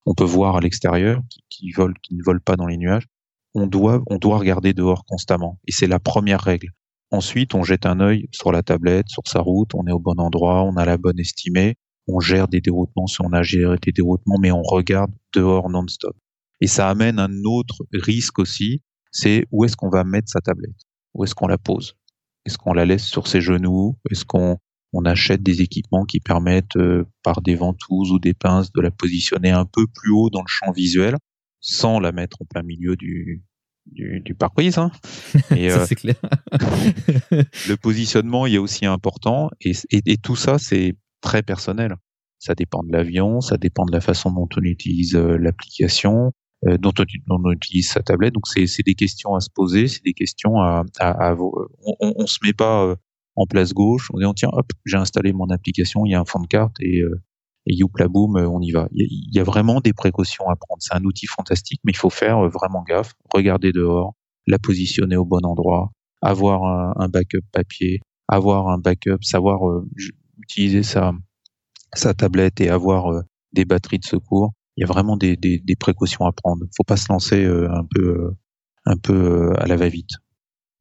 on 0.07 0.13
peut 0.13 0.23
voir 0.23 0.55
à 0.55 0.61
l'extérieur, 0.61 1.21
qui, 1.49 1.71
volent, 1.71 1.93
qui 2.01 2.15
ne 2.15 2.23
volent 2.23 2.39
pas 2.43 2.55
dans 2.55 2.65
les 2.65 2.77
nuages, 2.77 3.05
on 3.53 3.67
doit, 3.67 4.01
on 4.07 4.17
doit 4.17 4.37
regarder 4.37 4.73
dehors 4.73 5.03
constamment. 5.05 5.59
Et 5.67 5.73
c'est 5.73 5.85
la 5.85 5.99
première 5.99 6.39
règle. 6.39 6.69
Ensuite, 7.11 7.53
on 7.53 7.63
jette 7.63 7.85
un 7.85 7.99
œil 7.99 8.29
sur 8.31 8.53
la 8.53 8.63
tablette, 8.63 9.09
sur 9.09 9.27
sa 9.27 9.41
route, 9.41 9.75
on 9.75 9.85
est 9.85 9.91
au 9.91 9.99
bon 9.99 10.17
endroit, 10.17 10.63
on 10.63 10.77
a 10.77 10.85
la 10.85 10.97
bonne 10.97 11.19
estimée, 11.19 11.75
on 12.07 12.21
gère 12.21 12.47
des 12.47 12.61
déroutements 12.61 13.07
si 13.07 13.17
on 13.21 13.33
a 13.33 13.43
géré 13.43 13.75
des 13.81 13.91
déroutements, 13.91 14.37
mais 14.39 14.51
on 14.51 14.61
regarde 14.61 15.11
dehors 15.33 15.69
non-stop. 15.69 16.15
Et 16.61 16.67
ça 16.67 16.89
amène 16.89 17.19
un 17.19 17.43
autre 17.43 17.85
risque 17.91 18.39
aussi, 18.39 18.83
c'est 19.11 19.45
où 19.51 19.65
est-ce 19.65 19.75
qu'on 19.75 19.89
va 19.89 20.05
mettre 20.05 20.29
sa 20.29 20.39
tablette? 20.39 20.85
Où 21.15 21.25
est-ce 21.25 21.35
qu'on 21.35 21.47
la 21.47 21.57
pose? 21.57 21.97
Est-ce 22.45 22.57
qu'on 22.57 22.71
la 22.71 22.85
laisse 22.85 23.03
sur 23.03 23.27
ses 23.27 23.41
genoux? 23.41 23.97
Est-ce 24.09 24.23
qu'on 24.23 24.57
on 24.93 25.05
achète 25.05 25.43
des 25.43 25.61
équipements 25.61 26.05
qui 26.05 26.19
permettent 26.19 26.77
euh, 26.77 27.05
par 27.23 27.41
des 27.41 27.55
ventouses 27.55 28.11
ou 28.11 28.19
des 28.19 28.33
pinces 28.33 28.71
de 28.71 28.81
la 28.81 28.91
positionner 28.91 29.51
un 29.51 29.65
peu 29.65 29.85
plus 29.87 30.11
haut 30.11 30.29
dans 30.29 30.41
le 30.41 30.47
champ 30.47 30.71
visuel 30.71 31.15
sans 31.59 31.99
la 31.99 32.11
mettre 32.11 32.37
en 32.41 32.45
plein 32.45 32.63
milieu 32.63 32.95
du, 32.95 33.43
du, 33.85 34.21
du 34.21 34.35
pare-brise. 34.35 34.77
Hein. 34.77 34.91
Et, 35.55 35.69
ça, 35.69 35.81
euh, 35.81 35.85
c'est 35.85 35.95
clair. 35.95 36.15
le 37.31 37.75
positionnement 37.75 38.45
il 38.45 38.55
est 38.55 38.59
aussi 38.59 38.85
important 38.85 39.49
et, 39.61 39.73
et, 39.91 40.17
tout 40.17 40.35
ça 40.35 40.57
c'est 40.57 40.95
très 41.21 41.43
personnel. 41.43 41.95
Ça 42.39 42.53
dépend 42.53 42.83
de 42.83 42.91
l'avion, 42.91 43.41
ça 43.41 43.57
dépend 43.57 43.85
de 43.85 43.91
la 43.91 44.01
façon 44.01 44.31
dont 44.31 44.47
on 44.55 44.61
utilise 44.61 45.15
euh, 45.15 45.37
l'application, 45.37 46.31
dont, 46.63 46.93
on, 47.29 47.51
utilise 47.51 47.89
sa 47.89 48.01
tablette. 48.01 48.33
Donc 48.33 48.47
c'est 48.47 48.83
des 48.85 48.95
questions 48.95 49.35
à 49.35 49.39
se 49.39 49.49
poser, 49.53 49.87
c'est 49.87 50.03
des 50.03 50.13
questions 50.13 50.59
à, 50.59 50.83
à, 50.99 51.35
on, 51.35 51.51
on, 51.99 52.27
se 52.27 52.37
met 52.43 52.53
pas 52.53 52.95
en 53.37 53.45
place 53.45 53.73
gauche, 53.73 54.09
on 54.13 54.17
dit 54.17 54.25
tiens 54.35 54.49
hop 54.51 54.65
j'ai 54.85 54.97
installé 54.97 55.31
mon 55.31 55.49
application, 55.49 56.05
il 56.05 56.11
y 56.11 56.15
a 56.15 56.19
un 56.19 56.25
fond 56.25 56.41
de 56.41 56.47
carte 56.47 56.75
et, 56.81 57.01
euh, 57.01 57.21
et 57.67 57.75
youpla 57.75 58.07
boum 58.07 58.35
euh, 58.35 58.49
on 58.49 58.59
y 58.61 58.71
va. 58.71 58.87
Il 58.91 59.29
y, 59.31 59.39
a 59.39 59.43
vraiment 59.43 59.79
des 59.79 59.93
précautions 59.93 60.49
à 60.49 60.55
prendre. 60.55 60.81
C'est 60.81 60.95
un 60.95 61.03
outil 61.03 61.27
fantastique, 61.27 61.79
mais 61.83 61.91
il 61.91 61.97
faut 61.97 62.09
faire 62.09 62.45
euh, 62.45 62.49
vraiment 62.49 62.83
gaffe, 62.83 63.13
regarder 63.31 63.71
dehors, 63.71 64.15
la 64.47 64.57
positionner 64.57 65.15
au 65.15 65.25
bon 65.25 65.45
endroit, 65.45 65.91
avoir 66.21 66.63
un, 66.99 67.09
backup 67.09 67.45
papier, 67.51 68.01
avoir 68.27 68.69
un 68.69 68.79
backup, 68.79 69.19
savoir 69.21 69.59
utiliser 70.41 70.81
sa 70.81 71.13
sa 71.93 72.13
tablette 72.13 72.59
et 72.59 72.69
avoir 72.69 73.23
des 73.53 73.65
batteries 73.65 73.99
de 73.99 74.05
secours. 74.05 74.51
Il 74.77 74.81
y 74.81 74.83
a 74.83 74.87
vraiment 74.87 75.15
des, 75.15 75.35
des, 75.37 75.59
des 75.59 75.75
précautions 75.75 76.25
à 76.25 76.31
prendre. 76.31 76.65
Faut 76.75 76.83
pas 76.83 76.97
se 76.97 77.11
lancer 77.11 77.45
un 77.45 77.85
peu 77.89 78.31
un 78.85 78.97
peu 78.97 79.53
à 79.57 79.67
la 79.67 79.75
va-vite. 79.75 80.17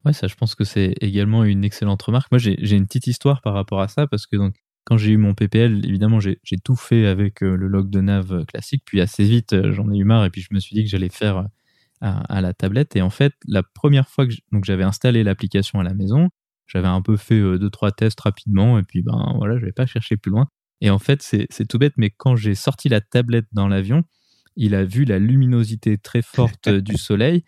Ouais, 0.05 0.13
ça, 0.13 0.27
je 0.27 0.35
pense 0.35 0.55
que 0.55 0.63
c'est 0.63 0.93
également 1.01 1.43
une 1.43 1.63
excellente 1.63 2.01
remarque. 2.01 2.31
Moi, 2.31 2.39
j'ai 2.39 2.75
une 2.75 2.85
petite 2.85 3.07
histoire 3.07 3.41
par 3.41 3.53
rapport 3.53 3.81
à 3.81 3.87
ça, 3.87 4.07
parce 4.07 4.27
que 4.27 4.37
donc, 4.37 4.55
quand 4.87 4.97
j'ai 4.97 5.11
eu 5.11 5.17
mon 5.17 5.33
PPL, 5.33 5.85
évidemment, 5.85 6.21
j'ai 6.21 6.39
tout 6.63 6.77
fait 6.77 7.07
avec 7.07 7.43
euh, 7.43 7.57
le 7.57 7.67
log 7.67 7.89
de 7.89 7.99
nav 7.99 8.31
euh, 8.31 8.45
classique, 8.45 8.83
puis 8.85 9.01
assez 9.01 9.25
vite, 9.25 9.51
euh, 9.51 9.73
j'en 9.73 9.91
ai 9.91 9.97
eu 9.97 10.05
marre, 10.05 10.23
et 10.23 10.29
puis 10.29 10.41
je 10.41 10.47
me 10.51 10.59
suis 10.59 10.75
dit 10.75 10.83
que 10.85 10.89
j'allais 10.89 11.09
faire 11.09 11.47
à, 11.99 12.41
la 12.41 12.53
tablette. 12.53 12.95
Et 12.95 13.01
en 13.01 13.09
fait, 13.09 13.33
la 13.47 13.63
première 13.63 14.07
fois 14.07 14.25
que 14.25 14.33
j'avais 14.63 14.85
installé 14.85 15.23
l'application 15.23 15.81
à 15.81 15.83
la 15.83 15.93
maison, 15.93 16.29
j'avais 16.67 16.87
un 16.87 17.01
peu 17.01 17.17
fait 17.17 17.39
deux, 17.39 17.69
trois 17.69 17.91
tests 17.91 18.21
rapidement, 18.21 18.79
et 18.79 18.83
puis 18.83 19.01
ben 19.01 19.33
voilà, 19.37 19.57
je 19.57 19.65
vais 19.65 19.71
pas 19.71 19.87
chercher 19.87 20.15
plus 20.15 20.31
loin. 20.31 20.47
Et 20.79 20.89
en 20.89 20.99
fait, 20.99 21.21
c'est 21.21 21.65
tout 21.67 21.79
bête, 21.79 21.93
mais 21.97 22.11
quand 22.11 22.35
j'ai 22.35 22.55
sorti 22.55 22.87
la 22.87 23.01
tablette 23.01 23.47
dans 23.51 23.67
l'avion, 23.67 24.03
il 24.55 24.75
a 24.75 24.85
vu 24.85 25.03
la 25.05 25.19
luminosité 25.19 25.97
très 25.97 26.21
forte 26.21 26.69
du 26.69 26.97
soleil 26.97 27.43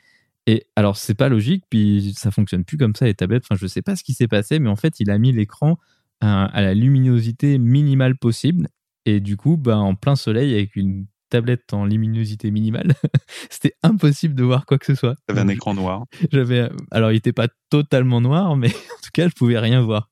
et 0.47 0.65
alors, 0.75 0.97
c'est 0.97 1.15
pas 1.15 1.29
logique, 1.29 1.63
puis 1.69 2.13
ça 2.17 2.31
fonctionne 2.31 2.63
plus 2.63 2.77
comme 2.77 2.95
ça 2.95 3.05
les 3.05 3.13
tablettes. 3.13 3.43
Enfin, 3.45 3.59
je 3.59 3.67
sais 3.67 3.81
pas 3.81 3.95
ce 3.95 4.03
qui 4.03 4.13
s'est 4.13 4.27
passé, 4.27 4.59
mais 4.59 4.69
en 4.69 4.75
fait, 4.75 4.99
il 4.99 5.11
a 5.11 5.17
mis 5.17 5.31
l'écran 5.31 5.77
à, 6.21 6.49
la 6.61 6.73
luminosité 6.73 7.57
minimale 7.57 8.17
possible. 8.17 8.67
Et 9.05 9.19
du 9.19 9.37
coup, 9.37 9.57
bah, 9.57 9.77
en 9.77 9.95
plein 9.95 10.15
soleil, 10.15 10.53
avec 10.53 10.75
une 10.75 11.05
tablette 11.29 11.71
en 11.73 11.85
luminosité 11.85 12.49
minimale, 12.49 12.95
c'était 13.51 13.75
impossible 13.83 14.33
de 14.33 14.43
voir 14.43 14.65
quoi 14.65 14.79
que 14.79 14.87
ce 14.87 14.95
soit. 14.95 15.15
T'avais 15.27 15.41
un 15.41 15.47
écran 15.47 15.75
noir. 15.75 16.05
J'avais, 16.31 16.69
alors 16.89 17.11
il 17.11 17.15
n'était 17.15 17.33
pas 17.33 17.47
totalement 17.69 18.19
noir, 18.19 18.55
mais 18.55 18.69
en 18.69 19.01
tout 19.03 19.11
cas 19.13 19.27
je 19.29 19.35
pouvais 19.35 19.59
rien 19.59 19.81
voir. 19.81 20.09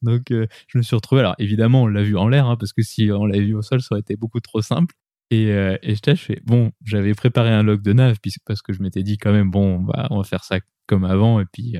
Donc 0.00 0.30
euh, 0.30 0.46
je 0.68 0.78
me 0.78 0.82
suis 0.82 0.96
retrouvé. 0.96 1.20
Alors 1.20 1.34
évidemment 1.38 1.82
on 1.82 1.86
l'a 1.86 2.02
vu 2.02 2.16
en 2.16 2.28
l'air, 2.28 2.46
hein, 2.46 2.56
parce 2.56 2.72
que 2.72 2.80
si 2.80 3.10
on 3.12 3.26
l'avait 3.26 3.44
vu 3.44 3.54
au 3.54 3.60
sol, 3.60 3.82
ça 3.82 3.88
aurait 3.92 4.00
été 4.00 4.16
beaucoup 4.16 4.40
trop 4.40 4.62
simple. 4.62 4.94
Et, 5.30 5.52
euh, 5.52 5.76
et 5.82 5.94
je 5.94 6.14
fais 6.16 6.40
bon, 6.44 6.72
j'avais 6.84 7.14
préparé 7.14 7.50
un 7.50 7.62
log 7.62 7.82
de 7.82 7.92
nav 7.92 8.16
parce 8.46 8.62
que 8.62 8.72
je 8.72 8.82
m'étais 8.82 9.02
dit 9.02 9.16
quand 9.16 9.32
même 9.32 9.50
bon, 9.50 9.78
bah, 9.78 10.08
on 10.10 10.18
va 10.18 10.24
faire 10.24 10.44
ça 10.44 10.58
comme 10.86 11.04
avant 11.04 11.40
et 11.40 11.44
puis 11.52 11.76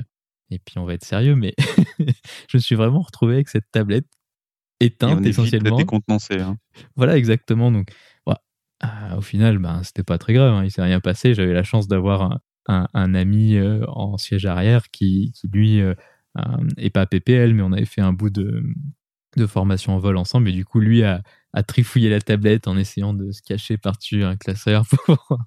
et 0.49 0.59
puis 0.59 0.77
on 0.77 0.85
va 0.85 0.93
être 0.93 1.03
sérieux. 1.03 1.35
Mais 1.35 1.53
je 1.99 2.57
me 2.57 2.59
suis 2.59 2.75
vraiment 2.75 3.01
retrouvé 3.01 3.35
avec 3.35 3.49
cette 3.49 3.69
tablette 3.71 4.07
éteinte 4.79 5.25
essentiellement. 5.25 5.79
Hein. 5.79 6.57
Voilà 6.95 7.17
exactement. 7.17 7.71
Donc 7.71 7.91
ah, 8.81 9.15
au 9.17 9.21
final, 9.21 9.59
ben, 9.59 9.83
c'était 9.83 10.03
pas 10.03 10.17
très 10.17 10.33
grave, 10.33 10.53
hein, 10.53 10.63
il 10.63 10.71
s'est 10.71 10.81
rien 10.81 10.99
passé. 10.99 11.35
J'avais 11.35 11.53
la 11.53 11.63
chance 11.63 11.87
d'avoir 11.87 12.39
un, 12.67 12.87
un, 12.93 13.13
ami 13.13 13.55
euh, 13.55 13.85
en 13.87 14.17
siège 14.17 14.47
arrière 14.47 14.89
qui, 14.89 15.31
qui 15.35 15.47
lui, 15.53 15.81
euh, 15.81 15.93
est 16.77 16.89
pas 16.89 17.05
PPL, 17.05 17.53
mais 17.53 17.61
on 17.61 17.73
avait 17.73 17.85
fait 17.85 18.01
un 18.01 18.11
bout 18.11 18.31
de, 18.31 18.63
de 19.37 19.45
formation 19.45 19.93
en 19.93 19.99
vol 19.99 20.17
ensemble. 20.17 20.49
Et 20.49 20.51
du 20.51 20.65
coup, 20.65 20.79
lui 20.79 21.03
a, 21.03 21.21
à 21.53 21.63
trifouiller 21.63 22.09
la 22.09 22.21
tablette 22.21 22.67
en 22.67 22.77
essayant 22.77 23.13
de 23.13 23.31
se 23.31 23.41
cacher 23.41 23.77
par-dessus 23.77 24.23
un 24.23 24.37
classeur. 24.37 24.85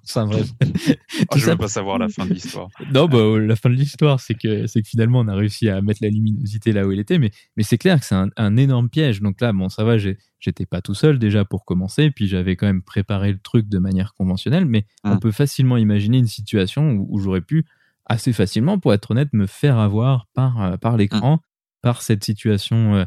enfin 0.03 0.27
bref. 0.27 0.49
oh, 0.61 1.35
je 1.35 1.45
veux 1.45 1.57
pas 1.57 1.67
savoir 1.67 1.97
la 1.97 2.09
fin 2.09 2.27
de 2.27 2.33
l'histoire. 2.33 2.67
non, 2.93 3.07
bah, 3.07 3.39
la 3.39 3.55
fin 3.55 3.69
de 3.69 3.75
l'histoire, 3.75 4.19
c'est 4.19 4.35
que, 4.35 4.67
c'est 4.67 4.83
que 4.83 4.87
finalement, 4.87 5.21
on 5.21 5.27
a 5.27 5.35
réussi 5.35 5.67
à 5.67 5.81
mettre 5.81 5.99
la 6.03 6.09
luminosité 6.09 6.73
là 6.73 6.85
où 6.85 6.91
elle 6.91 6.99
était. 6.99 7.17
Mais, 7.17 7.31
mais 7.57 7.63
c'est 7.63 7.79
clair 7.79 7.99
que 7.99 8.05
c'est 8.05 8.15
un, 8.15 8.57
énorme 8.57 8.89
piège. 8.89 9.21
Donc 9.21 9.41
là, 9.41 9.51
bon, 9.51 9.67
ça 9.67 9.83
va, 9.83 9.97
j'étais 9.97 10.65
pas 10.67 10.81
tout 10.81 10.93
seul 10.93 11.17
déjà 11.17 11.43
pour 11.43 11.65
commencer. 11.65 12.11
Puis 12.11 12.27
j'avais 12.27 12.55
quand 12.55 12.67
même 12.67 12.83
préparé 12.83 13.31
le 13.31 13.39
truc 13.39 13.67
de 13.67 13.79
manière 13.79 14.13
conventionnelle. 14.13 14.65
Mais 14.65 14.85
on 15.03 15.13
hum. 15.13 15.19
peut 15.19 15.31
facilement 15.31 15.77
imaginer 15.77 16.19
une 16.19 16.27
situation 16.27 16.91
où, 16.91 17.17
j'aurais 17.19 17.41
pu 17.41 17.65
assez 18.05 18.31
facilement, 18.31 18.77
pour 18.77 18.93
être 18.93 19.09
honnête, 19.09 19.29
me 19.33 19.47
faire 19.47 19.79
avoir 19.79 20.27
par, 20.35 20.61
euh, 20.61 20.77
par 20.77 20.97
l'écran, 20.97 21.33
hum. 21.33 21.39
par 21.81 22.03
cette 22.03 22.23
situation. 22.23 22.95
Euh, 22.95 23.05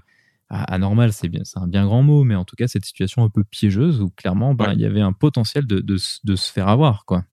anormal, 0.50 1.12
c'est 1.12 1.28
bien, 1.28 1.42
c'est 1.44 1.58
un 1.58 1.66
bien 1.66 1.84
grand 1.84 2.02
mot, 2.02 2.24
mais 2.24 2.34
en 2.34 2.44
tout 2.44 2.56
cas 2.56 2.68
cette 2.68 2.84
situation 2.84 3.22
un 3.22 3.28
peu 3.28 3.44
piégeuse 3.44 4.00
où 4.00 4.08
clairement 4.10 4.54
ben, 4.54 4.72
il 4.72 4.80
y 4.80 4.86
avait 4.86 5.00
un 5.00 5.12
potentiel 5.12 5.66
de, 5.66 5.80
de, 5.80 5.96
se 5.98 6.52
faire 6.52 6.68
avoir 6.68 7.04
quoi. 7.04 7.24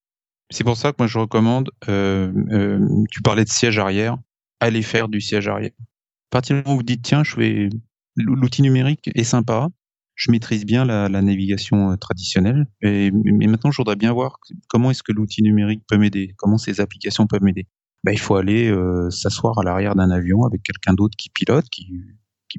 C'est 0.51 0.63
pour 0.63 0.77
ça 0.77 0.91
que 0.91 0.97
moi 0.99 1.07
je 1.07 1.17
recommande. 1.17 1.71
Euh, 1.87 2.31
euh, 2.51 3.03
tu 3.09 3.21
parlais 3.21 3.45
de 3.45 3.49
siège 3.49 3.79
arrière, 3.79 4.17
allez 4.59 4.81
faire 4.81 5.07
du 5.07 5.21
siège 5.21 5.47
arrière. 5.47 5.71
À 5.79 6.31
partir 6.31 6.55
du 6.55 6.63
moment 6.63 6.75
où 6.75 6.77
vous 6.77 6.83
dites 6.83 7.01
tiens, 7.03 7.23
je 7.23 7.35
vais 7.37 7.69
l'outil 8.17 8.61
numérique 8.61 9.09
est 9.15 9.23
sympa, 9.23 9.69
je 10.15 10.31
maîtrise 10.31 10.65
bien 10.65 10.85
la, 10.85 11.09
navigation 11.09 11.91
euh, 11.91 11.95
traditionnelle, 11.95 12.67
et, 12.81 13.11
mais 13.11 13.47
maintenant 13.47 13.71
je 13.71 13.77
voudrais 13.77 13.95
bien 13.95 14.11
voir 14.11 14.39
comment 14.67 14.91
est-ce 14.91 15.03
que 15.03 15.13
l'outil 15.13 15.41
numérique 15.41 15.83
peut 15.87 15.97
m'aider, 15.97 16.33
comment 16.37 16.57
ces 16.57 16.81
applications 16.81 17.27
peuvent 17.27 17.43
m'aider. 17.43 17.67
Ben, 18.03 18.11
il 18.11 18.19
faut 18.19 18.35
aller 18.35 18.71
s'asseoir 19.09 19.57
à 19.57 19.63
l'arrière 19.63 19.95
d'un 19.95 20.11
avion 20.11 20.43
avec 20.43 20.61
quelqu'un 20.61 20.93
d'autre 20.93 21.15
qui 21.17 21.29
pilote, 21.29 21.67
qui 21.71 22.03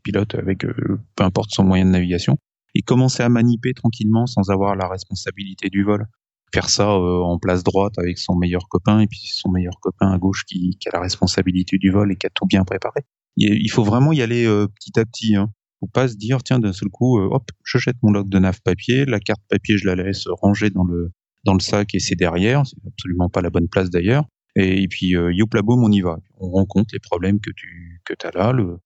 pilote 0.01 0.35
avec 0.35 0.65
euh, 0.65 0.99
peu 1.15 1.25
importe 1.25 1.51
son 1.51 1.65
moyen 1.65 1.85
de 1.85 1.91
navigation, 1.91 2.39
et 2.75 2.83
commencer 2.83 3.23
à 3.23 3.29
maniper 3.29 3.73
tranquillement 3.75 4.27
sans 4.27 4.51
avoir 4.51 4.77
la 4.77 4.89
responsabilité 4.89 5.69
du 5.71 5.83
vol. 5.83 6.07
Faire 6.55 6.69
ça 6.69 6.91
euh, 6.91 7.23
en 7.23 7.39
place 7.39 7.65
droite 7.65 7.99
avec 7.99 8.19
son 8.19 8.37
meilleur 8.37 8.69
copain 8.69 9.01
et 9.01 9.07
puis 9.07 9.21
son 9.25 9.51
meilleur 9.51 9.79
copain 9.81 10.13
à 10.13 10.19
gauche 10.19 10.45
qui, 10.45 10.79
a 10.87 10.91
la 10.93 11.01
responsabilité 11.01 11.79
du 11.79 11.91
vol 11.91 12.13
et 12.13 12.17
qui 12.17 12.27
a 12.27 12.31
tout 12.31 12.47
bien 12.47 12.65
préparé. 12.65 13.01
Il 13.37 13.71
faut 13.71 13.85
vraiment 13.85 14.13
y 14.13 14.23
aller 14.23 14.47
euh, 14.47 14.67
petit 14.67 14.99
à 14.99 15.05
petit. 15.05 15.37
Hein. 15.37 15.51
Faut 15.81 15.89
pas 15.89 16.09
se 16.09 16.17
dire 16.17 16.43
tiens 16.43 16.59
d'un 16.59 16.73
seul 16.73 16.89
coup 16.89 17.21
hop 17.21 17.51
je 17.63 17.77
jette 17.77 17.97
mon 18.03 18.11
log 18.11 18.31
de 18.31 18.39
nav 18.39 18.63
papier, 18.63 19.05
la 19.05 19.21
carte 19.21 19.43
papier 19.51 19.77
je 19.77 19.87
la 19.87 19.95
laisse 19.95 20.27
ranger 20.27 20.71
dans 20.71 20.85
le 20.85 21.11
dans 21.47 21.55
le 21.55 21.61
sac 21.61 21.95
et 21.95 22.01
c'est 22.01 22.17
derrière, 22.17 22.67
c'est 22.67 22.77
absolument 22.87 23.29
pas 23.29 23.41
la 23.41 23.51
bonne 23.51 23.69
place 23.69 23.89
d'ailleurs. 23.89 24.25
Et, 24.57 24.89
puis 24.89 25.15
euh, 25.15 25.33
la 25.55 25.63
boum 25.63 25.85
on 25.85 25.93
y 25.93 26.01
va. 26.01 26.19
On 26.39 26.51
rencontre 26.51 26.95
les 26.95 26.99
problèmes 26.99 27.41
que 27.41 27.51
tu 27.55 28.01
que 28.05 28.15
as 28.27 28.31
là, 28.37 28.53
le, 28.53 28.79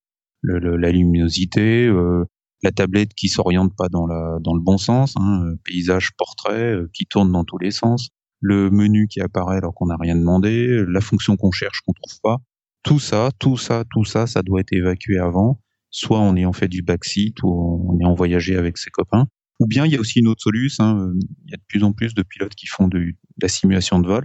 le, 0.43 0.76
la 0.76 0.91
luminosité, 0.91 1.86
euh, 1.86 2.24
la 2.62 2.72
tablette 2.72 3.14
qui 3.14 3.28
s'oriente 3.28 3.74
pas 3.76 3.88
dans, 3.88 4.07
la, 4.07 4.38
dans 4.41 4.55
le 4.55 4.61
bon 4.61 4.78
sens, 4.78 5.14
hein, 5.16 5.45
euh, 5.47 5.57
paysage, 5.64 6.11
portrait 6.16 6.74
euh, 6.74 6.91
qui 6.93 7.07
tourne 7.07 7.32
dans 7.32 7.45
tous 7.45 7.59
les 7.59 7.70
sens, 7.70 8.11
le 8.41 8.70
menu 8.70 9.07
qui 9.09 9.20
apparaît 9.20 9.57
alors 9.57 9.74
qu'on 9.74 9.86
n'a 9.86 9.97
rien 9.99 10.16
demandé, 10.16 10.84
la 10.88 11.01
fonction 11.01 11.36
qu'on 11.36 11.51
cherche 11.51 11.80
qu'on 11.86 11.93
trouve 11.93 12.20
pas. 12.22 12.38
Tout 12.82 12.99
ça, 12.99 13.30
tout 13.38 13.57
ça, 13.57 13.84
tout 13.91 14.05
ça, 14.05 14.26
ça 14.26 14.43
doit 14.43 14.61
être 14.61 14.72
évacué 14.72 15.18
avant. 15.18 15.61
Soit 15.91 16.20
en 16.20 16.53
fait 16.53 16.68
du 16.68 16.82
backseat 16.82 17.43
ou 17.43 17.99
en 18.03 18.14
voyager 18.14 18.57
avec 18.57 18.78
ses 18.78 18.91
copains. 18.91 19.26
Ou 19.59 19.66
bien 19.66 19.84
il 19.84 19.93
y 19.93 19.97
a 19.97 20.01
aussi 20.01 20.20
une 20.20 20.28
autre 20.28 20.41
solution. 20.41 20.84
Hein, 20.84 21.12
il 21.45 21.51
y 21.51 21.55
a 21.55 21.57
de 21.59 21.62
plus 21.68 21.82
en 21.82 21.93
plus 21.93 22.14
de 22.14 22.22
pilotes 22.22 22.55
qui 22.55 22.66
font 22.66 22.88
de, 22.88 23.12
la 23.43 23.49
simulation 23.49 23.99
de 23.99 24.07
vol 24.07 24.24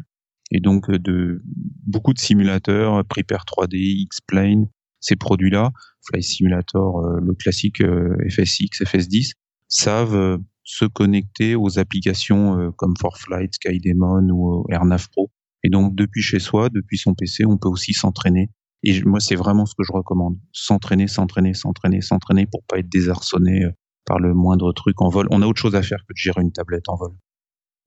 et 0.51 0.59
donc 0.59 0.89
de 0.91 1.41
beaucoup 1.85 2.13
de 2.13 2.19
simulateurs, 2.19 3.03
Prepare 3.05 3.45
3D, 3.45 3.75
X-Plane, 3.75 4.67
ces 5.05 5.15
produits-là, 5.15 5.71
Fly 6.07 6.23
Simulator, 6.23 7.05
euh, 7.05 7.19
le 7.21 7.35
classique 7.35 7.81
euh, 7.81 8.15
FSX, 8.27 8.81
FS10, 8.81 9.33
savent 9.67 10.15
euh, 10.15 10.37
se 10.63 10.85
connecter 10.85 11.55
aux 11.55 11.77
applications 11.77 12.71
comme 12.75 12.95
ForFlight, 12.99 13.53
SkyDemon 13.53 14.29
ou 14.31 14.65
AirNav 14.71 15.09
Pro. 15.11 15.31
Et 15.63 15.69
donc 15.69 15.93
depuis 15.95 16.23
chez 16.23 16.39
soi, 16.39 16.69
depuis 16.69 16.97
son 16.97 17.13
PC, 17.13 17.45
on 17.45 17.57
peut 17.57 17.69
aussi 17.69 17.93
s'entraîner. 17.93 18.49
Et 18.81 19.03
moi, 19.03 19.19
c'est 19.19 19.35
vraiment 19.35 19.67
ce 19.67 19.75
que 19.75 19.83
je 19.83 19.91
recommande. 19.91 20.39
S'entraîner, 20.51 21.07
s'entraîner, 21.07 21.53
s'entraîner, 21.53 22.01
s'entraîner 22.01 22.47
pour 22.47 22.63
pas 22.67 22.79
être 22.79 22.89
désarçonné 22.89 23.67
par 24.05 24.17
le 24.17 24.33
moindre 24.33 24.73
truc 24.73 24.99
en 25.01 25.09
vol. 25.09 25.27
On 25.29 25.43
a 25.43 25.45
autre 25.45 25.61
chose 25.61 25.75
à 25.75 25.83
faire 25.83 25.99
que 25.99 26.13
de 26.13 26.17
gérer 26.17 26.41
une 26.41 26.51
tablette 26.51 26.89
en 26.89 26.95
vol. 26.95 27.11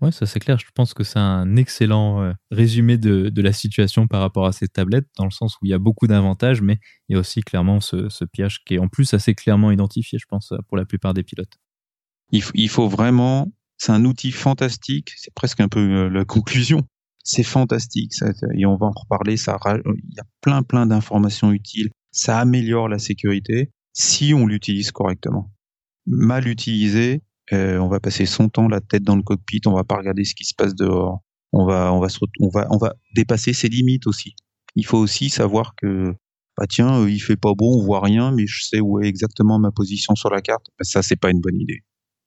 Ouais, 0.01 0.12
ça 0.12 0.26
c'est 0.26 0.38
clair. 0.38 0.59
Je 0.59 0.66
pense 0.74 0.94
que 0.94 1.03
c'est 1.03 1.18
un 1.18 1.57
excellent 1.57 2.22
euh, 2.22 2.32
résumé 2.53 2.99
de, 2.99 3.30
de, 3.30 3.42
la 3.42 3.53
situation 3.53 4.07
par 4.07 4.20
rapport 4.20 4.46
à 4.46 4.53
ces 4.53 4.68
tablettes, 4.68 5.09
dans 5.16 5.24
le 5.24 5.32
sens 5.32 5.57
où 5.57 5.66
il 5.66 5.70
y 5.70 5.74
a 5.74 5.78
beaucoup 5.78 6.07
d'avantages, 6.07 6.62
mais 6.62 6.78
il 7.09 7.14
y 7.14 7.16
a 7.16 7.18
aussi 7.18 7.40
clairement 7.42 7.80
ce, 7.80 8.09
ce, 8.09 8.24
piège 8.24 8.62
qui 8.64 8.74
est 8.74 8.78
en 8.78 8.86
plus 8.86 9.12
assez 9.12 9.34
clairement 9.34 9.72
identifié, 9.72 10.18
je 10.20 10.26
pense, 10.28 10.53
pour 10.68 10.76
la 10.76 10.84
plupart 10.84 11.14
des 11.14 11.24
pilotes. 11.24 11.59
Il, 12.30 12.44
il 12.55 12.68
faut 12.68 12.88
vraiment, 12.88 13.51
c'est 13.76 13.90
un 13.90 14.05
outil 14.05 14.30
fantastique, 14.30 15.11
c'est 15.16 15.34
presque 15.34 15.61
un 15.61 15.68
peu 15.68 15.80
euh, 15.80 16.09
la 16.09 16.24
conclusion. 16.24 16.86
C'est 17.24 17.42
fantastique, 17.42 18.12
et 18.55 18.64
on 18.64 18.76
va 18.76 18.86
en 18.86 18.92
reparler. 18.92 19.36
Ça, 19.36 19.59
il 19.84 20.14
y 20.16 20.20
a 20.20 20.24
plein 20.40 20.62
plein 20.62 20.86
d'informations 20.86 21.53
utiles. 21.53 21.90
Ça 22.11 22.38
améliore 22.38 22.88
la 22.88 22.99
sécurité 22.99 23.70
si 23.92 24.32
on 24.32 24.46
l'utilise 24.46 24.92
correctement. 24.92 25.53
Mal 26.07 26.49
utilisé, 26.49 27.22
euh, 27.53 27.78
on 27.78 27.88
va 27.88 28.01
passer 28.01 28.26
son 28.26 28.49
temps 28.49 28.68
la 28.68 28.80
tête 28.80 29.03
dans 29.03 29.16
le 29.16 29.22
cockpit, 29.22 29.61
on 29.66 29.72
va 29.72 29.84
pas 29.84 29.96
regarder 29.96 30.24
ce 30.24 30.34
qui 30.34 30.44
se 30.44 30.55
passe 30.55 30.74
dehors. 30.74 31.20
On 31.53 31.64
va, 31.64 31.92
on 31.92 32.01
va, 32.01 32.66
on 32.70 32.76
va, 32.76 32.94
dépasser 33.14 33.55
ses 33.55 33.68
limites 33.68 34.07
aussi. 34.07 34.34
Il 34.76 34.84
faut 34.84 34.99
aussi 34.99 35.30
savoir 35.30 35.74
que, 35.76 36.14
bah 36.59 36.66
tiens, 36.68 37.01
euh, 37.01 37.11
il 37.11 37.20
fait 37.20 37.36
pas 37.36 37.55
bon, 37.57 37.80
on 37.80 37.84
voit 37.84 38.03
rien, 38.03 38.32
mais 38.32 38.46
je 38.46 38.62
sais 38.64 38.80
où 38.80 39.01
est 39.01 39.07
exactement 39.07 39.59
ma 39.59 39.70
position 39.70 40.14
sur 40.14 40.28
la 40.28 40.42
carte. 40.42 40.66
Bah, 40.78 40.84
ça, 40.84 41.03
c'est 41.03 41.16
pas 41.16 41.30
une 41.30 41.40
bonne 41.40 41.59
idée. 41.59 41.84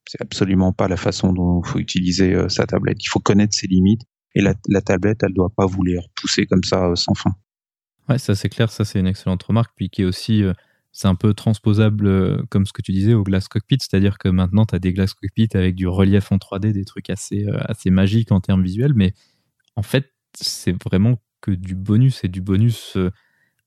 C'est 0.10 0.22
absolument 0.22 0.74
pas 0.74 0.88
la 0.88 0.98
façon 0.98 1.34
dont 1.34 1.62
il 1.64 1.70
faut 1.70 1.80
utiliser 1.80 2.34
euh, 2.34 2.50
sa 2.50 2.66
tablette. 2.66 2.98
Il 3.04 3.10
faut 3.10 3.20
connaître 3.20 3.54
ses 3.54 3.68
limites 3.68 4.02
et 4.34 4.42
la, 4.42 4.56
la 4.68 4.82
tablette, 4.82 5.22
elle 5.22 5.34
doit 5.34 5.52
pas 5.56 5.68
vous 5.68 5.84
les 5.84 6.00
repousser 6.00 6.48
comme 6.48 6.64
ça 6.64 6.96
sans 6.96 7.14
fin. 7.14 7.36
Ouais, 8.10 8.18
ça 8.18 8.34
c'est 8.34 8.50
clair, 8.50 8.72
ça 8.72 8.86
c'est 8.86 9.00
une 9.00 9.08
excellente 9.08 9.44
remarque, 9.44 9.72
puis 9.76 9.90
qui 9.90 10.02
est 10.02 10.06
aussi 10.06 10.44
c'est 10.92 11.08
un 11.08 11.16
peu 11.16 11.34
transposable, 11.34 12.08
euh, 12.08 12.44
comme 12.50 12.66
ce 12.66 12.74
que 12.74 12.82
tu 12.82 12.92
disais, 12.92 13.14
au 13.14 13.24
glass 13.24 13.48
cockpit, 13.48 13.78
c'est-à-dire 13.80 14.18
que 14.18 14.28
maintenant, 14.28 14.66
tu 14.66 14.76
as 14.76 14.80
des 14.80 14.94
glass 14.94 15.14
cockpit 15.14 15.48
avec 15.54 15.76
du 15.76 15.88
relief 15.88 16.32
en 16.32 16.38
3D, 16.38 16.74
des 16.74 16.86
trucs 16.86 17.10
assez, 17.10 17.46
euh, 17.46 17.58
assez 17.62 17.90
magiques 17.90 18.32
en 18.32 18.42
termes 18.42 18.64
visuels, 18.64 18.94
mais 18.94 19.14
en 19.76 19.84
fait, 19.84 20.12
c'est 20.36 20.76
vraiment 20.84 21.22
que 21.40 21.52
du 21.52 21.76
bonus, 21.76 22.24
et 22.24 22.28
du 22.28 22.42
bonus 22.42 22.98
euh, 22.98 23.10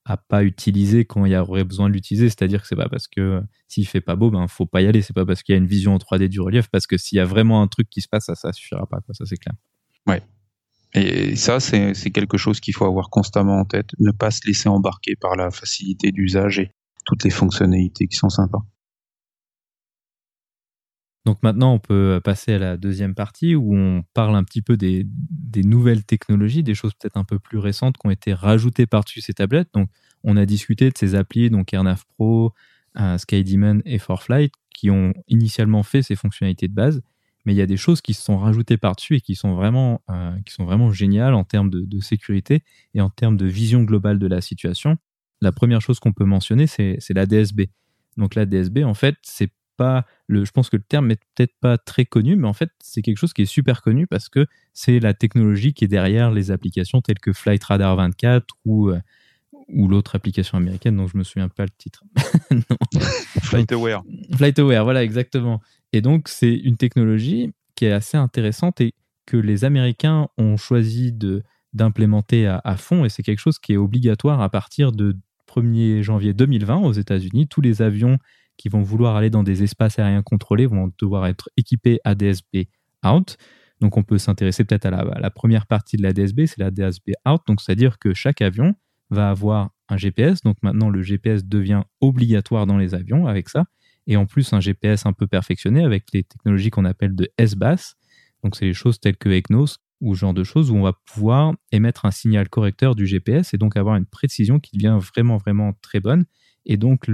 à 0.05 0.19
pas 0.19 0.45
utiliser 0.45 1.07
quand 1.07 1.25
il 1.25 1.33
y 1.33 1.37
aurait 1.37 1.65
besoin 1.65 1.89
de 1.89 1.95
l'utiliser, 1.95 2.29
c'est-à-dire 2.29 2.61
que 2.61 2.69
c'est 2.69 2.77
pas 2.77 2.91
parce 2.91 3.09
que 3.09 3.41
s'il 3.69 3.87
fait 3.87 4.03
pas 4.03 4.17
beau, 4.17 4.31
ben 4.31 4.47
faut 4.49 4.67
pas 4.67 4.83
y 4.83 4.87
aller, 4.87 5.01
c'est 5.01 5.15
pas 5.15 5.25
parce 5.25 5.43
qu'il 5.43 5.55
y 5.55 5.57
a 5.57 5.59
une 5.59 5.67
vision 5.67 5.95
en 5.95 5.99
3D 5.99 6.29
du 6.29 6.41
relief, 6.41 6.69
parce 6.69 6.87
que 6.87 6.99
s'il 6.99 7.17
y 7.17 7.21
a 7.21 7.25
vraiment 7.25 7.63
un 7.63 7.69
truc 7.69 7.89
qui 7.89 8.03
se 8.03 8.09
passe, 8.09 8.27
ça, 8.27 8.35
ça 8.35 8.53
suffira 8.53 8.87
pas, 8.87 9.01
quoi, 9.01 9.15
ça 9.15 9.25
c'est 9.25 9.39
clair. 9.39 9.55
Ouais. 10.07 10.23
Et 10.93 11.35
ça, 11.35 11.59
c'est 11.59 12.11
quelque 12.13 12.37
chose 12.37 12.61
qu'il 12.61 12.75
faut 12.75 12.85
avoir 12.85 13.11
constamment 13.11 13.59
en 13.59 13.65
tête, 13.65 13.91
ne 13.99 14.13
pas 14.13 14.31
se 14.31 14.47
laisser 14.47 14.69
embarquer 14.69 15.17
par 15.17 15.35
la 15.35 15.51
facilité 15.51 16.13
d'usage 16.13 16.61
et 16.61 16.71
toutes 17.05 17.25
les 17.25 17.31
fonctionnalités 17.31 18.07
qui 18.07 18.17
sont 18.17 18.31
sympas. 18.31 18.65
Donc 21.25 21.43
maintenant, 21.43 21.73
on 21.73 21.79
peut 21.79 22.21
passer 22.23 22.55
à 22.55 22.59
la 22.59 22.77
deuxième 22.77 23.15
partie 23.15 23.55
où 23.55 23.75
on 23.75 24.05
parle 24.13 24.37
un 24.37 24.45
petit 24.45 24.61
peu 24.61 24.77
des, 24.77 25.07
nouvelles 25.57 26.05
technologies, 26.05 26.63
des 26.63 26.75
choses 26.75 26.93
peut-être 26.95 27.17
un 27.17 27.25
peu 27.25 27.39
plus 27.39 27.59
récentes 27.59 27.97
qui 27.97 28.07
ont 28.07 28.11
été 28.11 28.35
rajoutées 28.35 28.87
par-dessus 28.87 29.23
ces 29.23 29.33
tablettes. 29.33 29.71
Donc 29.73 29.89
on 30.23 30.37
a 30.37 30.45
discuté 30.45 30.91
de 30.91 30.99
ces 30.99 31.15
applis, 31.15 31.49
donc 31.49 31.73
AirNav 31.73 32.05
Pro, 32.17 32.53
euh, 32.99 33.17
SkyDemon 33.17 33.81
et 33.87 33.99
ForFlight, 33.99 34.53
qui 34.71 34.91
ont 34.91 35.15
initialement 35.29 35.83
fait 35.83 36.03
ces 36.03 36.15
fonctionnalités 36.15 36.69
de 36.69 36.75
base. 36.75 37.01
Mais 37.47 37.55
il 37.55 37.57
y 37.57 37.63
a 37.63 37.67
des 37.67 37.77
choses 37.77 38.01
qui 38.01 38.15
se 38.15 38.23
sont 38.23 38.39
rajoutées 38.39 38.77
par-dessus 38.77 39.17
et 39.17 39.21
qui 39.21 39.35
sont 39.35 39.55
vraiment, 39.55 40.03
euh, 40.11 40.37
qui 40.45 40.53
sont 40.53 40.65
vraiment 40.65 40.91
géniales 40.91 41.35
en 41.35 41.45
termes 41.45 41.71
de, 41.71 42.01
sécurité 42.01 42.63
et 42.95 43.01
en 43.01 43.11
termes 43.11 43.37
de 43.37 43.47
vision 43.47 43.83
globale 43.83 44.19
de 44.19 44.27
la 44.27 44.41
situation 44.41 44.97
la 45.45 45.53
première 45.53 45.81
chose 45.81 46.01
qu'on 46.01 46.13
peut 46.13 46.25
mentionner, 46.25 46.67
c'est 46.67 46.99
la 47.11 47.27
DSB. 47.27 47.63
Donc 48.17 48.35
la 48.35 48.47
DSB, 48.47 48.85
en 48.85 48.95
fait, 48.95 49.17
c'est 49.23 49.51
pas 49.77 50.07
le, 50.27 50.45
je 50.45 50.53
pense 50.53 50.71
que 50.71 50.77
le 50.77 50.83
terme 50.83 51.11
est 51.11 51.21
peut-être 51.35 51.55
pas 51.61 51.79
très 51.79 52.05
connu, 52.05 52.37
mais 52.37 52.47
en 52.47 52.53
fait, 52.53 52.71
c'est 52.81 53.03
quelque 53.03 53.19
chose 53.19 53.33
qui 53.33 53.43
est 53.43 53.47
super 53.47 53.83
connu 53.83 54.07
parce 54.07 54.29
que 54.29 54.47
c'est 54.73 55.01
la 55.01 55.15
technologie 55.15 55.75
qui 55.75 55.85
est 55.85 55.89
derrière 55.89 56.31
les 56.31 56.51
applications 56.51 57.01
telles 57.01 57.19
que 57.19 57.33
Flight 57.33 57.63
Radar 57.65 57.97
24 57.97 58.47
ou, 58.65 58.91
euh, 58.91 59.01
ou 59.69 59.89
l'autre 59.89 60.15
application 60.15 60.59
américaine 60.59 60.97
dont 60.97 61.07
je 61.07 61.17
me 61.17 61.25
souviens 61.25 61.49
pas 61.49 61.65
le 61.65 61.71
titre. 61.77 62.05
FlightAware. 63.43 64.03
FlightAware, 64.37 64.85
voilà, 64.85 65.03
exactement. 65.03 65.61
Et 65.93 66.01
donc, 66.01 66.29
c'est 66.29 66.55
une 66.55 66.77
technologie 66.77 67.53
qui 67.75 67.87
est 67.87 67.93
assez 67.93 68.17
intéressante 68.17 68.81
et 68.81 68.95
que 69.27 69.37
les 69.37 69.65
Américains 69.65 70.29
ont 70.39 70.57
choisi 70.57 71.13
de 71.13 71.43
d'implémenter 71.73 72.47
à, 72.47 72.61
à, 72.63 72.77
fond 72.77 73.05
et 73.05 73.09
c'est 73.09 73.25
quelque 73.25 73.41
chose 73.41 73.59
qui 73.59 73.73
est 73.73 73.77
obligatoire 73.77 74.41
à 74.41 74.49
partir 74.49 74.93
de 74.93 75.17
1er 75.55 76.03
janvier 76.03 76.35
2020 76.35 76.79
aux 76.79 76.93
États-Unis. 76.93 77.49
Tous 77.49 77.61
les 77.61 77.83
avions 77.83 78.19
qui 78.57 78.69
vont 78.69 78.83
vouloir 78.83 79.17
aller 79.17 79.31
dans 79.31 79.43
des 79.43 79.63
espaces 79.63 79.99
aériens 79.99 80.23
contrôlés 80.23 80.67
vont 80.67 80.93
devoir 81.01 81.27
être 81.27 81.51
équipés 81.57 82.01
ADSB 82.05 82.69
out. 83.05 83.37
Donc 83.81 83.97
on 83.97 84.03
peut 84.03 84.19
s'intéresser 84.19 84.65
peut-être 84.65 84.87
à 84.87 84.91
la, 84.91 85.31
première 85.31 85.67
partie 85.67 85.97
de 85.97 86.03
la 86.03 86.13
DSB, 86.13 86.47
c'est 86.47 86.61
la 86.61 86.71
DSB 86.71 87.13
out. 87.29 87.43
Donc 87.47 87.61
c'est-à-dire 87.61 87.99
que 87.99 88.15
chaque 88.15 88.41
avion 88.41 88.75
va 89.11 89.31
avoir 89.31 89.71
un 89.89 89.97
GPS. 89.97 90.43
Donc 90.43 90.57
maintenant 90.63 90.89
le 90.89 91.03
GPS 91.03 91.45
devient 91.45 91.83
obligatoire 92.01 92.67
dans 92.67 92.79
les 92.79 92.95
avions 92.95 93.27
avec 93.27 93.49
ça. 93.49 93.65
Et 94.07 94.17
en 94.17 94.27
plus 94.27 94.53
un 94.53 94.61
GPS 94.61 95.07
un 95.07 95.13
peu 95.13 95.27
perfectionné 95.27 95.85
avec 95.85 96.05
les 96.13 96.25
technologies 96.25 96.71
qu'on 96.71 96.85
appelle 96.85 97.15
de 97.15 97.29
S-BAS. 97.39 97.95
Donc 98.43 98.57
c'est 98.57 98.67
les 98.67 98.75
choses 98.75 99.01
telles 99.01 99.17
que 99.17 99.29
EGNOS 99.29 99.79
ou 100.01 100.15
ce 100.15 100.21
genre 100.21 100.35
de 100.35 100.45
choses 100.45 100.71
où 100.71 100.77
on 100.77 100.83
va 100.83 100.93
pouvoir 101.07 101.55
émettre 101.73 102.05
un 102.05 102.11
signal 102.11 102.49
correcteur 102.49 102.95
du 102.95 103.07
GPS 103.07 103.55
et 103.55 103.59
donc 103.59 103.77
avoir 103.77 103.97
une 103.97 104.07
précision 104.07 104.61
qui 104.61 104.77
devient 104.77 104.99
vraiment 105.01 105.37
vraiment 105.37 105.73
très 105.81 106.01
bonne 106.01 106.25
et 106.67 106.77
donc, 106.77 107.07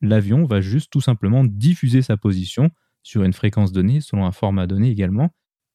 l'avion 0.00 0.44
va 0.44 0.60
juste 0.60 0.90
tout 0.90 1.00
simplement 1.00 1.44
diffuser 1.44 2.02
sa 2.02 2.16
position 2.16 2.70
sur 3.02 3.22
une 3.22 3.32
fréquence 3.32 3.72
donnée, 3.72 4.00
selon 4.00 4.24
un 4.26 4.32
format 4.32 4.66
donné 4.66 4.90
également, 4.90 5.30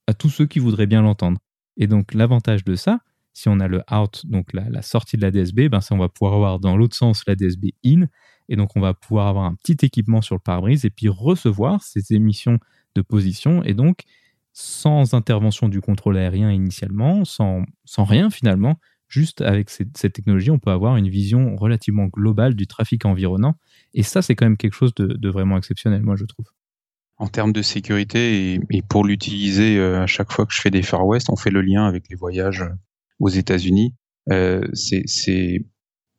à 0.08 0.14
tous 0.14 0.30
ceux 0.30 0.48
qui 0.48 0.60
voudraient 0.60 0.88
bien 0.88 1.02
l'entendre. 1.02 1.40
Et 1.78 1.88
donc, 1.88 2.14
l'avantage 2.14 2.64
de 2.64 2.76
ça, 2.76 3.00
si 3.34 3.48
on 3.48 3.60
a 3.60 3.68
le 3.68 3.82
out, 3.92 4.26
donc 4.26 4.52
la, 4.54 4.82
sortie 4.82 5.16
de 5.16 5.22
la 5.22 5.32
DSB, 5.32 5.70
ben 5.70 5.80
ça, 5.80 5.96
on 5.96 5.98
va 5.98 6.10
pouvoir 6.10 6.34
avoir 6.34 6.60
dans 6.60 6.76
l'autre 6.76 6.96
sens 6.96 7.24
la 7.28 7.36
DSB 7.36 7.68
in. 7.86 8.08
Et 8.50 8.56
donc, 8.56 8.76
on 8.76 8.82
va 8.82 8.94
pouvoir 8.94 9.28
avoir 9.28 9.46
un 9.46 9.56
petit 9.56 9.86
équipement 9.86 10.22
sur 10.22 10.36
le 10.36 10.42
pare-brise 10.42 10.84
et 10.84 10.90
puis 10.90 11.08
recevoir 11.08 11.84
ces 11.84 12.14
émissions 12.14 12.60
de 12.96 13.02
position. 13.02 13.64
Et 13.64 13.74
donc, 13.74 14.00
sans 14.54 15.14
intervention 15.14 15.70
du 15.70 15.82
contrôle 15.82 16.18
aérien 16.18 16.52
initialement, 16.52 17.26
sans, 17.26 17.64
sans 17.86 18.04
rien 18.04 18.30
finalement, 18.30 18.78
juste 19.12 19.42
avec 19.42 19.70
cette, 19.70 19.94
technologie, 19.94 20.52
on 20.52 20.60
peut 20.60 20.72
avoir 20.72 20.96
une 20.96 21.10
vision 21.10 21.56
relativement 21.56 22.06
globale 22.06 22.56
du 22.56 22.66
trafic 22.66 23.06
environnant. 23.06 23.56
Et 23.94 24.04
ça, 24.04 24.22
c'est 24.22 24.36
quand 24.36 24.46
même 24.46 24.58
quelque 24.58 24.74
chose 24.74 24.94
de, 24.96 25.30
vraiment 25.30 25.58
exceptionnel, 25.58 26.02
moi, 26.02 26.16
je 26.16 26.26
trouve. 26.26 26.46
En 27.18 27.28
termes 27.28 27.54
de 27.54 27.62
sécurité, 27.62 28.54
et, 28.70 28.82
pour 28.82 29.06
l'utiliser 29.06 29.78
euh, 29.78 30.02
à 30.02 30.08
chaque 30.08 30.32
fois 30.32 30.46
que 30.46 30.54
je 30.54 30.62
fais 30.62 30.72
des 30.72 30.82
Far 30.82 31.06
West, 31.06 31.30
on 31.30 31.36
fait 31.36 31.52
le 31.52 31.62
lien 31.62 31.86
avec 31.86 32.10
les 32.10 32.16
voyages 32.16 32.64
aux 33.20 33.30
États-Unis. 33.30 33.94
Euh, 34.32 34.66
c'est 34.74 35.66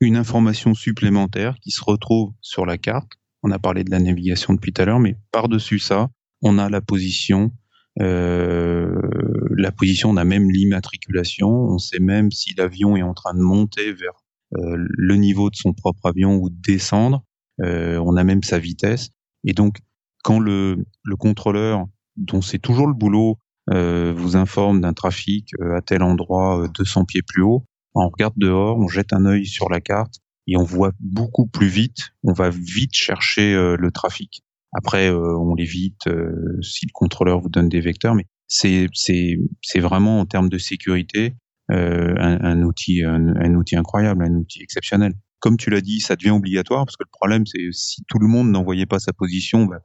une 0.00 0.16
information 0.16 0.74
supplémentaire 0.74 1.56
qui 1.60 1.70
se 1.70 1.82
retrouve 1.82 2.32
sur 2.40 2.66
la 2.66 2.78
carte. 2.78 3.12
On 3.42 3.50
a 3.50 3.58
parlé 3.58 3.84
de 3.84 3.90
la 3.90 3.98
navigation 3.98 4.52
depuis 4.52 4.72
tout 4.72 4.82
à 4.82 4.84
l'heure, 4.84 5.00
mais 5.00 5.16
par-dessus 5.32 5.78
ça, 5.78 6.10
on 6.42 6.58
a 6.58 6.68
la 6.68 6.80
position, 6.80 7.46
euh, 7.46 7.50
la 7.96 9.72
position, 9.72 10.10
on 10.10 10.16
a 10.16 10.24
même 10.24 10.50
l'immatriculation, 10.50 11.48
on 11.48 11.78
sait 11.78 12.00
même 12.00 12.30
si 12.30 12.54
l'avion 12.54 12.96
est 12.96 13.02
en 13.02 13.14
train 13.14 13.34
de 13.34 13.40
monter 13.40 13.92
vers 13.92 14.12
euh, 14.58 14.76
le 14.76 15.16
niveau 15.16 15.50
de 15.50 15.56
son 15.56 15.72
propre 15.72 16.06
avion 16.06 16.36
ou 16.36 16.50
de 16.50 16.56
descendre. 16.60 17.24
Euh, 17.62 17.98
on 17.98 18.16
a 18.16 18.24
même 18.24 18.42
sa 18.42 18.58
vitesse. 18.58 19.10
Et 19.44 19.52
donc, 19.52 19.78
quand 20.24 20.38
le, 20.38 20.84
le 21.02 21.16
contrôleur, 21.16 21.86
dont 22.16 22.42
c'est 22.42 22.58
toujours 22.58 22.86
le 22.86 22.94
boulot, 22.94 23.38
euh, 23.70 24.12
vous 24.16 24.36
informe 24.36 24.80
d'un 24.80 24.92
trafic 24.92 25.50
euh, 25.60 25.76
à 25.76 25.80
tel 25.80 26.02
endroit 26.02 26.68
200 26.74 27.04
pieds 27.04 27.22
plus 27.22 27.42
haut, 27.42 27.64
on 27.94 28.08
regarde 28.08 28.34
dehors, 28.36 28.78
on 28.78 28.88
jette 28.88 29.12
un 29.12 29.24
œil 29.26 29.46
sur 29.46 29.68
la 29.68 29.80
carte 29.80 30.16
et 30.46 30.56
on 30.56 30.64
voit 30.64 30.92
beaucoup 30.98 31.46
plus 31.46 31.68
vite, 31.68 32.10
on 32.24 32.32
va 32.32 32.50
vite 32.50 32.94
chercher 32.94 33.54
le 33.54 33.90
trafic. 33.92 34.42
Après, 34.72 35.10
euh, 35.10 35.36
on 35.36 35.54
l'évite 35.54 36.06
euh, 36.06 36.58
si 36.62 36.86
le 36.86 36.92
contrôleur 36.92 37.40
vous 37.40 37.50
donne 37.50 37.68
des 37.68 37.80
vecteurs, 37.80 38.14
mais 38.14 38.26
c'est 38.48 38.88
c'est 38.94 39.80
vraiment 39.80 40.20
en 40.20 40.26
termes 40.26 40.48
de 40.48 40.58
sécurité 40.58 41.34
euh, 41.70 42.14
un, 42.18 42.62
outil 42.62 43.02
un, 43.02 43.54
outil 43.54 43.76
incroyable, 43.76 44.24
un 44.24 44.34
outil 44.34 44.62
exceptionnel. 44.62 45.14
Comme 45.40 45.56
tu 45.56 45.70
l'as 45.70 45.80
dit, 45.80 46.00
ça 46.00 46.16
devient 46.16 46.30
obligatoire 46.30 46.84
parce 46.84 46.96
que 46.96 47.04
le 47.04 47.10
problème 47.10 47.46
c'est 47.46 47.68
si 47.72 48.02
tout 48.08 48.18
le 48.18 48.26
monde 48.26 48.50
n'envoyait 48.50 48.86
pas 48.86 48.98
sa 48.98 49.12
position, 49.12 49.66
bah, 49.66 49.80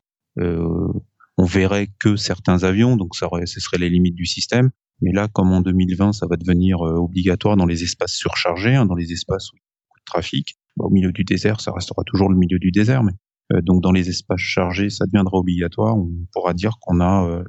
on 1.39 1.45
verrait 1.45 1.87
que 1.99 2.15
certains 2.15 2.63
avions, 2.63 2.97
donc 2.97 3.15
ça 3.15 3.29
ce 3.45 3.59
serait 3.59 3.77
les 3.77 3.89
limites 3.89 4.15
du 4.15 4.25
système. 4.25 4.71
Mais 5.01 5.11
là, 5.11 5.27
comme 5.27 5.51
en 5.51 5.61
2020, 5.61 6.13
ça 6.13 6.25
va 6.27 6.37
devenir 6.37 6.81
obligatoire 6.81 7.55
dans 7.55 7.67
les 7.67 7.83
espaces 7.83 8.13
surchargés, 8.13 8.75
hein, 8.75 8.85
dans 8.85 8.95
les 8.95 9.11
espaces 9.13 9.51
où 9.51 9.55
il 9.55 9.59
y 9.59 9.61
a 9.61 9.69
beaucoup 9.87 9.99
de 9.99 10.05
trafic. 10.05 10.55
Bah, 10.75 10.85
au 10.85 10.89
milieu 10.89 11.11
du 11.11 11.23
désert, 11.23 11.61
ça 11.61 11.71
restera 11.71 12.03
toujours 12.05 12.29
le 12.29 12.37
milieu 12.37 12.59
du 12.59 12.71
désert, 12.71 13.03
mais 13.03 13.13
euh, 13.13 13.26
donc 13.61 13.81
dans 13.81 13.91
les 13.91 14.09
espaces 14.09 14.39
chargés, 14.39 14.89
ça 14.89 15.05
deviendra 15.05 15.37
obligatoire. 15.37 15.97
On 15.97 16.09
pourra 16.33 16.53
dire 16.53 16.77
qu'on 16.81 16.99
a, 16.99 17.25
euh, 17.25 17.43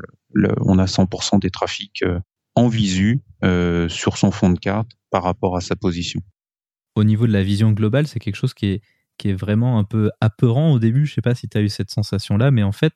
on 0.60 0.78
a 0.78 0.86
100% 0.86 1.40
des 1.40 1.50
trafics 1.50 2.02
euh, 2.02 2.20
en 2.54 2.68
visu 2.68 3.22
sur 3.88 4.16
son 4.16 4.30
fond 4.32 4.50
de 4.50 4.58
carte 4.58 4.90
par 5.10 5.22
rapport 5.22 5.56
à 5.56 5.60
sa 5.60 5.76
position. 5.76 6.20
Au 6.96 7.04
niveau 7.04 7.26
de 7.28 7.32
la 7.32 7.44
vision 7.44 7.70
globale, 7.70 8.08
c'est 8.08 8.18
quelque 8.18 8.34
chose 8.34 8.52
qui 8.52 8.66
est, 8.66 8.82
qui 9.16 9.28
est 9.28 9.34
vraiment 9.34 9.78
un 9.78 9.84
peu 9.84 10.10
apeurant 10.20 10.72
au 10.72 10.80
début. 10.80 11.06
Je 11.06 11.12
ne 11.12 11.14
sais 11.14 11.22
pas 11.22 11.36
si 11.36 11.48
tu 11.48 11.56
as 11.56 11.60
eu 11.60 11.68
cette 11.68 11.90
sensation-là, 11.90 12.50
mais 12.50 12.64
en 12.64 12.72
fait, 12.72 12.94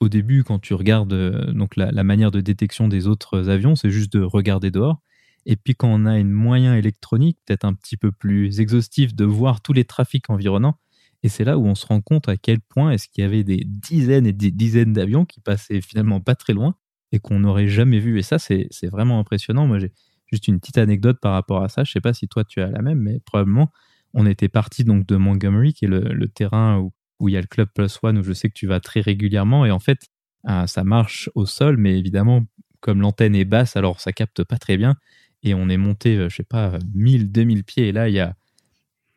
au 0.00 0.10
début, 0.10 0.44
quand 0.44 0.58
tu 0.58 0.74
regardes 0.74 1.14
donc 1.54 1.76
la, 1.76 1.90
la, 1.90 2.04
manière 2.04 2.30
de 2.30 2.42
détection 2.42 2.86
des 2.86 3.06
autres 3.06 3.48
avions, 3.48 3.76
c'est 3.76 3.90
juste 3.90 4.12
de 4.12 4.20
regarder 4.20 4.70
dehors. 4.70 5.00
Et 5.46 5.56
puis 5.56 5.74
quand 5.74 5.88
on 5.88 6.04
a 6.04 6.10
un 6.10 6.24
moyen 6.24 6.74
électronique, 6.74 7.38
peut-être 7.46 7.64
un 7.64 7.72
petit 7.72 7.96
peu 7.96 8.12
plus 8.12 8.60
exhaustif, 8.60 9.14
de 9.14 9.24
voir 9.24 9.62
tous 9.62 9.72
les 9.72 9.86
trafics 9.86 10.28
environnants, 10.28 10.78
et 11.22 11.28
c'est 11.28 11.44
là 11.44 11.58
où 11.58 11.66
on 11.66 11.74
se 11.74 11.86
rend 11.86 12.00
compte 12.00 12.28
à 12.28 12.36
quel 12.36 12.60
point 12.60 12.92
est-ce 12.92 13.08
qu'il 13.08 13.22
y 13.22 13.26
avait 13.26 13.44
des 13.44 13.62
dizaines 13.64 14.26
et 14.26 14.32
des 14.32 14.50
dizaines 14.50 14.92
d'avions 14.92 15.24
qui 15.24 15.40
passaient 15.40 15.80
finalement 15.80 16.20
pas 16.20 16.34
très 16.34 16.52
loin 16.52 16.74
et 17.12 17.18
qu'on 17.18 17.40
n'aurait 17.40 17.68
jamais 17.68 17.98
vu. 17.98 18.18
Et 18.18 18.22
ça, 18.22 18.38
c'est 18.38 18.68
vraiment 18.90 19.18
impressionnant. 19.18 19.66
Moi, 19.66 19.78
j'ai 19.78 19.92
juste 20.26 20.46
une 20.46 20.60
petite 20.60 20.78
anecdote 20.78 21.18
par 21.20 21.32
rapport 21.32 21.62
à 21.62 21.68
ça. 21.68 21.84
Je 21.84 21.92
sais 21.92 22.00
pas 22.00 22.12
si 22.12 22.28
toi 22.28 22.44
tu 22.44 22.60
as 22.60 22.68
la 22.68 22.82
même, 22.82 23.00
mais 23.00 23.20
probablement, 23.20 23.72
on 24.14 24.26
était 24.26 24.48
parti 24.48 24.84
donc 24.84 25.06
de 25.06 25.16
Montgomery, 25.16 25.72
qui 25.72 25.86
est 25.86 25.88
le, 25.88 26.28
terrain 26.28 26.78
où, 27.18 27.28
il 27.28 27.32
y 27.32 27.36
a 27.36 27.40
le 27.40 27.46
Club 27.46 27.68
Plus 27.74 27.98
One, 28.02 28.18
où 28.18 28.22
je 28.22 28.32
sais 28.32 28.48
que 28.48 28.54
tu 28.54 28.66
vas 28.66 28.80
très 28.80 29.00
régulièrement. 29.00 29.66
Et 29.66 29.70
en 29.70 29.80
fait, 29.80 30.08
ah, 30.44 30.66
ça 30.66 30.84
marche 30.84 31.30
au 31.34 31.46
sol, 31.46 31.76
mais 31.78 31.98
évidemment, 31.98 32.46
comme 32.80 33.00
l'antenne 33.00 33.34
est 33.34 33.44
basse, 33.44 33.76
alors 33.76 34.00
ça 34.00 34.12
capte 34.12 34.44
pas 34.44 34.58
très 34.58 34.76
bien. 34.76 34.96
Et 35.42 35.54
on 35.54 35.68
est 35.68 35.76
monté, 35.76 36.16
euh, 36.16 36.28
je 36.28 36.36
sais 36.36 36.44
pas, 36.44 36.78
1000, 36.94 37.32
2000 37.32 37.64
pieds. 37.64 37.88
Et 37.88 37.92
là, 37.92 38.08
il 38.08 38.14
y 38.14 38.20
a 38.20 38.34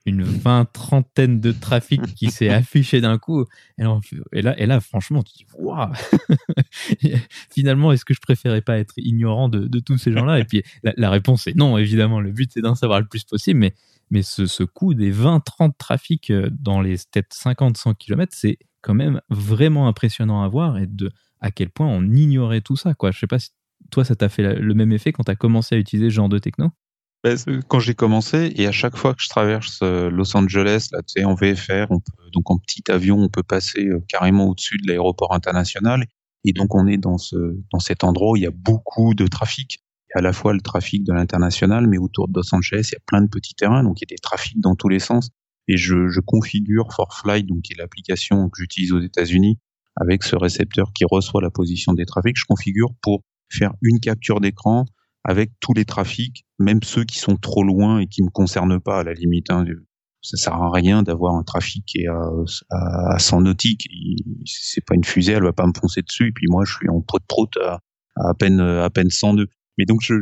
une 0.06 0.24
vingt, 0.24 0.66
trentaine 0.72 1.39
de 1.39 1.52
trafic 1.52 2.02
qui 2.16 2.32
s'est 2.32 2.49
affiché 2.49 3.02
d'un 3.02 3.18
coup. 3.18 3.45
Et, 3.78 4.41
là, 4.41 4.60
et 4.60 4.66
là, 4.66 4.80
franchement, 4.80 5.24
tu 5.24 5.34
dis, 5.38 5.45
waouh 5.58 5.91
Finalement, 7.52 7.91
est-ce 7.91 8.06
que 8.06 8.14
je 8.14 8.20
préférais 8.20 8.62
pas 8.62 8.78
être 8.78 8.93
ignorant 8.97 9.49
de, 9.49 9.80
tous 9.80 9.97
ces 9.97 10.12
gens-là? 10.12 10.39
Et 10.39 10.45
puis, 10.45 10.64
la, 10.84 11.10
réponse 11.10 11.47
est 11.47 11.56
non, 11.56 11.78
évidemment. 11.78 12.20
Le 12.20 12.32
but, 12.32 12.52
c'est 12.54 12.62
d'en 12.62 12.76
savoir 12.76 12.99
le 12.99 13.08
plus 13.08 13.24
possible. 13.24 13.60
Mais, 13.60 13.74
mais 14.10 14.24
ce, 14.24 14.45
ce 14.45 14.64
coup 14.64 14.93
des 14.93 15.14
20-30 15.14 15.74
trafics 15.78 16.32
euh, 16.32 16.49
dans 16.52 16.82
les 16.82 16.95
peut-être 17.12 17.36
50-100 17.36 17.95
km, 17.95 18.34
c'est 18.36 18.58
quand 18.82 18.93
même 18.93 19.22
vraiment 19.30 19.88
impressionnant 19.88 20.43
à 20.43 20.47
voir 20.47 20.78
et 20.78 20.88
de 20.88 21.12
à 21.39 21.52
quel 21.52 21.70
point 21.70 21.88
on 21.88 22.04
ignorait 22.04 22.62
tout 22.62 22.76
ça. 22.76 22.93
Quoi. 22.93 23.12
Je 23.12 23.20
sais 23.20 23.28
pas 23.28 23.39
si 23.39 23.52
toi, 23.89 24.06
ça 24.06 24.16
t'a 24.16 24.30
fait 24.30 24.56
le 24.56 24.74
même 24.74 24.91
effet 24.91 25.12
quand 25.12 25.24
tu 25.24 25.32
as 25.32 25.36
commencé 25.36 25.76
à 25.76 25.78
utiliser 25.78 26.10
ce 26.10 26.16
genre 26.16 26.30
de 26.30 26.38
techno? 26.38 26.72
Quand 27.67 27.80
j'ai 27.80 27.93
commencé, 27.93 28.51
et 28.55 28.65
à 28.65 28.72
chaque 28.72 28.97
fois 28.97 29.13
que 29.13 29.22
je 29.22 29.30
traverse 29.30 29.80
euh, 29.84 30.09
Los 30.09 30.36
Angeles, 30.36 30.89
là, 30.91 30.99
tu 31.01 31.19
sais, 31.19 31.24
en 31.24 31.36
VFR, 31.36 31.86
on 31.91 31.99
peut, 31.99 32.30
donc 32.34 32.49
en 32.49 32.57
petit 32.57 32.84
avion, 32.89 33.17
on 33.17 33.30
peut 33.30 33.43
passer 33.43 33.86
euh, 33.86 34.03
carrément 34.07 34.47
au-dessus 34.47 34.78
de 34.78 34.88
l'aéroport 34.88 35.34
international. 35.34 36.05
Et 36.45 36.53
donc, 36.53 36.74
on 36.74 36.88
est 36.88 36.97
dans 36.97 37.19
ce, 37.19 37.36
dans 37.72 37.80
cet 37.80 38.03
endroit 38.03 38.32
où 38.32 38.36
il 38.38 38.43
y 38.43 38.47
a 38.47 38.51
beaucoup 38.51 39.13
de 39.13 39.28
trafic. 39.28 39.84
À 40.15 40.22
la 40.22 40.34
fois 40.34 40.53
le 40.53 40.61
trafic 40.61 41.05
de 41.05 41.13
l'international, 41.13 41.88
mais 41.88 41.97
autour 41.97 42.28
de 42.28 42.34
Los 42.36 42.53
Angeles, 42.53 42.89
il 42.91 42.93
y 42.93 42.97
a 42.97 43.03
plein 43.05 43.22
de 43.22 43.30
petits 43.30 43.53
terrains, 43.53 43.84
donc 43.84 44.01
il 44.01 44.05
y 44.09 44.11
a 44.11 44.13
des 44.15 44.19
trafics 44.19 44.59
dans 44.59 44.76
tous 44.76 44.89
les 44.89 44.99
sens. 44.99 45.30
Et 45.67 45.78
je, 45.78 46.09
je 46.09 46.19
configure 46.19 46.91
ForFly, 46.91 47.43
donc 47.43 47.61
qui 47.61 47.74
est 47.74 47.78
l'application 47.78 48.49
que 48.49 48.61
j'utilise 48.61 48.91
aux 48.91 48.99
États-Unis, 48.99 49.59
avec 49.95 50.24
ce 50.24 50.36
récepteur 50.36 50.91
qui 50.93 51.05
reçoit 51.09 51.41
la 51.41 51.51
position 51.51 51.93
des 51.93 52.05
trafics. 52.05 52.36
Je 52.36 52.45
configure 52.45 52.89
pour 53.01 53.24
faire 53.49 53.74
une 53.82 53.99
capture 53.99 54.41
d'écran, 54.41 54.86
avec 55.24 55.51
tous 55.59 55.74
les 55.74 55.86
trafics, 55.86 56.45
même 56.59 56.82
ceux 56.84 57.03
qui 57.03 57.19
sont 57.19 57.36
trop 57.36 57.63
loin 57.63 57.99
et 57.99 58.07
qui 58.07 58.24
me 58.24 58.30
concernent 58.30 58.80
pas 58.80 58.99
à 58.99 59.03
la 59.03 59.13
limite. 59.13 59.51
Hein. 59.51 59.65
Ça 60.22 60.38
sert 60.38 60.53
à 60.53 60.72
rien 60.72 61.03
d'avoir 61.03 61.36
un 61.36 61.43
trafic 61.43 61.84
qui 61.86 62.01
est 62.01 62.07
à, 62.07 62.30
à, 62.69 63.19
100 63.19 63.41
nautiques. 63.41 63.88
C'est 64.45 64.86
pas 64.86 64.95
une 64.95 65.03
fusée, 65.03 65.34
elle 65.34 65.43
va 65.43 65.53
pas 65.53 65.65
me 65.65 65.74
foncer 65.80 66.01
dessus. 66.01 66.28
Et 66.28 66.32
puis 66.32 66.47
moi, 66.49 66.63
je 66.65 66.74
suis 66.74 66.89
en 66.89 67.01
prout 67.01 67.24
prout 67.28 67.57
à, 67.57 67.80
à 68.15 68.34
peine 68.34 68.59
à 68.59 68.89
peine 68.89 69.09
102. 69.09 69.47
Mais 69.78 69.86
donc 69.86 70.01
je, 70.03 70.13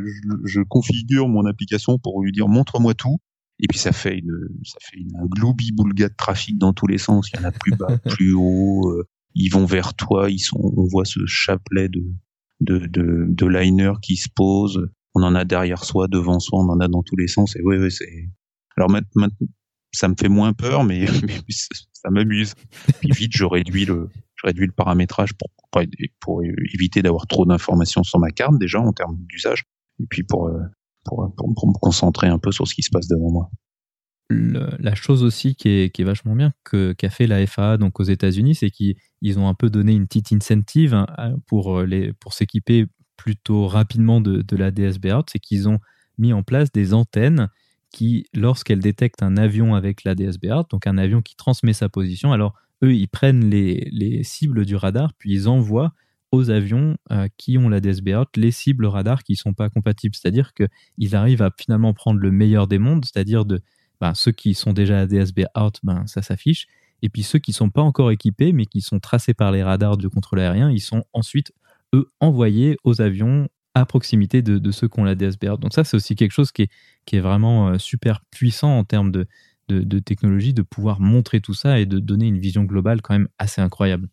je, 0.45 0.61
configure 0.61 1.27
mon 1.27 1.45
application 1.45 1.97
pour 1.97 2.21
lui 2.23 2.31
dire 2.31 2.47
montre-moi 2.47 2.93
tout. 2.93 3.17
Et 3.61 3.67
puis 3.67 3.77
ça 3.77 3.91
fait 3.91 4.17
une, 4.17 4.47
ça 4.63 4.77
fait 4.81 4.97
une, 4.97 5.15
un 5.17 5.25
gloobie 5.25 5.73
boulga 5.73 6.07
de 6.07 6.15
trafic 6.15 6.57
dans 6.57 6.71
tous 6.71 6.87
les 6.87 6.97
sens. 6.97 7.29
Il 7.33 7.39
y 7.39 7.43
en 7.43 7.47
a 7.47 7.51
plus 7.51 7.75
bas, 7.75 7.97
plus 8.09 8.33
haut. 8.33 8.89
Euh, 8.89 9.05
ils 9.35 9.49
vont 9.49 9.65
vers 9.65 9.93
toi, 9.93 10.29
ils 10.29 10.39
sont, 10.39 10.59
on 10.59 10.87
voit 10.87 11.05
ce 11.05 11.19
chapelet 11.25 11.87
de 11.87 12.03
de, 12.60 12.80
de, 12.80 13.26
de 13.28 13.45
liner 13.45 13.93
qui 14.01 14.16
se 14.16 14.30
pose. 14.34 14.89
On 15.16 15.24
en 15.24 15.36
a 15.36 15.45
derrière 15.45 15.84
soi, 15.84 16.07
devant 16.07 16.39
soi, 16.39 16.60
on 16.60 16.70
en 16.70 16.80
a 16.80 16.88
dans 16.88 17.03
tous 17.03 17.16
les 17.16 17.28
sens. 17.28 17.55
Et 17.55 17.62
oui, 17.64 17.91
c'est. 17.91 18.30
Alors 18.78 18.89
maintenant, 18.89 19.28
ça 19.91 20.07
me 20.07 20.16
fait 20.18 20.30
moins 20.30 20.53
peur, 20.53 20.84
mais, 20.84 21.07
ça 21.49 22.10
m'amuse. 22.10 22.53
Puis 22.99 23.12
vite, 23.12 23.32
je 23.36 23.45
réduis 23.45 23.86
le, 23.86 24.10
je 24.36 24.47
réduis 24.47 24.68
le 24.68 24.72
paramétrage 24.72 25.34
pour, 25.34 25.49
pour 26.20 26.43
éviter 26.74 27.01
d'avoir 27.01 27.28
trop 27.28 27.45
d'informations 27.45 28.03
sur 28.03 28.20
ma 28.20 28.32
carte 28.32 28.57
déjà 28.60 28.80
en 28.80 28.93
termes 28.93 29.18
d'usage, 29.28 29.64
et 29.99 30.05
puis 30.10 30.24
pour, 30.24 30.47
euh, 30.47 30.60
pour, 31.05 31.34
pour, 31.36 31.53
pour, 31.55 31.68
me 31.68 31.74
concentrer 31.80 32.28
un 32.28 32.39
peu 32.39 32.51
sur 32.51 32.68
ce 32.68 32.74
qui 32.74 32.84
se 32.84 32.89
passe 32.91 33.07
devant 33.07 33.32
moi 33.32 33.49
la 34.30 34.93
chose 34.93 35.23
aussi 35.23 35.55
qui 35.55 35.69
est, 35.69 36.03
vachement 36.03 36.36
bien 36.36 36.53
qu'a 36.63 37.09
fait 37.09 37.25
la 37.25 37.45
FAA 37.47 37.77
donc 37.77 37.99
aux 37.99 38.03
États-Unis, 38.03 38.55
c'est 38.55 38.69
qu'ils 38.69 39.39
ont 39.39 39.47
un 39.47 39.53
peu 39.53 39.69
donné 39.69 39.93
une 39.93 40.07
petite 40.07 40.32
incentive 40.32 40.93
hein, 40.93 41.07
pour, 41.47 41.82
les, 41.82 42.13
pour 42.13 42.34
s'équiper 42.34 42.86
plutôt 43.17 43.67
rapidement 43.67 44.21
de, 44.21 44.55
la 44.55 44.71
DSB 44.71 45.07
c'est 45.27 45.39
qu'ils 45.39 45.67
ont 45.67 45.80
mis 46.17 46.32
en 46.32 46.43
place 46.43 46.71
des 46.71 46.93
antennes 46.93 47.49
qui, 47.91 48.27
lorsqu'elles 48.36 48.80
détectent 48.80 49.23
un 49.23 49.36
avion 49.36 49.73
avec 49.73 50.03
la 50.03 50.13
DSB 50.13 50.47
donc 50.69 50.86
un 50.86 50.97
avion 50.99 51.21
qui 51.21 51.36
transmet 51.36 51.73
sa 51.73 51.89
position, 51.89 52.32
alors 52.32 52.53
eux, 52.84 52.93
ils 52.93 53.07
prennent 53.07 53.49
les, 53.49 53.89
les 53.91 54.23
cibles 54.23 54.65
du 54.65 54.75
radar, 54.75 55.13
puis 55.17 55.34
ils 55.34 55.49
envoient 55.49 55.93
aux 56.32 56.49
avions 56.49 56.97
euh, 57.11 57.27
qui 57.38 57.57
ont 57.57 57.69
la 57.69 57.80
DSB 57.80 58.11
les 58.36 58.51
cibles 58.51 58.86
radar 58.86 59.23
qui 59.23 59.34
ne 59.34 59.38
sont 59.38 59.53
pas 59.53 59.69
compatibles. 59.69 60.15
C'est-à-dire 60.15 60.53
qu'ils 60.53 61.15
arrivent 61.15 61.41
à 61.41 61.51
finalement 61.57 61.93
prendre 61.93 62.19
le 62.19 62.32
meilleur 62.32 62.67
des 62.67 62.77
mondes, 62.77 63.05
c'est-à-dire 63.05 63.45
de 63.45 63.61
ben, 64.01 64.13
ceux 64.13 64.31
qui 64.31 64.53
sont 64.53 64.73
déjà 64.73 64.99
à 64.99 65.05
DSB 65.05 65.41
out, 65.57 65.79
ben, 65.83 66.05
ça 66.07 66.21
s'affiche. 66.21 66.67
Et 67.01 67.09
puis 67.09 67.23
ceux 67.23 67.39
qui 67.39 67.51
ne 67.51 67.55
sont 67.55 67.69
pas 67.69 67.81
encore 67.81 68.11
équipés, 68.11 68.51
mais 68.53 68.65
qui 68.65 68.81
sont 68.81 68.99
tracés 68.99 69.33
par 69.33 69.51
les 69.51 69.63
radars 69.63 69.97
du 69.97 70.09
contrôle 70.09 70.39
aérien, 70.39 70.69
ils 70.69 70.81
sont 70.81 71.03
ensuite, 71.13 71.53
eux, 71.93 72.07
envoyés 72.19 72.77
aux 72.83 73.01
avions 73.01 73.47
à 73.75 73.85
proximité 73.85 74.41
de, 74.41 74.71
ceux 74.71 74.87
qui 74.87 74.99
ont 74.99 75.03
la 75.03 75.15
DSB 75.15 75.45
out. 75.45 75.59
Donc 75.59 75.73
ça, 75.73 75.83
c'est 75.83 75.95
aussi 75.95 76.15
quelque 76.15 76.31
chose 76.31 76.51
qui 76.51 76.63
est, 76.63 76.69
qui 77.05 77.15
est 77.15 77.21
vraiment 77.21 77.69
euh, 77.69 77.77
super 77.77 78.21
puissant 78.31 78.77
en 78.77 78.83
termes 78.83 79.11
de, 79.11 79.27
de, 79.69 79.99
technologie, 79.99 80.53
de 80.53 80.63
pouvoir 80.63 80.99
montrer 80.99 81.39
tout 81.39 81.53
ça 81.53 81.79
et 81.79 81.85
de 81.85 81.99
donner 81.99 82.27
une 82.27 82.39
vision 82.39 82.63
globale 82.63 83.01
quand 83.01 83.13
même 83.13 83.29
assez 83.37 83.61
incroyable. 83.61 84.09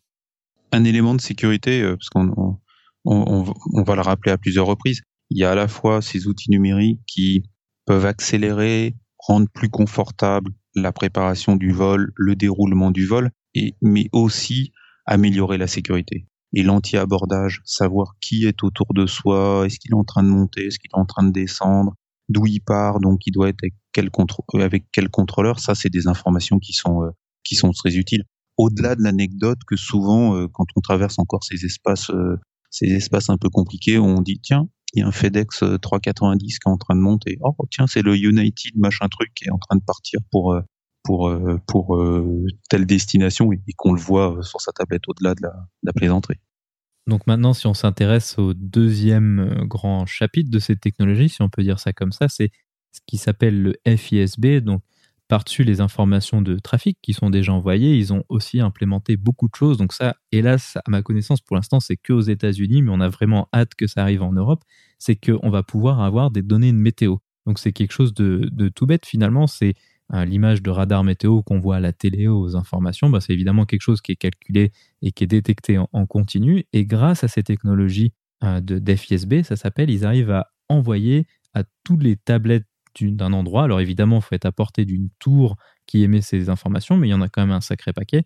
Un 0.71 0.83
élément 0.83 1.15
de 1.15 1.21
sécurité, 1.21 1.81
euh, 1.81 1.95
parce 1.97 2.09
qu'on 2.09 2.59
on, 3.03 3.53
on 3.73 3.83
va 3.83 3.95
le 3.95 4.01
rappeler 4.01 4.31
à 4.31 4.37
plusieurs 4.37 4.67
reprises, 4.67 5.01
il 5.29 5.39
y 5.39 5.43
a 5.43 5.51
à 5.51 5.55
la 5.55 5.67
fois 5.67 6.01
ces 6.01 6.27
outils 6.27 6.51
numériques 6.51 7.01
qui 7.07 7.43
peuvent 7.85 8.05
accélérer 8.05 8.95
rendre 9.19 9.47
plus 9.53 9.69
confortable 9.69 10.51
la 10.75 10.91
préparation 10.91 11.55
du 11.55 11.71
vol, 11.71 12.11
le 12.15 12.35
déroulement 12.35 12.91
du 12.91 13.05
vol, 13.05 13.31
et, 13.55 13.75
mais 13.81 14.09
aussi 14.11 14.71
améliorer 15.05 15.57
la 15.57 15.67
sécurité. 15.67 16.27
Et 16.53 16.63
l'anti-abordage, 16.63 17.61
savoir 17.65 18.15
qui 18.21 18.45
est 18.45 18.63
autour 18.63 18.93
de 18.93 19.05
soi, 19.05 19.63
est-ce 19.65 19.79
qu'il 19.79 19.91
est 19.91 19.97
en 19.97 20.03
train 20.03 20.23
de 20.23 20.29
monter, 20.29 20.67
est-ce 20.67 20.79
qu'il 20.79 20.89
est 20.93 20.99
en 20.99 21.05
train 21.05 21.23
de 21.23 21.31
descendre, 21.31 21.93
d'où 22.29 22.45
il 22.45 22.59
part, 22.61 22.99
donc 22.99 23.25
il 23.25 23.31
doit 23.31 23.49
être 23.49 23.63
avec 23.63 23.73
quel, 23.91 24.09
euh, 24.09 24.59
avec 24.59 24.85
quel 24.91 25.09
contrôleur, 25.09 25.59
ça 25.59 25.75
c'est 25.75 25.89
des 25.89 26.07
informations 26.07 26.59
qui 26.59 26.73
sont, 26.73 27.03
euh, 27.03 27.09
qui 27.43 27.55
sont 27.55 27.71
très 27.71 27.95
utiles. 27.95 28.23
Au-delà 28.57 28.95
de 28.95 29.03
l'anecdote 29.03 29.59
que 29.67 29.75
souvent, 29.75 30.35
euh, 30.35 30.47
quand 30.51 30.65
on 30.75 30.81
traverse 30.81 31.19
encore 31.19 31.43
ces 31.43 31.65
espaces, 31.65 32.11
ces 32.69 32.87
espaces 32.87 33.29
un 33.29 33.37
peu 33.37 33.49
compliqués, 33.49 33.97
on 33.99 34.21
dit 34.21 34.39
tiens, 34.41 34.67
un 35.01 35.11
FedEx 35.11 35.63
390 35.81 36.55
euh, 36.55 36.57
qui 36.57 36.69
est 36.69 36.71
en 36.71 36.77
train 36.77 36.95
de 36.95 37.01
monter. 37.01 37.37
Oh 37.41 37.55
tiens, 37.69 37.87
c'est 37.87 38.01
le 38.01 38.15
United 38.15 38.75
machin 38.75 39.07
truc 39.07 39.33
qui 39.35 39.45
est 39.45 39.51
en 39.51 39.57
train 39.57 39.75
de 39.75 39.83
partir 39.83 40.19
pour 40.31 40.53
euh, 40.53 40.61
euh, 41.09 41.57
pour 41.67 41.97
telle 42.69 42.85
destination 42.85 43.53
et, 43.53 43.59
qu'on 43.77 43.93
le 43.93 43.99
voit 43.99 44.39
sur 44.41 44.59
sa 44.59 44.73
tablette 44.73 45.03
au-delà 45.07 45.35
de 45.35 45.41
la, 45.83 45.93
plaisanterie. 45.93 46.39
Donc 47.07 47.25
maintenant, 47.27 47.53
si 47.53 47.65
on 47.65 47.73
s'intéresse 47.73 48.37
au 48.37 48.53
deuxième 48.53 49.63
grand 49.63 50.05
chapitre 50.05 50.51
de 50.51 50.59
cette 50.59 50.81
technologie, 50.81 51.29
si 51.29 51.41
on 51.41 51.47
peut 51.47 51.63
dire 51.63 51.79
ça 51.79 51.93
comme 51.93 52.11
ça, 52.11 52.27
c'est 52.27 52.51
ce 52.91 52.99
qui 53.07 53.17
s'appelle 53.17 53.61
le 53.61 53.75
FISB, 53.95 54.59
donc 54.59 54.81
par-dessus 55.27 55.63
les 55.63 55.81
informations 55.81 56.41
de 56.41 56.57
trafic 56.57 56.97
qui 57.01 57.13
sont 57.13 57.29
déjà 57.29 57.53
envoyées, 57.53 57.95
ils 57.95 58.13
ont 58.13 58.23
aussi 58.29 58.61
implémenté 58.61 59.17
beaucoup 59.17 59.47
de 59.47 59.55
choses. 59.55 59.77
Donc 59.77 59.93
ça, 59.93 60.15
hélas, 60.31 60.77
à 60.77 60.89
ma 60.89 61.01
connaissance, 61.01 61.41
pour 61.41 61.55
l'instant, 61.55 61.79
c'est 61.79 61.97
que 61.97 62.13
aux 62.13 62.21
États-Unis, 62.21 62.81
mais 62.81 62.91
on 62.91 63.01
a 63.01 63.09
vraiment 63.09 63.49
hâte 63.53 63.75
que 63.75 63.87
ça 63.87 64.01
arrive 64.01 64.23
en 64.23 64.31
Europe. 64.31 64.63
C'est 64.99 65.15
qu'on 65.15 65.49
va 65.49 65.63
pouvoir 65.63 66.01
avoir 66.01 66.31
des 66.31 66.41
données 66.41 66.71
de 66.71 66.77
météo. 66.77 67.17
Donc 67.45 67.59
c'est 67.59 67.73
quelque 67.73 67.91
chose 67.91 68.13
de, 68.13 68.69
tout 68.69 68.85
bête 68.85 69.05
finalement. 69.05 69.47
C'est 69.47 69.73
euh, 70.13 70.23
l'image 70.23 70.61
de 70.61 70.69
radar 70.69 71.03
météo 71.03 71.41
qu'on 71.43 71.59
voit 71.59 71.77
à 71.77 71.79
la 71.81 71.91
télé 71.91 72.27
aux 72.27 72.55
informations. 72.55 73.09
Bah, 73.09 73.19
c'est 73.19 73.33
évidemment 73.33 73.65
quelque 73.65 73.81
chose 73.81 74.01
qui 74.01 74.13
est 74.13 74.17
calculé 74.17 74.71
et 75.01 75.11
qui 75.11 75.25
est 75.25 75.27
détecté 75.27 75.77
en, 75.77 76.05
continu. 76.05 76.65
Et 76.71 76.85
grâce 76.85 77.23
à 77.25 77.27
ces 77.27 77.43
technologies 77.43 78.13
euh, 78.43 78.61
de 78.61 78.79
d'FISB, 78.79 79.43
ça 79.43 79.57
s'appelle, 79.57 79.89
ils 79.89 80.05
arrivent 80.05 80.31
à 80.31 80.47
envoyer 80.69 81.25
à 81.53 81.63
toutes 81.83 82.03
les 82.03 82.15
tablettes 82.15 82.67
d'un 83.05 83.33
endroit. 83.33 83.63
Alors 83.63 83.79
évidemment, 83.79 84.17
il 84.17 84.21
faut 84.21 84.35
être 84.35 84.45
à 84.45 84.51
portée 84.51 84.85
d'une 84.85 85.09
tour 85.19 85.55
qui 85.85 86.03
émet 86.03 86.21
ces 86.21 86.49
informations, 86.49 86.97
mais 86.97 87.07
il 87.07 87.11
y 87.11 87.13
en 87.13 87.21
a 87.21 87.29
quand 87.29 87.41
même 87.41 87.51
un 87.51 87.61
sacré 87.61 87.93
paquet. 87.93 88.25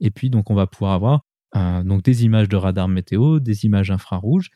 Et 0.00 0.10
puis 0.10 0.30
donc 0.30 0.50
on 0.50 0.54
va 0.54 0.66
pouvoir 0.66 0.92
avoir 0.92 1.24
euh, 1.56 1.82
donc 1.82 2.02
des 2.02 2.24
images 2.24 2.48
de 2.48 2.56
radar 2.56 2.88
météo, 2.88 3.40
des 3.40 3.64
images 3.64 3.90
infrarouges. 3.90 4.50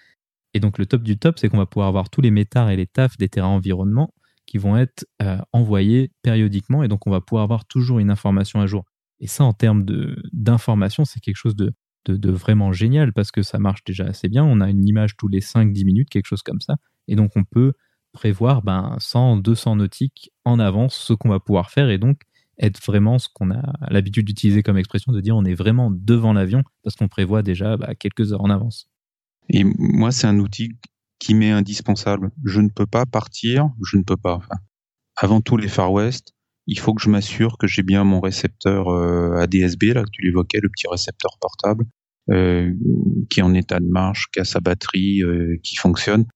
Et 0.54 0.60
donc 0.60 0.78
le 0.78 0.86
top 0.86 1.02
du 1.02 1.18
top, 1.18 1.38
c'est 1.38 1.48
qu'on 1.48 1.58
va 1.58 1.66
pouvoir 1.66 1.88
avoir 1.88 2.08
tous 2.08 2.20
les 2.20 2.30
métars 2.30 2.70
et 2.70 2.76
les 2.76 2.86
tafs 2.86 3.18
des 3.18 3.28
terrains 3.28 3.48
environnement 3.48 4.14
qui 4.46 4.58
vont 4.58 4.76
être 4.76 5.04
euh, 5.22 5.38
envoyés 5.52 6.12
périodiquement. 6.22 6.82
Et 6.82 6.88
donc 6.88 7.06
on 7.06 7.10
va 7.10 7.20
pouvoir 7.20 7.44
avoir 7.44 7.66
toujours 7.66 7.98
une 7.98 8.10
information 8.10 8.60
à 8.60 8.66
jour. 8.66 8.84
Et 9.20 9.26
ça, 9.26 9.44
en 9.44 9.52
termes 9.52 9.84
d'information, 10.32 11.04
c'est 11.04 11.20
quelque 11.20 11.36
chose 11.36 11.56
de, 11.56 11.72
vraiment 12.08 12.72
génial 12.72 13.12
parce 13.12 13.32
que 13.32 13.42
ça 13.42 13.58
marche 13.58 13.82
déjà 13.84 14.04
assez 14.04 14.28
bien. 14.28 14.44
On 14.44 14.60
a 14.60 14.70
une 14.70 14.86
image 14.86 15.16
tous 15.16 15.28
les 15.28 15.40
5-10 15.40 15.84
minutes, 15.84 16.08
quelque 16.08 16.26
chose 16.26 16.42
comme 16.42 16.60
ça. 16.60 16.76
Et 17.08 17.16
donc 17.16 17.32
on 17.36 17.44
peut 17.44 17.72
prévoir 18.16 18.62
ben, 18.62 18.96
100, 18.98 19.36
200 19.36 19.76
nautiques 19.76 20.32
en 20.44 20.58
avance 20.58 20.96
ce 20.96 21.12
qu'on 21.12 21.28
va 21.28 21.38
pouvoir 21.38 21.70
faire 21.70 21.90
et 21.90 21.98
donc 21.98 22.22
être 22.58 22.82
vraiment 22.84 23.18
ce 23.18 23.28
qu'on 23.32 23.50
a 23.50 23.74
l'habitude 23.90 24.26
d'utiliser 24.26 24.62
comme 24.62 24.78
expression, 24.78 25.12
de 25.12 25.20
dire 25.20 25.36
on 25.36 25.44
est 25.44 25.54
vraiment 25.54 25.90
devant 25.90 26.32
l'avion 26.32 26.62
parce 26.82 26.96
qu'on 26.96 27.08
prévoit 27.08 27.42
déjà 27.42 27.76
bah, 27.76 27.94
quelques 27.94 28.32
heures 28.32 28.42
en 28.42 28.50
avance. 28.50 28.88
Et 29.50 29.62
moi, 29.64 30.10
c'est 30.10 30.26
un 30.26 30.38
outil 30.38 30.78
qui 31.18 31.34
m'est 31.34 31.50
indispensable. 31.50 32.30
Je 32.44 32.60
ne 32.60 32.68
peux 32.68 32.86
pas 32.86 33.06
partir, 33.06 33.70
je 33.84 33.96
ne 33.96 34.02
peux 34.02 34.16
pas. 34.16 34.40
avant 35.16 35.40
tous 35.40 35.56
les 35.56 35.68
Far 35.68 35.92
West, 35.92 36.34
il 36.66 36.78
faut 36.78 36.94
que 36.94 37.02
je 37.02 37.10
m'assure 37.10 37.58
que 37.58 37.66
j'ai 37.66 37.82
bien 37.82 38.04
mon 38.04 38.20
récepteur 38.20 38.88
euh, 38.88 39.36
ADSB, 39.36 39.94
là, 39.94 40.02
que 40.02 40.10
tu 40.10 40.22
l'évoquais, 40.22 40.58
le 40.60 40.68
petit 40.68 40.88
récepteur 40.90 41.38
portable, 41.40 41.84
euh, 42.30 42.72
qui 43.30 43.40
est 43.40 43.42
en 43.42 43.54
état 43.54 43.78
de 43.78 43.86
marche, 43.86 44.26
qui 44.32 44.40
a 44.40 44.44
sa 44.44 44.60
batterie, 44.60 45.22
euh, 45.22 45.58
qui 45.62 45.76
fonctionne 45.76 46.26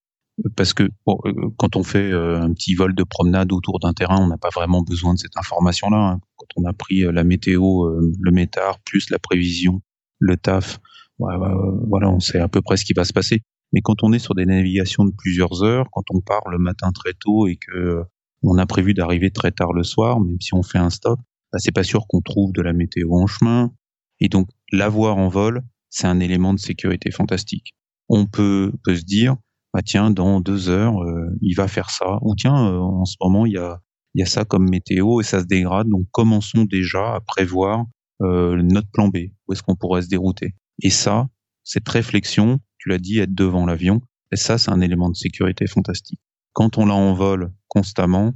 parce 0.57 0.75
que 0.75 0.85
euh, 0.85 1.51
quand 1.57 1.77
on 1.77 1.83
fait 1.83 2.11
euh, 2.11 2.41
un 2.41 2.53
petit 2.53 2.75
vol 2.75 2.95
de 2.95 3.03
promenade 3.03 3.53
autour 3.53 3.79
d'un 3.81 3.93
terrain, 3.93 4.19
on 4.21 4.29
n'a 4.29 4.39
pas 4.39 4.51
vraiment 4.55 4.83
besoin 4.83 5.15
de 5.15 5.19
cette 5.19 5.37
information-là. 5.37 5.97
Hein. 5.97 6.21
Quand 6.37 6.47
on 6.57 6.65
a 6.65 6.73
pris 6.73 7.05
euh, 7.05 7.13
la 7.13 7.25
météo, 7.25 7.89
le 8.19 8.31
métard, 8.31 8.79
plus 8.81 9.11
la 9.11 9.19
prévision, 9.19 9.83
le 10.19 10.37
taf, 10.37 10.81
voilà, 11.19 12.09
on 12.09 12.21
sait 12.21 12.39
à 12.39 12.49
peu 12.49 12.63
près 12.63 12.77
ce 12.77 12.85
qui 12.85 12.95
va 12.95 13.05
se 13.05 13.13
passer. 13.13 13.43
Mais 13.73 13.83
quand 13.83 14.03
on 14.03 14.13
est 14.13 14.19
sur 14.19 14.35
des 14.35 14.47
navigations 14.47 15.05
de 15.05 15.13
plusieurs 15.17 15.63
heures, 15.63 15.87
quand 15.93 16.05
on 16.11 16.21
part 16.21 16.49
le 16.51 16.59
matin 16.59 16.91
très 16.93 17.13
tôt 17.13 17.47
et 17.47 17.57
que 17.57 18.03
on 18.43 18.57
a 18.57 18.65
prévu 18.65 18.95
d'arriver 18.95 19.31
très 19.31 19.53
tard 19.53 19.75
le 19.75 19.83
soir, 19.83 20.19
même 20.19 20.41
si 20.41 20.55
on 20.55 20.63
fait 20.63 20.79
un 20.79 20.89
stop, 20.89 21.21
bah, 21.53 21.59
c'est 21.59 21.75
pas 21.75 21.83
sûr 21.83 22.07
qu'on 22.09 22.23
trouve 22.23 22.53
de 22.53 22.63
la 22.63 22.73
météo 22.73 23.13
en 23.13 23.27
chemin. 23.27 23.71
Et 24.19 24.29
donc, 24.29 24.49
l'avoir 24.73 25.19
en 25.19 25.29
vol, 25.29 25.63
c'est 25.91 26.07
un 26.07 26.21
élément 26.21 26.55
de 26.55 26.59
sécurité 26.59 27.11
fantastique. 27.11 27.75
On 28.09 28.25
peut 28.25 28.73
se 28.87 29.05
dire, 29.05 29.37
bah 29.73 29.83
tiens, 29.85 30.11
dans 30.11 30.41
deux 30.41 30.69
heures, 30.69 31.03
euh, 31.03 31.31
il 31.41 31.55
va 31.55 31.69
faire 31.69 31.91
ça. 31.91 32.19
Ou 32.23 32.35
tiens, 32.35 32.73
euh, 32.73 32.79
en 32.79 33.05
ce 33.05 33.17
moment, 33.21 33.47
il 33.47 33.53
y 33.53 33.59
a, 33.59 33.81
il 34.15 34.21
y 34.21 34.23
a 34.23 34.27
ça 34.27 34.45
comme 34.45 34.69
météo 34.69 35.21
et 35.21 35.25
ça 35.25 35.41
se 35.41 35.47
dégrade. 35.47 35.89
Donc 35.89 36.07
commençons 36.11 36.65
déjà 36.65 37.15
à 37.15 37.21
prévoir 37.21 37.85
euh, 38.23 38.61
notre 38.63 38.91
plan 38.91 39.09
B. 39.09 39.17
Où 39.47 39.53
est-ce 39.53 39.63
qu'on 39.63 39.77
pourrait 39.77 40.03
se 40.03 40.09
dérouter? 40.09 40.55
Et 40.83 40.91
ça, 40.91 41.29
cette 41.63 41.89
réflexion, 41.89 42.59
tu 42.79 42.89
l'as 42.89 42.99
dit, 42.99 43.19
être 43.19 43.35
devant 43.35 43.67
l'avion, 43.67 44.01
et 44.33 44.37
ça, 44.37 44.59
c'est 44.59 44.71
un 44.71 44.81
élément 44.81 45.09
de 45.09 45.17
sécurité 45.17 45.67
fantastique. 45.67 46.21
Quand 46.53 46.79
on 46.79 46.87
l'a 46.87 46.95
en 46.95 47.15
vol 47.15 47.53
constamment, 47.69 48.33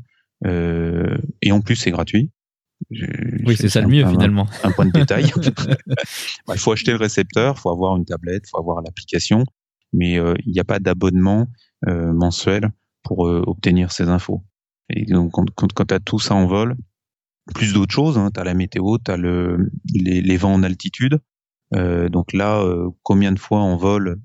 euh, 0.47 1.17
et 1.43 1.53
en 1.53 1.61
plus 1.61 1.77
c'est 1.77 1.91
gratuit. 1.91 2.31
Oui, 3.47 3.57
c'est 3.57 3.69
ça 3.69 3.81
le 3.81 3.89
mieux 3.89 4.07
finalement. 4.07 4.47
Un, 4.63 4.73
point 4.73 4.87
de 4.87 4.93
détail. 4.93 5.25
Bah, 6.47 6.55
il 6.55 6.61
faut 6.61 6.73
acheter 6.73 6.91
le 6.91 6.99
récepteur, 6.99 7.55
il 7.57 7.61
faut 7.61 7.71
avoir 7.71 7.97
une 7.97 8.05
tablette, 8.05 8.45
il 8.47 8.51
faut 8.51 8.59
avoir 8.59 8.83
l'application 8.83 9.45
mais 9.95 10.19
euh, 10.19 10.35
il 10.45 10.53
n'y 10.53 10.61
a 10.61 10.65
pas 10.65 10.81
d'abonnement 10.81 11.47
euh, 11.89 12.13
mensuel 12.13 12.71
pour 13.03 13.27
euh, 13.27 13.43
obtenir 13.47 13.93
ces 13.93 14.09
infos. 14.09 14.43
Et 14.91 15.07
donc, 15.07 15.33
quand, 15.33 15.51
quand, 15.55 15.87
tu 15.87 15.95
as 15.95 16.01
tout 16.01 16.19
ça 16.19 16.35
en 16.35 16.47
vol, 16.47 16.77
plus 17.55 17.73
d'autres 17.73 17.95
choses, 17.95 18.19
hein, 18.19 18.31
tu 18.35 18.41
as 18.41 18.45
la 18.45 18.55
météo, 18.55 18.99
tu 18.99 19.11
as 19.11 19.17
le, 19.17 19.71
les, 19.95 20.37
vents 20.37 20.53
en 20.53 20.63
altitude. 20.63 21.21
Donc 21.73 22.33
là, 22.33 22.63
combien 23.03 23.33
de 23.33 23.39
fois 23.39 23.59
en 23.59 23.77
vol, 23.77 24.21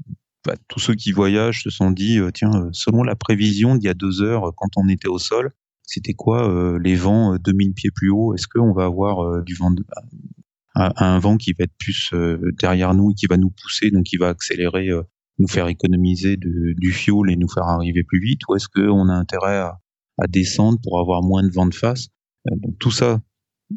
bah, 0.46 0.54
tous 0.68 0.80
ceux 0.80 0.94
qui 0.94 1.12
voyagent 1.12 1.64
se 1.64 1.72
sont 1.72 1.90
dit, 1.90 2.20
tiens, 2.34 2.70
selon 2.74 3.02
la 3.02 3.16
prévision 3.16 3.76
d'il 3.76 3.88
y 3.88 3.90
a 3.90 3.96
deux 3.96 4.22
heures, 4.22 4.52
quand 4.56 4.70
on 4.76 4.88
était 4.88 5.08
au 5.08 5.18
sol, 5.18 5.52
c'était 5.82 6.14
quoi 6.14 6.78
les 6.80 6.96
vents 6.96 7.38
2000 7.38 7.74
pieds 7.74 7.90
plus 7.90 8.12
haut? 8.12 8.36
Est-ce 8.36 8.48
qu'on 8.48 8.74
va 8.74 8.84
avoir 8.86 9.42
du 9.44 9.56
vent 9.56 9.72
de, 9.72 9.84
un 10.76 11.18
vent 11.18 11.38
qui 11.38 11.54
va 11.54 11.64
être 11.64 11.76
plus 11.80 12.14
derrière 12.60 12.94
nous 12.94 13.12
et 13.12 13.14
qui 13.16 13.26
va 13.26 13.38
nous 13.38 13.50
pousser, 13.50 13.90
donc 13.90 14.04
qui 14.04 14.18
va 14.18 14.30
accélérer, 14.30 14.92
nous 15.40 15.48
faire 15.48 15.68
économiser 15.68 16.38
du 16.38 16.92
fuel 16.92 17.32
et 17.32 17.36
nous 17.36 17.50
faire 17.50 17.64
arriver 17.64 18.04
plus 18.04 18.20
vite, 18.20 18.42
ou 18.48 18.56
est-ce 18.56 18.68
qu'on 18.68 19.10
a 19.10 19.14
intérêt 19.14 19.58
à, 19.58 19.80
descendre 20.28 20.80
pour 20.84 21.00
avoir 21.00 21.24
moins 21.24 21.44
de 21.44 21.52
vent 21.52 21.66
de 21.66 21.74
face? 21.74 22.10
Donc 22.46 22.78
tout 22.78 22.92
ça, 22.92 23.22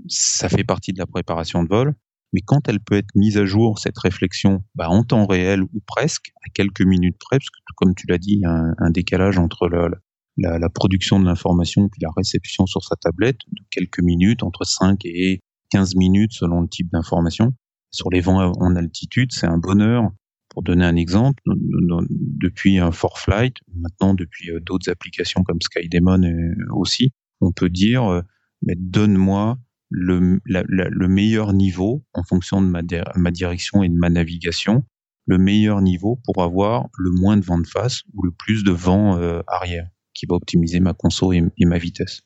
ça 0.08 0.48
fait 0.48 0.64
partie 0.64 0.92
de 0.92 0.98
la 0.98 1.06
préparation 1.06 1.62
de 1.62 1.68
vol. 1.68 1.94
Mais 2.32 2.40
quand 2.40 2.66
elle 2.68 2.80
peut 2.80 2.96
être 2.96 3.14
mise 3.14 3.36
à 3.36 3.44
jour, 3.44 3.78
cette 3.78 3.98
réflexion, 3.98 4.64
bah, 4.74 4.88
en 4.88 5.04
temps 5.04 5.26
réel 5.26 5.62
ou 5.62 5.82
presque, 5.86 6.32
à 6.44 6.48
quelques 6.48 6.82
minutes 6.82 7.16
près, 7.18 7.38
parce 7.38 7.50
que 7.50 7.72
comme 7.76 7.94
tu 7.94 8.06
l'as 8.08 8.18
dit, 8.18 8.34
il 8.34 8.40
y 8.40 8.46
a 8.46 8.72
un, 8.78 8.90
décalage 8.90 9.38
entre 9.38 9.68
la, 9.68 10.58
la, 10.58 10.68
production 10.70 11.20
de 11.20 11.26
l'information 11.26 11.88
puis 11.88 12.00
la 12.00 12.08
réception 12.16 12.66
sur 12.66 12.82
sa 12.82 12.96
tablette 12.96 13.40
de 13.52 13.62
quelques 13.70 14.00
minutes, 14.00 14.42
entre 14.42 14.64
5 14.64 15.04
et 15.04 15.40
15 15.70 15.94
minutes 15.96 16.32
selon 16.32 16.62
le 16.62 16.68
type 16.68 16.90
d'information. 16.90 17.52
Sur 17.90 18.08
les 18.10 18.20
vents 18.20 18.52
en 18.58 18.76
altitude, 18.76 19.32
c'est 19.32 19.46
un 19.46 19.58
bonheur. 19.58 20.10
Pour 20.52 20.62
donner 20.62 20.84
un 20.84 20.96
exemple, 20.96 21.42
depuis 21.46 22.78
un 22.78 22.92
ForFlight, 22.92 23.56
maintenant 23.74 24.12
depuis 24.12 24.50
euh, 24.50 24.60
d'autres 24.60 24.90
applications 24.90 25.42
comme 25.44 25.62
SkyDemon 25.62 26.22
euh, 26.24 26.54
aussi, 26.74 27.12
on 27.40 27.52
peut 27.52 27.70
dire, 27.70 28.04
euh, 28.04 28.20
mais 28.60 28.74
donne-moi 28.76 29.58
le, 29.88 30.40
le, 30.44 31.08
meilleur 31.08 31.54
niveau 31.54 32.04
en 32.12 32.22
fonction 32.22 32.60
de 32.60 32.66
ma, 32.66 32.82
direction 33.30 33.82
et 33.82 33.88
de 33.88 33.94
ma 33.94 34.10
navigation, 34.10 34.84
le 35.26 35.38
meilleur 35.38 35.80
niveau 35.80 36.20
pour 36.24 36.42
avoir 36.42 36.88
le 36.98 37.10
moins 37.10 37.38
de 37.38 37.44
vent 37.44 37.58
de 37.58 37.66
face 37.66 38.02
ou 38.12 38.22
le 38.22 38.30
plus 38.30 38.62
de 38.62 38.72
vent 38.72 39.18
arrière, 39.46 39.88
qui 40.14 40.26
va 40.26 40.36
optimiser 40.36 40.80
ma 40.80 40.94
conso 40.94 41.32
et, 41.32 41.42
ma 41.60 41.78
vitesse. 41.78 42.22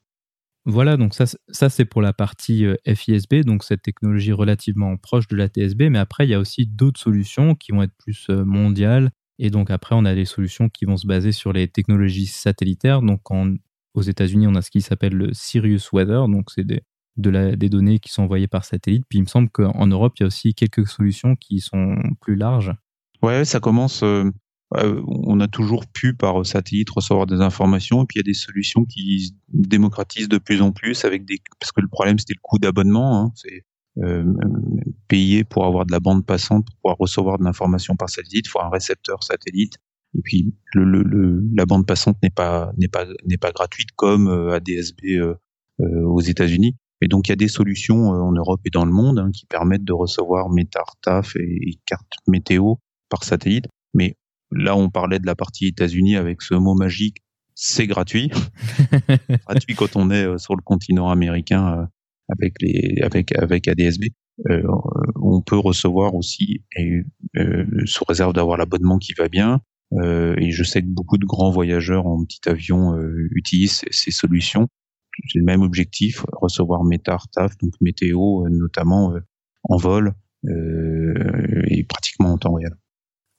Voilà, 0.69 0.97
donc 0.97 1.15
ça, 1.15 1.25
ça 1.49 1.69
c'est 1.71 1.85
pour 1.85 2.03
la 2.03 2.13
partie 2.13 2.67
euh, 2.67 2.75
FISB, 2.85 3.45
donc 3.45 3.63
cette 3.63 3.83
technologie 3.83 4.33
relativement 4.33 4.97
proche 4.97 5.29
de 5.29 5.37
la 5.37 5.47
TSB, 5.47 5.91
mais 5.91 5.99
après 5.99 6.27
il 6.27 6.31
y 6.31 6.35
a 6.35 6.41
aussi 6.41 6.67
d'autres 6.67 7.01
solutions 7.01 7.55
qui 7.55 7.71
vont 7.71 7.85
être 7.85 7.95
plus 7.97 8.27
euh, 8.31 8.45
mondiales, 8.45 9.13
et 9.39 9.51
donc 9.51 9.71
après 9.71 9.95
on 9.95 10.05
a 10.05 10.15
des 10.15 10.25
solutions 10.25 10.69
qui 10.69 10.85
vont 10.85 10.97
se 10.97 11.07
baser 11.07 11.31
sur 11.31 11.53
les 11.53 11.69
technologies 11.69 12.27
satellitaires, 12.27 13.01
donc 13.01 13.21
aux 13.95 14.03
États-Unis 14.03 14.49
on 14.49 14.57
a 14.57 14.63
ce 14.63 14.73
qui 14.73 14.81
s'appelle 14.81 15.15
le 15.15 15.33
Sirius 15.35 15.93
Weather, 15.93 16.27
donc 16.27 16.51
c'est 16.51 16.65
des, 16.65 16.83
de 17.17 17.55
des 17.55 17.69
données 17.69 17.99
qui 17.99 18.11
sont 18.11 18.23
envoyées 18.23 18.49
par 18.49 18.65
satellite. 18.65 19.05
Puis 19.09 19.19
il 19.19 19.23
me 19.23 19.29
semble 19.29 19.49
qu'en 19.51 19.87
Europe, 19.87 20.15
il 20.19 20.23
y 20.23 20.25
a 20.25 20.27
aussi 20.27 20.55
quelques 20.55 20.87
solutions 20.87 21.37
qui 21.37 21.61
sont 21.61 21.97
plus 22.21 22.37
larges. 22.37 22.75
Ouais, 23.23 23.45
ça 23.45 23.61
commence. 23.61 24.03
Euh, 24.03 24.31
on 24.73 25.41
a 25.41 25.49
toujours 25.49 25.87
pu 25.87 26.15
par 26.15 26.45
satellite 26.45 26.91
recevoir 26.91 27.27
des 27.27 27.41
informations, 27.41 28.03
et 28.03 28.07
puis 28.07 28.17
il 28.17 28.19
y 28.19 28.27
a 28.27 28.31
des 28.31 28.35
solutions 28.35 28.85
qui 28.85 29.35
démocratisent 29.49 30.29
de 30.29 30.39
plus 30.39 30.61
en 30.61 30.73
plus 30.73 31.05
avec 31.05 31.25
des. 31.25 31.39
Parce 31.61 31.73
que 31.73 31.81
le 31.81 31.89
problème 31.89 32.19
c'était 32.19 32.35
le 32.35 32.41
coût 32.43 32.59
d'abonnement. 32.59 33.23
Hein. 33.23 33.33
c'est 33.35 33.65
euh, 33.99 34.25
payer 35.09 35.45
pour 35.45 35.65
avoir 35.65 35.87
de 35.87 35.93
la 35.93 36.01
bande 36.01 36.27
passante 36.27 36.67
pour 36.67 36.77
pouvoir 36.77 36.97
recevoir 36.99 37.39
de 37.39 37.45
l'information 37.45 37.97
par 37.97 38.11
satellite. 38.11 38.47
Il 38.47 38.51
faut 38.51 38.61
un 38.61 38.69
récepteur 38.69 39.23
satellite. 39.23 39.75
Et 40.19 40.21
puis 40.23 40.55
la 40.75 41.67
bande 41.67 41.87
passante 41.87 42.17
n'est 42.23 42.31
pas 42.31 42.73
n'est 42.77 42.89
pas 42.89 43.07
n'est 43.25 43.39
pas 43.39 43.53
gratuite 43.53 43.91
comme 43.97 44.29
ADSB 44.29 45.21
aux 45.79 46.21
États-Unis. 46.21 46.75
Et 47.03 47.09
donc 47.09 47.29
il 47.29 47.31
y 47.31 47.33
a 47.33 47.37
des 47.37 47.49
solutions 47.49 48.15
euh, 48.15 48.19
en 48.19 48.33
Europe 48.33 48.61
et 48.65 48.71
dans 48.71 48.85
le 48.85 48.93
monde 48.93 49.19
hein, 49.19 49.31
qui 49.33 49.47
permettent 49.47 49.85
de 49.85 49.93
recevoir 49.93 50.49
Métar, 50.51 50.97
TAF 51.03 51.37
et, 51.37 51.79
cartes 51.85 52.13
météo 52.27 52.75
par 53.09 53.25
satellite. 53.25 53.67
Mais 53.95 54.17
là, 54.51 54.77
on 54.77 54.91
parlait 54.91 55.19
de 55.19 55.27
la 55.27 55.35
partie 55.35 55.67
États-Unis 55.67 56.17
avec 56.17 56.43
ce 56.43 56.55
mot 56.55 56.75
magique, 56.75 57.19
c'est 57.55 57.87
gratuit. 57.87 58.31
gratuit 59.47 59.75
quand 59.75 59.97
on 59.97 60.11
est 60.11 60.25
euh, 60.25 60.39
sur 60.39 60.57
le 60.57 60.63
continent 60.63 61.11
américain 61.11 61.81
euh, 61.81 61.87
avec 62.29 62.55
les 62.61 63.01
avec 63.03 63.37
avec 63.37 63.69
ADSB. 63.69 64.07
on 65.17 65.41
peut 65.41 65.57
recevoir 65.59 66.15
aussi 66.15 66.65
et, 66.77 67.03
sous 67.85 68.05
réserve 68.05 68.33
d'avoir 68.33 68.59
l'abonnement 68.59 68.99
qui 68.99 69.15
va 69.15 69.29
bien. 69.29 69.61
et 69.93 70.51
je 70.51 70.65
sais 70.65 70.83
que 70.83 70.89
beaucoup 70.89 71.19
de 71.19 71.25
grands 71.25 71.53
voyageurs 71.53 72.07
en 72.07 72.25
petit 72.25 72.49
avion 72.49 72.99
utilisent 73.31 73.85
ces 73.91 74.11
solutions 74.11 74.69
c'est 75.29 75.39
le 75.39 75.45
même 75.45 75.63
objectif, 75.63 76.25
recevoir 76.33 76.85
Métar, 76.85 77.29
TAF, 77.29 77.57
donc 77.59 77.73
météo, 77.81 78.45
euh, 78.45 78.49
notamment 78.51 79.15
euh, 79.15 79.21
en 79.65 79.77
vol 79.77 80.15
euh, 80.47 81.63
et 81.69 81.85
pratiquement 81.85 82.33
en 82.33 82.39
temps 82.39 82.55
réel. 82.55 82.77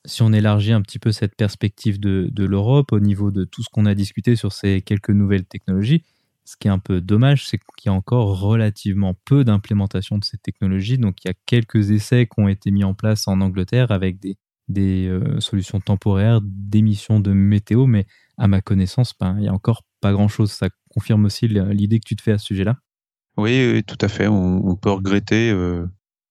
Si 0.08 0.22
on 0.22 0.34
élargit 0.34 0.72
un 0.72 0.82
petit 0.82 1.00
peu 1.00 1.12
cette 1.12 1.36
perspective 1.36 2.00
de, 2.00 2.44
l'Europe 2.44 2.92
au 2.92 3.00
niveau 3.00 3.30
de 3.30 3.44
tout 3.44 3.62
ce 3.62 3.70
qu'on 3.70 3.86
a 3.86 3.94
discuté 3.94 4.36
sur 4.36 4.54
ces 4.54 4.82
quelques 4.82 5.10
nouvelles 5.10 5.46
technologies, 5.46 6.04
ce 6.46 6.56
qui 6.58 6.70
est 6.70 6.72
un 6.72 6.80
peu 6.80 7.02
dommage, 7.02 7.46
c'est 7.46 7.58
qu'il 7.58 7.88
y 7.88 7.90
a 7.90 7.94
encore 7.94 8.40
relativement 8.40 9.16
peu 9.26 9.44
d'implémentation 9.44 10.18
de 10.18 10.24
ces 10.24 10.38
technologies. 10.38 10.98
Donc 10.98 11.24
il 11.24 11.28
y 11.28 11.32
a 11.32 11.34
quelques 11.46 11.92
essais 11.92 12.26
qui 12.26 12.40
ont 12.42 12.48
été 12.48 12.72
mis 12.72 12.86
en 12.86 12.94
place 12.94 13.28
en 13.28 13.42
Angleterre 13.42 13.92
avec 13.92 14.20
des, 14.20 14.38
des 14.70 15.20
solutions 15.40 15.82
temporaires 15.82 16.40
d'émissions 16.42 17.20
de 17.20 17.34
météo, 17.34 17.86
mais 17.86 18.08
à 18.38 18.48
ma 18.48 18.62
connaissance, 18.62 19.14
ben, 19.20 19.36
il 19.40 19.46
y 19.46 19.48
a 19.50 19.54
encore 19.54 19.84
pas 20.00 20.14
grand-chose. 20.14 20.52
Ça 20.52 20.70
confirme 20.90 21.26
aussi 21.26 21.48
l'idée 21.50 22.00
que 22.00 22.08
tu 22.08 22.16
te 22.16 22.22
fais 22.22 22.32
à 22.32 22.38
ce 22.38 22.46
sujet-là 22.46 22.78
oui, 23.38 23.84
tout 23.86 23.98
à 24.02 24.08
fait. 24.08 24.28
On, 24.28 24.76
peut 24.76 24.92
regretter. 24.92 25.52
Euh, 25.52 25.86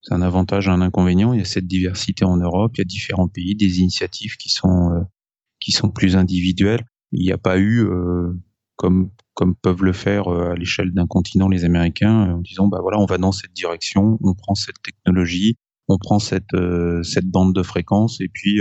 c'est 0.06 0.14
un 0.14 0.22
avantage, 0.22 0.68
un 0.68 0.80
inconvénient. 0.80 1.32
Il 1.32 1.38
y 1.38 1.42
a 1.42 1.46
cette 1.46 1.66
diversité 1.66 2.24
en 2.24 2.36
Europe. 2.36 2.72
Il 2.76 2.78
y 2.78 2.82
a 2.82 2.84
différents 2.84 3.28
pays, 3.28 3.56
des 3.56 3.80
initiatives 3.80 4.36
qui 4.36 4.50
sont 4.50 4.92
euh, 4.92 5.00
qui 5.58 5.72
sont 5.72 5.90
plus 5.90 6.16
individuelles. 6.16 6.84
Il 7.10 7.22
n'y 7.22 7.32
a 7.32 7.38
pas 7.38 7.58
eu 7.58 7.84
euh, 7.84 8.32
comme 8.76 9.10
comme 9.34 9.56
peuvent 9.56 9.82
le 9.82 9.92
faire 9.92 10.28
à 10.28 10.54
l'échelle 10.54 10.92
d'un 10.92 11.06
continent 11.06 11.48
les 11.48 11.64
Américains 11.64 12.34
en 12.34 12.38
disant 12.38 12.68
bah 12.68 12.78
voilà 12.80 12.98
on 12.98 13.06
va 13.06 13.18
dans 13.18 13.32
cette 13.32 13.52
direction, 13.52 14.18
on 14.22 14.34
prend 14.34 14.54
cette 14.54 14.80
technologie, 14.82 15.56
on 15.88 15.98
prend 15.98 16.18
cette 16.18 16.56
cette 17.02 17.26
bande 17.26 17.54
de 17.54 17.62
fréquences 17.62 18.20
et 18.20 18.28
puis 18.32 18.60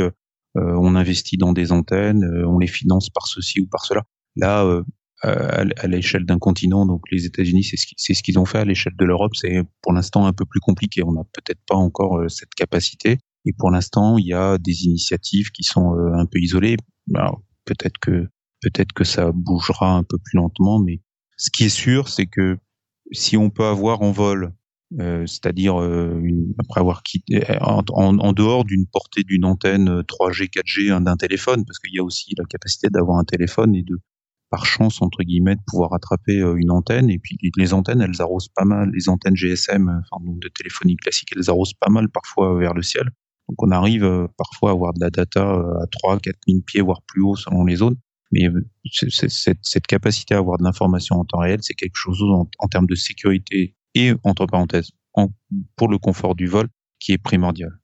on 0.55 0.95
investit 0.95 1.37
dans 1.37 1.53
des 1.53 1.71
antennes, 1.71 2.25
on 2.45 2.59
les 2.59 2.67
finance 2.67 3.09
par 3.09 3.27
ceci 3.27 3.61
ou 3.61 3.67
par 3.67 3.85
cela. 3.85 4.03
Là, 4.35 4.65
euh, 4.65 4.83
à 5.25 5.87
l'échelle 5.87 6.25
d'un 6.25 6.39
continent. 6.39 6.85
Donc 6.85 7.01
les 7.11 7.25
États-Unis, 7.25 7.63
c'est 7.63 8.13
ce 8.13 8.23
qu'ils 8.23 8.39
ont 8.39 8.45
fait. 8.45 8.59
À 8.59 8.65
l'échelle 8.65 8.95
de 8.97 9.05
l'Europe, 9.05 9.35
c'est 9.35 9.63
pour 9.81 9.93
l'instant 9.93 10.25
un 10.25 10.33
peu 10.33 10.45
plus 10.45 10.59
compliqué. 10.59 11.03
On 11.03 11.13
n'a 11.13 11.23
peut-être 11.33 11.61
pas 11.67 11.75
encore 11.75 12.19
euh, 12.19 12.27
cette 12.27 12.53
capacité. 12.55 13.17
Et 13.45 13.53
pour 13.53 13.71
l'instant, 13.71 14.17
il 14.17 14.27
y 14.27 14.33
a 14.33 14.57
des 14.57 14.85
initiatives 14.85 15.51
qui 15.51 15.63
sont 15.63 15.95
euh, 15.95 16.13
un 16.13 16.25
peu 16.25 16.39
isolées. 16.39 16.77
Peut-être 17.65 17.97
que 17.99 18.27
peut-être 18.61 18.93
que 18.93 19.03
ça 19.03 19.31
bougera 19.31 19.95
un 19.95 20.03
peu 20.03 20.17
plus 20.17 20.37
lentement, 20.37 20.79
mais 20.79 21.01
ce 21.37 21.49
qui 21.51 21.65
est 21.65 21.69
sûr, 21.69 22.09
c'est 22.09 22.25
que 22.25 22.57
si 23.11 23.37
on 23.37 23.49
peut 23.49 23.65
avoir 23.65 24.01
en 24.01 24.11
vol, 24.11 24.53
c'est-à-dire 24.97 25.75
après 26.59 26.79
avoir 26.79 27.03
quitté 27.03 27.43
en, 27.61 27.83
en 27.93 28.33
dehors 28.33 28.63
d'une 28.63 28.87
portée 28.87 29.23
d'une 29.23 29.45
antenne 29.45 30.01
3G, 30.01 30.49
4G 30.49 31.03
d'un 31.03 31.17
téléphone, 31.17 31.65
parce 31.65 31.77
qu'il 31.79 31.93
y 31.93 31.99
a 31.99 32.03
aussi 32.03 32.33
la 32.37 32.45
capacité 32.45 32.87
d'avoir 32.89 33.19
un 33.19 33.23
téléphone 33.23 33.75
et 33.75 33.83
de 33.83 33.99
par 34.49 34.65
chance 34.65 35.01
entre 35.01 35.23
guillemets 35.23 35.55
de 35.55 35.61
pouvoir 35.67 35.93
attraper 35.93 36.39
euh, 36.39 36.55
une 36.55 36.71
antenne. 36.71 37.09
Et 37.09 37.19
puis 37.19 37.37
les 37.57 37.73
antennes 37.73 38.01
elles 38.01 38.21
arrosent 38.21 38.49
pas 38.49 38.65
mal. 38.65 38.89
Les 38.93 39.09
antennes 39.09 39.35
GSM 39.35 40.01
enfin 40.01 40.23
donc 40.23 40.39
de 40.41 40.47
téléphonie 40.47 40.95
classique 40.95 41.29
elles 41.35 41.49
arrosent 41.49 41.73
pas 41.73 41.89
mal 41.89 42.09
parfois 42.09 42.57
vers 42.57 42.73
le 42.73 42.81
ciel. 42.81 43.09
Donc 43.49 43.61
on 43.61 43.71
arrive 43.71 44.03
euh, 44.03 44.27
parfois 44.37 44.71
à 44.71 44.73
avoir 44.73 44.93
de 44.93 44.99
la 44.99 45.09
data 45.09 45.47
euh, 45.47 45.83
à 45.83 45.87
3 45.87 46.19
4 46.19 46.35
000 46.47 46.61
pieds 46.65 46.81
voire 46.81 47.01
plus 47.07 47.21
haut 47.21 47.35
selon 47.35 47.65
les 47.65 47.77
zones. 47.77 47.97
Mais 48.31 48.47
cette, 48.91 49.87
capacité 49.87 50.33
à 50.33 50.39
avoir 50.39 50.57
de 50.57 50.63
l'information 50.63 51.15
en 51.17 51.25
temps 51.25 51.37
réel 51.37 51.59
c'est 51.61 51.75
quelque 51.75 51.95
chose 51.95 52.21
en, 52.23 52.67
termes 52.67 52.87
de 52.87 52.95
sécurité 52.95 53.75
et 53.93 54.13
entre 54.23 54.47
parenthèses 54.47 54.91
pour 55.75 55.87
le 55.87 55.99
confort 55.99 56.35
du 56.35 56.47
vol 56.47 56.67
qui 56.99 57.13
est 57.13 57.17
primordial. 57.17 57.79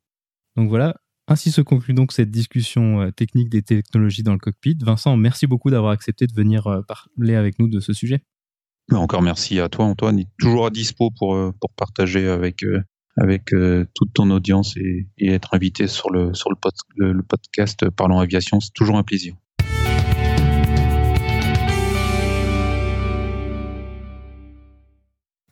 Donc 0.57 0.69
voilà, 0.69 0.95
ainsi 1.31 1.51
se 1.51 1.61
conclut 1.61 1.93
donc 1.93 2.11
cette 2.11 2.29
discussion 2.29 3.01
euh, 3.01 3.11
technique 3.11 3.49
des 3.49 3.61
technologies 3.61 4.21
dans 4.21 4.33
le 4.33 4.37
cockpit. 4.37 4.77
Vincent, 4.81 5.15
merci 5.15 5.47
beaucoup 5.47 5.71
d'avoir 5.71 5.93
accepté 5.93 6.27
de 6.27 6.33
venir 6.33 6.67
euh, 6.67 6.81
parler 6.81 7.35
avec 7.35 7.57
nous 7.57 7.67
de 7.69 7.79
ce 7.79 7.93
sujet. 7.93 8.21
Encore 8.91 9.21
merci 9.21 9.59
à 9.61 9.69
toi 9.69 9.85
Antoine, 9.85 10.19
il 10.19 10.23
est 10.23 10.37
toujours 10.37 10.65
à 10.65 10.69
dispo 10.69 11.09
pour, 11.17 11.35
euh, 11.35 11.53
pour 11.61 11.71
partager 11.71 12.27
avec, 12.27 12.65
avec 13.15 13.51
toute 13.95 14.13
ton 14.13 14.29
audience 14.31 14.75
et, 14.75 15.07
être 15.21 15.53
invité 15.53 15.87
sur 15.87 16.09
le, 16.09 16.33
sur 16.33 16.49
le, 16.49 17.13
le 17.13 17.23
podcast 17.23 17.89
Parlons 17.89 18.19
Aviation, 18.19 18.59
c'est 18.59 18.73
toujours 18.73 18.97
un 18.97 19.03
plaisir. 19.03 19.33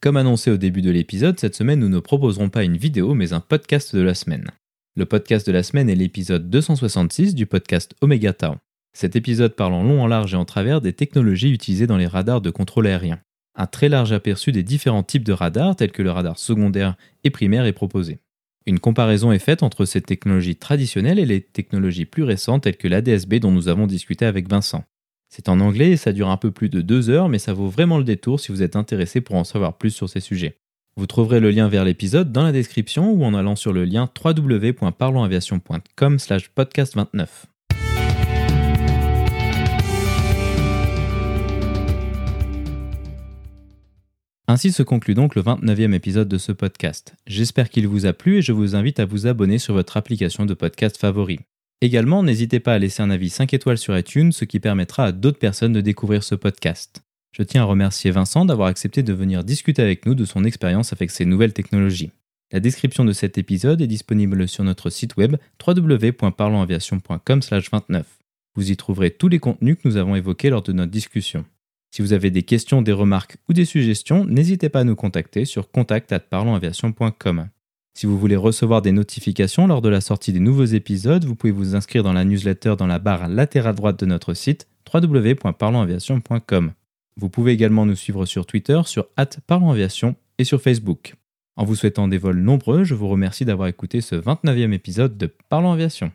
Comme 0.01 0.17
annoncé 0.17 0.51
au 0.51 0.57
début 0.57 0.81
de 0.81 0.91
l'épisode, 0.91 1.39
cette 1.39 1.55
semaine 1.55 1.79
nous 1.79 1.89
ne 1.89 1.99
proposerons 1.99 2.49
pas 2.49 2.65
une 2.65 2.75
vidéo 2.75 3.13
mais 3.13 3.31
un 3.31 3.39
podcast 3.39 3.95
de 3.95 4.01
la 4.01 4.15
semaine. 4.15 4.51
Le 4.99 5.05
podcast 5.05 5.47
de 5.47 5.53
la 5.53 5.63
semaine 5.63 5.89
est 5.89 5.95
l'épisode 5.95 6.49
266 6.49 7.33
du 7.33 7.45
podcast 7.45 7.95
Omega 8.01 8.33
Town. 8.33 8.57
Cet 8.91 9.15
épisode 9.15 9.55
parle 9.55 9.71
en 9.71 9.81
long, 9.81 10.01
en 10.01 10.07
large 10.07 10.33
et 10.33 10.35
en 10.35 10.43
travers 10.43 10.81
des 10.81 10.91
technologies 10.91 11.51
utilisées 11.51 11.87
dans 11.87 11.95
les 11.95 12.05
radars 12.05 12.41
de 12.41 12.49
contrôle 12.49 12.85
aérien. 12.85 13.17
Un 13.55 13.65
très 13.65 13.87
large 13.87 14.11
aperçu 14.11 14.51
des 14.51 14.61
différents 14.61 15.03
types 15.03 15.23
de 15.23 15.31
radars 15.31 15.77
tels 15.77 15.93
que 15.93 16.01
le 16.01 16.11
radar 16.11 16.37
secondaire 16.37 16.97
et 17.23 17.29
primaire 17.29 17.63
est 17.63 17.71
proposé. 17.71 18.19
Une 18.65 18.79
comparaison 18.79 19.31
est 19.31 19.39
faite 19.39 19.63
entre 19.63 19.85
ces 19.85 20.01
technologies 20.01 20.57
traditionnelles 20.57 21.19
et 21.19 21.25
les 21.25 21.39
technologies 21.39 22.03
plus 22.03 22.23
récentes 22.23 22.63
telles 22.63 22.75
que 22.75 22.89
l'ADSB 22.89 23.35
dont 23.35 23.51
nous 23.51 23.69
avons 23.69 23.87
discuté 23.87 24.25
avec 24.25 24.49
Vincent. 24.49 24.83
C'est 25.29 25.47
en 25.47 25.61
anglais 25.61 25.91
et 25.91 25.97
ça 25.97 26.11
dure 26.11 26.27
un 26.27 26.35
peu 26.35 26.51
plus 26.51 26.67
de 26.67 26.81
deux 26.81 27.09
heures 27.09 27.29
mais 27.29 27.39
ça 27.39 27.53
vaut 27.53 27.69
vraiment 27.69 27.99
le 27.99 28.03
détour 28.03 28.41
si 28.41 28.51
vous 28.51 28.63
êtes 28.63 28.75
intéressé 28.75 29.21
pour 29.21 29.37
en 29.37 29.45
savoir 29.45 29.77
plus 29.77 29.91
sur 29.91 30.09
ces 30.09 30.19
sujets. 30.19 30.58
Vous 30.99 31.07
trouverez 31.07 31.39
le 31.39 31.49
lien 31.49 31.69
vers 31.69 31.85
l'épisode 31.85 32.33
dans 32.33 32.43
la 32.43 32.51
description 32.51 33.13
ou 33.13 33.23
en 33.23 33.33
allant 33.33 33.55
sur 33.55 33.71
le 33.71 33.85
lien 33.85 34.11
www.parlonsaviation.com 34.21 36.17
podcast 36.53 36.95
29. 36.97 37.45
Ainsi 44.49 44.73
se 44.73 44.83
conclut 44.83 45.13
donc 45.13 45.35
le 45.35 45.41
29e 45.41 45.93
épisode 45.93 46.27
de 46.27 46.37
ce 46.37 46.51
podcast. 46.51 47.15
J'espère 47.25 47.69
qu'il 47.69 47.87
vous 47.87 48.05
a 48.05 48.11
plu 48.11 48.39
et 48.39 48.41
je 48.41 48.51
vous 48.51 48.75
invite 48.75 48.99
à 48.99 49.05
vous 49.05 49.25
abonner 49.25 49.57
sur 49.57 49.75
votre 49.75 49.95
application 49.95 50.45
de 50.45 50.53
podcast 50.53 50.97
favori. 50.97 51.39
Également, 51.79 52.23
n'hésitez 52.23 52.59
pas 52.59 52.73
à 52.73 52.77
laisser 52.77 53.01
un 53.01 53.09
avis 53.09 53.29
5 53.29 53.53
étoiles 53.53 53.77
sur 53.77 53.97
iTunes, 53.97 54.33
ce 54.33 54.43
qui 54.43 54.59
permettra 54.59 55.05
à 55.05 55.13
d'autres 55.13 55.39
personnes 55.39 55.71
de 55.71 55.79
découvrir 55.79 56.23
ce 56.23 56.35
podcast. 56.35 57.03
Je 57.31 57.43
tiens 57.43 57.61
à 57.61 57.65
remercier 57.65 58.09
Vincent 58.11 58.43
d'avoir 58.45 58.67
accepté 58.67 59.03
de 59.03 59.13
venir 59.13 59.43
discuter 59.43 59.81
avec 59.81 60.05
nous 60.05 60.15
de 60.15 60.25
son 60.25 60.43
expérience 60.43 60.91
avec 60.93 61.11
ces 61.11 61.25
nouvelles 61.25 61.53
technologies. 61.53 62.11
La 62.51 62.59
description 62.59 63.05
de 63.05 63.13
cet 63.13 63.37
épisode 63.37 63.79
est 63.81 63.87
disponible 63.87 64.47
sur 64.47 64.63
notre 64.63 64.89
site 64.89 65.15
web 65.17 65.35
www.parlonsaviation.com/29. 65.65 68.03
Vous 68.55 68.71
y 68.71 68.77
trouverez 68.77 69.11
tous 69.11 69.27
les 69.27 69.37
contenus 69.37 69.77
que 69.77 69.87
nous 69.87 69.97
avons 69.97 70.15
évoqués 70.15 70.49
lors 70.49 70.63
de 70.63 70.73
notre 70.73 70.91
discussion. 70.91 71.45
Si 71.91 72.01
vous 72.01 72.13
avez 72.13 72.31
des 72.31 72.43
questions, 72.43 72.81
des 72.81 72.91
remarques 72.91 73.37
ou 73.47 73.53
des 73.53 73.65
suggestions, 73.65 74.25
n'hésitez 74.25 74.69
pas 74.69 74.79
à 74.79 74.83
nous 74.83 74.95
contacter 74.95 75.45
sur 75.45 75.69
contact@parlonsaviation.com. 75.71 77.49
Si 77.93 78.05
vous 78.05 78.17
voulez 78.17 78.35
recevoir 78.35 78.81
des 78.81 78.91
notifications 78.91 79.67
lors 79.67 79.81
de 79.81 79.89
la 79.89 80.01
sortie 80.01 80.33
des 80.33 80.39
nouveaux 80.39 80.65
épisodes, 80.65 81.25
vous 81.25 81.35
pouvez 81.35 81.51
vous 81.51 81.75
inscrire 81.75 82.03
dans 82.03 82.13
la 82.13 82.25
newsletter 82.25 82.75
dans 82.77 82.87
la 82.87 82.99
barre 82.99 83.27
latérale 83.27 83.75
droite 83.75 83.99
de 83.99 84.05
notre 84.05 84.33
site 84.33 84.67
www.parlonsaviation.com. 84.91 86.71
Vous 87.19 87.29
pouvez 87.29 87.51
également 87.51 87.85
nous 87.85 87.95
suivre 87.95 88.25
sur 88.25 88.45
Twitter 88.45 88.79
sur 88.85 89.07
@parlonsaviation 89.45 90.15
et 90.37 90.45
sur 90.45 90.61
Facebook. 90.61 91.15
En 91.57 91.65
vous 91.65 91.75
souhaitant 91.75 92.07
des 92.07 92.17
vols 92.17 92.39
nombreux, 92.39 92.85
je 92.85 92.93
vous 92.93 93.09
remercie 93.09 93.43
d'avoir 93.43 93.67
écouté 93.67 93.99
ce 93.99 94.15
29e 94.15 94.71
épisode 94.71 95.17
de 95.17 95.29
Parlons 95.49 95.73
Aviation. 95.73 96.13